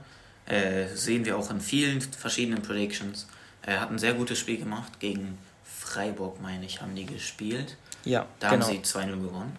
Äh, 0.45 0.87
sehen 0.93 1.25
wir 1.25 1.37
auch 1.37 1.49
in 1.49 1.61
vielen 1.61 2.01
verschiedenen 2.01 2.61
Predictions. 2.61 3.27
Er 3.61 3.79
hat 3.79 3.91
ein 3.91 3.99
sehr 3.99 4.13
gutes 4.13 4.39
Spiel 4.39 4.57
gemacht. 4.57 4.99
Gegen 4.99 5.37
Freiburg, 5.63 6.41
meine 6.41 6.65
ich, 6.65 6.81
haben 6.81 6.95
die 6.95 7.05
gespielt. 7.05 7.77
Ja, 8.05 8.25
da 8.39 8.49
genau. 8.49 8.65
haben 8.67 8.73
sie 8.73 8.79
2-0 8.79 9.21
gewonnen. 9.21 9.55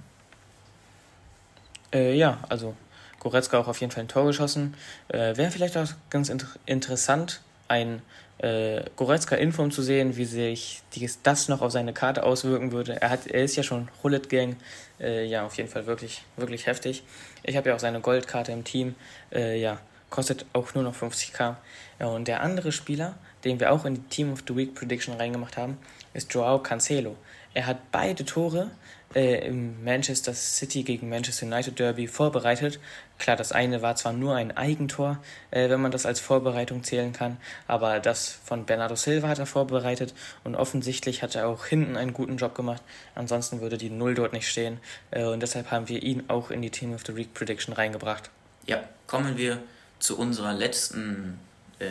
Äh, 1.93 2.17
ja, 2.17 2.39
also 2.49 2.75
Goretzka 3.21 3.59
auch 3.59 3.69
auf 3.69 3.81
jeden 3.81 3.93
Fall 3.93 4.05
ein 4.05 4.09
Tor 4.09 4.27
geschossen. 4.27 4.75
Äh, 5.09 5.37
Wäre 5.37 5.51
vielleicht 5.51 5.77
auch 5.77 5.89
ganz 6.11 6.29
inter 6.29 6.49
interessant, 6.67 7.41
ein 7.69 8.03
äh, 8.39 8.83
Goretzka 8.97 9.37
Inform 9.37 9.71
zu 9.71 9.83
sehen, 9.83 10.17
wie 10.17 10.25
sich 10.25 10.83
dies, 10.95 11.21
das 11.23 11.49
noch 11.49 11.63
auf 11.63 11.73
seine 11.73 11.93
Karte 11.93 12.23
auswirken 12.25 12.73
würde. 12.73 13.01
Er, 13.01 13.11
hat, 13.11 13.27
er 13.27 13.45
ist 13.45 13.57
ja 13.57 13.63
schon 13.63 13.89
Roulette 14.03 14.29
Gang. 14.29 14.57
Äh, 15.01 15.27
ja, 15.27 15.45
auf 15.45 15.57
jeden 15.57 15.69
Fall 15.69 15.87
wirklich, 15.87 16.23
wirklich 16.37 16.67
heftig. 16.67 17.05
Ich 17.43 17.57
habe 17.57 17.69
ja 17.69 17.75
auch 17.75 17.81
seine 17.81 18.01
Goldkarte 18.01 18.53
im 18.53 18.65
Team. 18.65 18.95
Äh, 19.33 19.61
ja, 19.61 19.79
kostet 20.11 20.47
auch 20.53 20.75
nur 20.75 20.85
noch 20.85 20.95
50k. 20.95 21.57
Ja, 22.01 22.07
und 22.07 22.29
der 22.29 22.43
andere 22.43 22.73
Spieler, 22.73 23.15
den 23.45 23.61
wir 23.61 23.73
auch 23.73 23.85
in 23.85 23.95
die 23.95 24.03
Team 24.03 24.33
of 24.33 24.43
the 24.47 24.57
Week 24.57 24.75
Prediction 24.75 25.15
reingemacht 25.15 25.57
haben, 25.57 25.79
ist 26.13 26.33
Joao 26.33 26.59
Cancelo. 26.61 27.17
Er 27.53 27.67
hat 27.67 27.93
beide 27.93 28.25
Tore 28.25 28.71
äh, 29.15 29.47
im 29.47 29.83
Manchester 29.85 30.35
City 30.35 30.83
gegen 30.83 31.09
Manchester 31.09 31.47
United 31.47 31.79
Derby 31.79 32.07
vorbereitet. 32.09 32.81
Klar, 33.19 33.37
das 33.37 33.53
eine 33.53 33.81
war 33.81 33.95
zwar 33.97 34.13
nur 34.13 34.35
ein 34.35 34.57
Eigentor, 34.57 35.19
äh, 35.51 35.69
wenn 35.71 35.81
man 35.81 35.93
das 35.93 36.05
als 36.05 36.21
Vorbereitung 36.21 36.83
zählen 36.83 37.13
kann, 37.13 37.37
aber 37.69 38.01
das 38.01 38.39
von 38.45 38.67
Bernardo 38.67 38.97
Silva 38.97 39.29
hat 39.29 39.39
er 39.39 39.47
vorbereitet 39.47 40.15
und 40.43 40.57
offensichtlich 40.57 41.23
hat 41.23 41.35
er 41.35 41.47
auch 41.47 41.67
hinten 41.67 41.97
einen 41.97 42.13
guten 42.13 42.37
Job 42.37 42.55
gemacht. 42.55 42.83
Ansonsten 43.15 43.61
würde 43.61 43.79
die 43.79 43.91
Null 43.91 44.15
dort 44.15 44.33
nicht 44.33 44.49
stehen 44.49 44.79
äh, 45.11 45.25
und 45.25 45.41
deshalb 45.41 45.71
haben 45.71 45.89
wir 45.89 46.03
ihn 46.03 46.25
auch 46.29 46.51
in 46.51 46.63
die 46.63 46.71
Team 46.71 46.93
of 46.93 47.03
the 47.07 47.17
Week 47.17 47.33
Prediction 47.33 47.73
reingebracht. 47.73 48.31
Ja, 48.67 48.83
kommen 49.07 49.37
wir 49.37 49.63
zu 49.99 50.19
unserer 50.19 50.53
letzten 50.53 51.39
äh, 51.79 51.87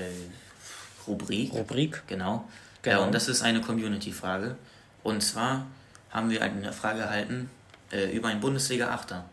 Rubrik. 1.07 1.53
Rubrik. 1.53 2.03
Genau. 2.07 2.47
genau. 2.81 2.99
Ja, 2.99 3.05
und 3.05 3.13
das 3.13 3.27
ist 3.27 3.41
eine 3.41 3.61
Community-Frage. 3.61 4.55
Und 5.03 5.21
zwar 5.21 5.65
haben 6.13 6.29
wir 6.29 6.41
eine 6.41 6.71
Frage 6.71 7.01
erhalten 7.01 7.49
äh, 7.91 8.15
über 8.15 8.29
einen 8.29 8.39
Bundesliga-Achter. 8.39 9.25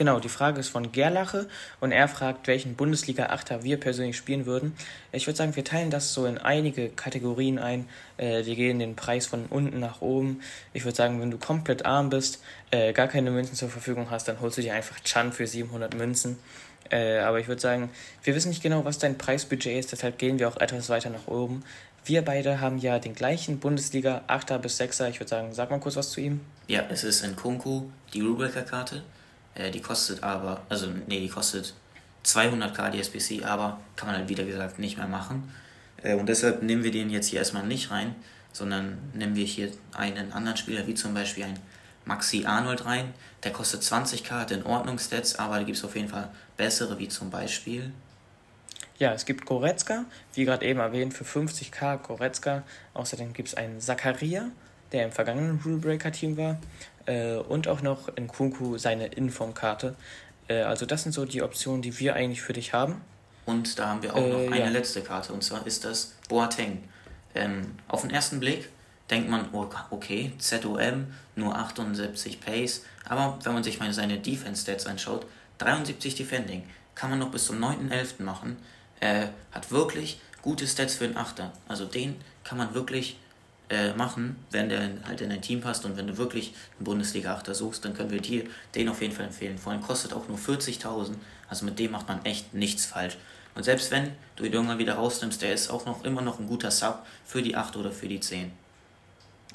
Genau, 0.00 0.18
die 0.18 0.30
Frage 0.30 0.58
ist 0.60 0.70
von 0.70 0.92
Gerlache 0.92 1.46
und 1.78 1.92
er 1.92 2.08
fragt, 2.08 2.46
welchen 2.46 2.74
Bundesliga-Achter 2.74 3.64
wir 3.64 3.78
persönlich 3.78 4.16
spielen 4.16 4.46
würden. 4.46 4.74
Ich 5.12 5.26
würde 5.26 5.36
sagen, 5.36 5.54
wir 5.56 5.64
teilen 5.64 5.90
das 5.90 6.14
so 6.14 6.24
in 6.24 6.38
einige 6.38 6.88
Kategorien 6.88 7.58
ein. 7.58 7.86
Äh, 8.16 8.46
wir 8.46 8.56
gehen 8.56 8.78
den 8.78 8.96
Preis 8.96 9.26
von 9.26 9.44
unten 9.50 9.78
nach 9.78 10.00
oben. 10.00 10.40
Ich 10.72 10.86
würde 10.86 10.96
sagen, 10.96 11.20
wenn 11.20 11.30
du 11.30 11.36
komplett 11.36 11.84
arm 11.84 12.08
bist, 12.08 12.42
äh, 12.70 12.94
gar 12.94 13.08
keine 13.08 13.30
Münzen 13.30 13.56
zur 13.56 13.68
Verfügung 13.68 14.10
hast, 14.10 14.26
dann 14.26 14.40
holst 14.40 14.56
du 14.56 14.62
dir 14.62 14.72
einfach 14.72 14.98
Chan 15.00 15.34
für 15.34 15.46
700 15.46 15.94
Münzen. 15.94 16.38
Äh, 16.90 17.18
aber 17.18 17.38
ich 17.38 17.46
würde 17.46 17.60
sagen, 17.60 17.90
wir 18.24 18.34
wissen 18.34 18.48
nicht 18.48 18.62
genau, 18.62 18.84
was 18.86 18.98
dein 18.98 19.18
Preisbudget 19.18 19.78
ist, 19.78 19.92
deshalb 19.92 20.18
gehen 20.18 20.38
wir 20.38 20.48
auch 20.48 20.56
etwas 20.56 20.88
weiter 20.88 21.10
nach 21.10 21.26
oben. 21.26 21.62
Wir 22.04 22.22
beide 22.22 22.60
haben 22.60 22.78
ja 22.78 22.98
den 22.98 23.14
gleichen 23.14 23.60
Bundesliga 23.60 24.22
8er 24.26 24.58
bis 24.58 24.80
6er. 24.80 25.10
Ich 25.10 25.20
würde 25.20 25.28
sagen, 25.28 25.52
sag 25.52 25.70
mal 25.70 25.80
kurz 25.80 25.96
was 25.96 26.10
zu 26.10 26.20
ihm. 26.20 26.40
Ja, 26.66 26.84
es 26.88 27.04
ist 27.04 27.22
in 27.24 27.36
Kunku 27.36 27.90
die 28.14 28.22
Rubecker-Karte. 28.22 29.02
Äh, 29.54 29.70
die 29.70 29.80
kostet 29.80 30.22
aber, 30.22 30.62
also 30.68 30.86
nee, 31.06 31.20
die 31.20 31.28
kostet 31.28 31.74
200k 32.24 32.90
die 32.90 33.00
SBC, 33.00 33.44
aber 33.44 33.80
kann 33.96 34.08
man 34.08 34.16
halt 34.16 34.28
wieder 34.28 34.44
gesagt 34.44 34.78
nicht 34.78 34.96
mehr 34.96 35.08
machen. 35.08 35.52
Äh, 36.02 36.14
und 36.14 36.28
deshalb 36.28 36.62
nehmen 36.62 36.84
wir 36.84 36.90
den 36.90 37.10
jetzt 37.10 37.28
hier 37.28 37.38
erstmal 37.38 37.66
nicht 37.66 37.90
rein, 37.90 38.14
sondern 38.52 38.98
nehmen 39.12 39.36
wir 39.36 39.44
hier 39.44 39.70
einen 39.92 40.32
anderen 40.32 40.56
Spieler, 40.56 40.86
wie 40.86 40.94
zum 40.94 41.14
Beispiel 41.14 41.44
ein 41.44 41.58
Maxi 42.04 42.44
Arnold 42.46 42.86
rein. 42.86 43.12
Der 43.44 43.52
kostet 43.52 43.82
20k, 43.82 44.30
hat 44.30 44.50
in 44.50 44.64
Ordnung 44.64 44.98
Stats, 44.98 45.38
aber 45.38 45.56
da 45.56 45.62
gibt 45.64 45.78
es 45.78 45.84
auf 45.84 45.96
jeden 45.96 46.08
Fall 46.08 46.30
bessere, 46.56 46.98
wie 46.98 47.08
zum 47.08 47.30
Beispiel 47.30 47.92
ja, 49.00 49.14
es 49.14 49.24
gibt 49.24 49.46
Goretzka, 49.46 50.04
wie 50.34 50.44
gerade 50.44 50.66
eben 50.66 50.78
erwähnt, 50.78 51.14
für 51.14 51.24
50k 51.24 51.96
Goretzka. 51.96 52.62
Außerdem 52.92 53.32
gibt 53.32 53.48
es 53.48 53.54
einen 53.54 53.80
Zakaria, 53.80 54.50
der 54.92 55.06
im 55.06 55.10
vergangenen 55.10 55.58
Rulebreaker-Team 55.64 56.36
war. 56.36 56.60
Äh, 57.06 57.36
und 57.36 57.66
auch 57.66 57.80
noch 57.80 58.14
in 58.16 58.28
Kunku 58.28 58.76
seine 58.76 59.06
Inform-Karte. 59.06 59.96
Äh, 60.48 60.60
also 60.60 60.84
das 60.84 61.02
sind 61.02 61.12
so 61.12 61.24
die 61.24 61.42
Optionen, 61.42 61.80
die 61.80 61.98
wir 61.98 62.14
eigentlich 62.14 62.42
für 62.42 62.52
dich 62.52 62.74
haben. 62.74 63.00
Und 63.46 63.78
da 63.78 63.88
haben 63.88 64.02
wir 64.02 64.14
auch 64.14 64.20
äh, 64.20 64.28
noch 64.28 64.52
eine 64.52 64.64
ja. 64.64 64.68
letzte 64.68 65.00
Karte, 65.00 65.32
und 65.32 65.42
zwar 65.42 65.66
ist 65.66 65.86
das 65.86 66.14
Boateng. 66.28 66.84
Ähm, 67.34 67.74
auf 67.88 68.02
den 68.02 68.10
ersten 68.10 68.38
Blick 68.38 68.68
denkt 69.10 69.30
man, 69.30 69.48
oh, 69.52 69.66
okay, 69.90 70.32
ZOM, 70.38 71.06
nur 71.36 71.56
78 71.56 72.38
Pace. 72.42 72.84
Aber 73.08 73.38
wenn 73.42 73.54
man 73.54 73.64
sich 73.64 73.80
mal 73.80 73.90
seine 73.94 74.18
Defense-Stats 74.18 74.86
anschaut, 74.86 75.24
73 75.56 76.14
Defending, 76.14 76.64
kann 76.94 77.08
man 77.08 77.18
noch 77.18 77.30
bis 77.30 77.46
zum 77.46 77.64
9.11. 77.64 78.22
machen. 78.22 78.58
Äh, 79.00 79.26
hat 79.52 79.70
wirklich 79.70 80.20
gute 80.42 80.66
Stats 80.66 80.94
für 80.94 81.04
einen 81.04 81.16
Achter. 81.16 81.52
Also 81.68 81.84
den 81.84 82.16
kann 82.44 82.58
man 82.58 82.74
wirklich 82.74 83.16
äh, 83.70 83.92
machen, 83.92 84.36
wenn 84.50 84.68
der 84.68 84.90
halt 85.06 85.20
in 85.20 85.30
dein 85.30 85.42
Team 85.42 85.60
passt 85.60 85.84
und 85.84 85.96
wenn 85.96 86.06
du 86.06 86.16
wirklich 86.18 86.54
einen 86.78 86.84
Bundesliga-Achter 86.84 87.54
suchst, 87.54 87.84
dann 87.84 87.94
können 87.94 88.10
wir 88.10 88.20
dir 88.20 88.44
den 88.74 88.88
auf 88.88 89.00
jeden 89.00 89.14
Fall 89.14 89.26
empfehlen. 89.26 89.58
Vor 89.58 89.72
allem 89.72 89.82
kostet 89.82 90.12
auch 90.12 90.26
nur 90.28 90.38
40.000, 90.38 91.14
also 91.48 91.64
mit 91.64 91.78
dem 91.78 91.92
macht 91.92 92.08
man 92.08 92.24
echt 92.24 92.52
nichts 92.52 92.86
falsch. 92.86 93.16
Und 93.54 93.62
selbst 93.62 93.90
wenn 93.90 94.12
du 94.36 94.44
ihn 94.44 94.52
irgendwann 94.52 94.78
wieder 94.78 94.94
rausnimmst, 94.94 95.42
der 95.42 95.52
ist 95.52 95.70
auch 95.70 95.86
noch 95.86 96.04
immer 96.04 96.22
noch 96.22 96.38
ein 96.38 96.46
guter 96.46 96.70
Sub 96.70 97.04
für 97.24 97.42
die 97.42 97.56
8 97.56 97.76
oder 97.76 97.92
für 97.92 98.08
die 98.08 98.20
10. 98.20 98.50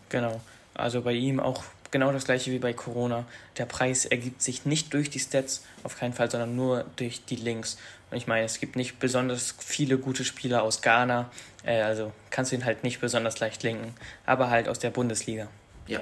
Genau, 0.10 0.42
also 0.74 1.02
bei 1.02 1.14
ihm 1.14 1.40
auch 1.40 1.64
genau 1.96 2.12
das 2.12 2.26
gleiche 2.26 2.52
wie 2.52 2.60
bei 2.60 2.74
Corona. 2.74 3.24
Der 3.58 3.66
Preis 3.66 4.04
ergibt 4.04 4.42
sich 4.42 4.66
nicht 4.66 4.94
durch 4.94 5.10
die 5.10 5.20
Stats, 5.20 5.64
auf 5.82 5.98
keinen 5.98 6.12
Fall, 6.12 6.30
sondern 6.30 6.54
nur 6.54 6.84
durch 6.98 7.24
die 7.24 7.38
Links. 7.38 7.78
Und 8.12 8.18
ich 8.18 8.28
meine, 8.28 8.44
es 8.44 8.60
gibt 8.60 8.76
nicht 8.76 9.00
besonders 9.00 9.56
viele 9.60 9.98
gute 9.98 10.26
Spieler 10.26 10.64
aus 10.64 10.82
Ghana, 10.82 11.32
äh, 11.64 11.82
also 11.82 12.12
kannst 12.32 12.52
du 12.52 12.58
ihn 12.58 12.66
halt 12.66 12.84
nicht 12.84 13.00
besonders 13.00 13.40
leicht 13.40 13.64
linken, 13.64 13.94
aber 14.26 14.50
halt 14.50 14.68
aus 14.68 14.78
der 14.80 14.90
Bundesliga. 14.90 15.48
Ja, 15.88 16.02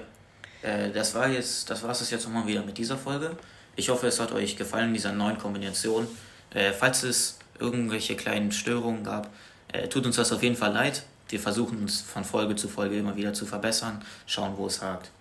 äh, 0.64 0.90
das 0.90 1.14
war 1.14 1.30
jetzt, 1.30 1.70
das 1.70 1.84
war 1.84 1.92
es 1.92 2.10
jetzt 2.10 2.24
nochmal 2.24 2.48
wieder 2.48 2.64
mit 2.64 2.80
dieser 2.80 2.98
Folge. 2.98 3.38
Ich 3.76 3.90
hoffe, 3.90 4.08
es 4.08 4.20
hat 4.20 4.32
euch 4.32 4.58
gefallen 4.58 4.96
dieser 4.96 5.12
neuen 5.12 5.38
Kombination. 5.38 6.08
Äh, 6.56 6.72
falls 6.72 7.04
es 7.04 7.38
irgendwelche 7.60 8.16
kleinen 8.16 8.52
Störungen 8.52 9.04
gab, 9.04 9.30
äh, 9.72 9.88
tut 9.90 10.08
uns 10.08 10.16
das 10.16 10.32
auf 10.32 10.42
jeden 10.42 10.56
Fall 10.56 10.74
leid. 10.74 11.04
Wir 11.30 11.40
versuchen 11.40 11.84
uns 11.84 12.02
von 12.02 12.24
Folge 12.24 12.56
zu 12.56 12.68
Folge 12.68 12.98
immer 12.98 13.16
wieder 13.16 13.34
zu 13.34 13.46
verbessern, 13.46 14.04
schauen, 14.26 14.58
wo 14.58 14.66
es 14.66 14.82
hakt. 14.82 15.12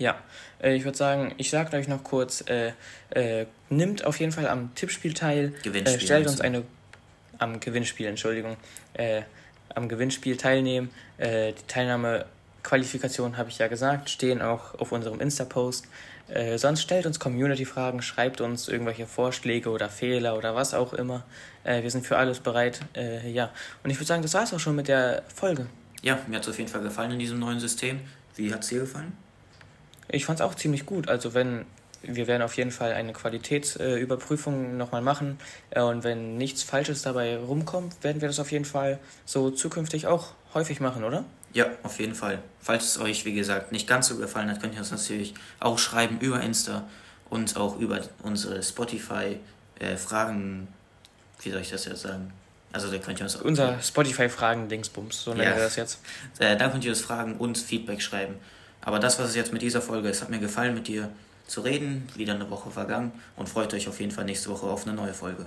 Ja, 0.00 0.18
äh, 0.62 0.74
ich 0.74 0.84
würde 0.84 0.96
sagen, 0.96 1.34
ich 1.36 1.50
sage 1.50 1.76
euch 1.76 1.86
noch 1.86 2.02
kurz, 2.02 2.42
äh, 2.48 2.72
äh, 3.10 3.46
nimmt 3.68 4.04
auf 4.06 4.18
jeden 4.18 4.32
Fall 4.32 4.48
am 4.48 4.74
Tippspiel 4.74 5.12
teil, 5.12 5.52
äh, 5.62 6.00
stellt 6.00 6.26
uns 6.26 6.40
eine, 6.40 6.64
am 7.38 7.60
Gewinnspiel, 7.60 8.06
Entschuldigung, 8.06 8.56
äh, 8.94 9.22
am 9.74 9.90
Gewinnspiel 9.90 10.38
teilnehmen. 10.38 10.90
Äh, 11.18 11.52
die 11.52 11.66
Teilnahmequalifikation 11.68 13.36
habe 13.36 13.50
ich 13.50 13.58
ja 13.58 13.68
gesagt, 13.68 14.08
stehen 14.08 14.40
auch 14.40 14.74
auf 14.80 14.90
unserem 14.90 15.20
Insta-Post. 15.20 15.86
sonst 16.56 16.82
stellt 16.82 17.06
uns 17.06 17.18
Community-Fragen, 17.18 18.02
schreibt 18.02 18.40
uns 18.40 18.68
irgendwelche 18.68 19.06
Vorschläge 19.06 19.68
oder 19.68 19.88
Fehler 19.88 20.38
oder 20.38 20.54
was 20.54 20.74
auch 20.74 20.92
immer. 20.92 21.24
wir 21.64 21.90
sind 21.90 22.06
für 22.06 22.18
alles 22.18 22.38
bereit. 22.38 22.82
ja, 23.26 23.50
und 23.82 23.90
ich 23.90 23.96
würde 23.96 24.06
sagen, 24.06 24.22
das 24.22 24.34
war 24.34 24.44
es 24.44 24.54
auch 24.54 24.60
schon 24.60 24.76
mit 24.76 24.86
der 24.86 25.24
Folge. 25.34 25.66
Ja, 26.02 26.20
mir 26.28 26.36
hat 26.36 26.44
es 26.44 26.48
auf 26.48 26.58
jeden 26.58 26.70
Fall 26.70 26.82
gefallen 26.82 27.10
in 27.10 27.18
diesem 27.18 27.40
neuen 27.40 27.58
System. 27.58 27.98
Wie 28.36 28.54
hat 28.54 28.62
es 28.62 28.68
dir 28.68 28.78
gefallen? 28.78 29.12
Ich 30.10 30.24
fand 30.24 30.40
es 30.40 30.46
auch 30.46 30.54
ziemlich 30.54 30.86
gut. 30.86 31.08
Also 31.08 31.34
wenn 31.34 31.66
wir 32.02 32.26
werden 32.26 32.42
auf 32.42 32.56
jeden 32.56 32.70
Fall 32.70 32.92
eine 32.92 33.12
Qualitätsüberprüfung 33.12 34.72
äh, 34.72 34.76
nochmal 34.76 35.02
machen 35.02 35.38
äh, 35.70 35.82
und 35.82 36.04
wenn 36.04 36.38
nichts 36.38 36.62
Falsches 36.62 37.02
dabei 37.02 37.36
rumkommt, 37.36 38.02
werden 38.02 38.22
wir 38.22 38.28
das 38.28 38.40
auf 38.40 38.50
jeden 38.52 38.64
Fall 38.64 38.98
so 39.26 39.50
zukünftig 39.50 40.06
auch 40.06 40.28
häufig 40.54 40.80
machen, 40.80 41.04
oder? 41.04 41.26
Ja, 41.52 41.66
auf 41.82 42.00
jeden 42.00 42.14
Fall. 42.14 42.38
Falls 42.60 42.84
es 42.84 42.98
euch, 42.98 43.24
wie 43.24 43.34
gesagt, 43.34 43.72
nicht 43.72 43.88
ganz 43.88 44.08
so 44.08 44.16
gefallen 44.16 44.50
hat, 44.50 44.60
könnt 44.60 44.74
ihr 44.74 44.80
uns 44.80 44.90
natürlich 44.90 45.34
auch 45.58 45.78
schreiben 45.78 46.18
über 46.20 46.40
Insta 46.40 46.84
und 47.28 47.56
auch 47.56 47.78
über 47.78 48.00
unsere 48.22 48.62
Spotify-Fragen. 48.62 50.68
Äh, 50.68 51.44
wie 51.44 51.50
soll 51.50 51.60
ich 51.60 51.70
das 51.70 51.84
jetzt 51.86 52.02
sagen? 52.02 52.32
Also 52.72 52.88
da 52.90 52.98
könnt 52.98 53.18
ihr 53.18 53.24
uns 53.24 53.34
Unser 53.36 53.82
Spotify-Fragen-Dingsbums, 53.82 55.24
so 55.24 55.32
nennen 55.32 55.50
ja. 55.50 55.56
wir 55.56 55.64
das 55.64 55.76
jetzt. 55.76 55.98
Äh, 56.38 56.56
da 56.56 56.68
könnt 56.68 56.84
ihr 56.84 56.92
uns 56.92 57.00
Fragen 57.00 57.36
und 57.36 57.58
Feedback 57.58 58.00
schreiben. 58.00 58.36
Aber 58.82 58.98
das, 58.98 59.18
was 59.18 59.30
es 59.30 59.36
jetzt 59.36 59.52
mit 59.52 59.62
dieser 59.62 59.82
Folge 59.82 60.08
ist, 60.08 60.22
hat 60.22 60.30
mir 60.30 60.38
gefallen, 60.38 60.74
mit 60.74 60.88
dir 60.88 61.10
zu 61.46 61.60
reden. 61.60 62.08
Wieder 62.14 62.34
eine 62.34 62.48
Woche 62.50 62.70
vergangen 62.70 63.12
und 63.36 63.48
freut 63.48 63.74
euch 63.74 63.88
auf 63.88 64.00
jeden 64.00 64.12
Fall 64.12 64.24
nächste 64.24 64.50
Woche 64.50 64.66
auf 64.66 64.86
eine 64.86 64.94
neue 64.94 65.14
Folge. 65.14 65.46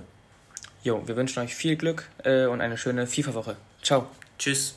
Jo, 0.82 1.02
wir 1.06 1.16
wünschen 1.16 1.42
euch 1.42 1.54
viel 1.54 1.76
Glück 1.76 2.08
äh, 2.24 2.46
und 2.46 2.60
eine 2.60 2.76
schöne 2.76 3.06
FIFA-Woche. 3.06 3.56
Ciao. 3.82 4.06
Tschüss. 4.38 4.74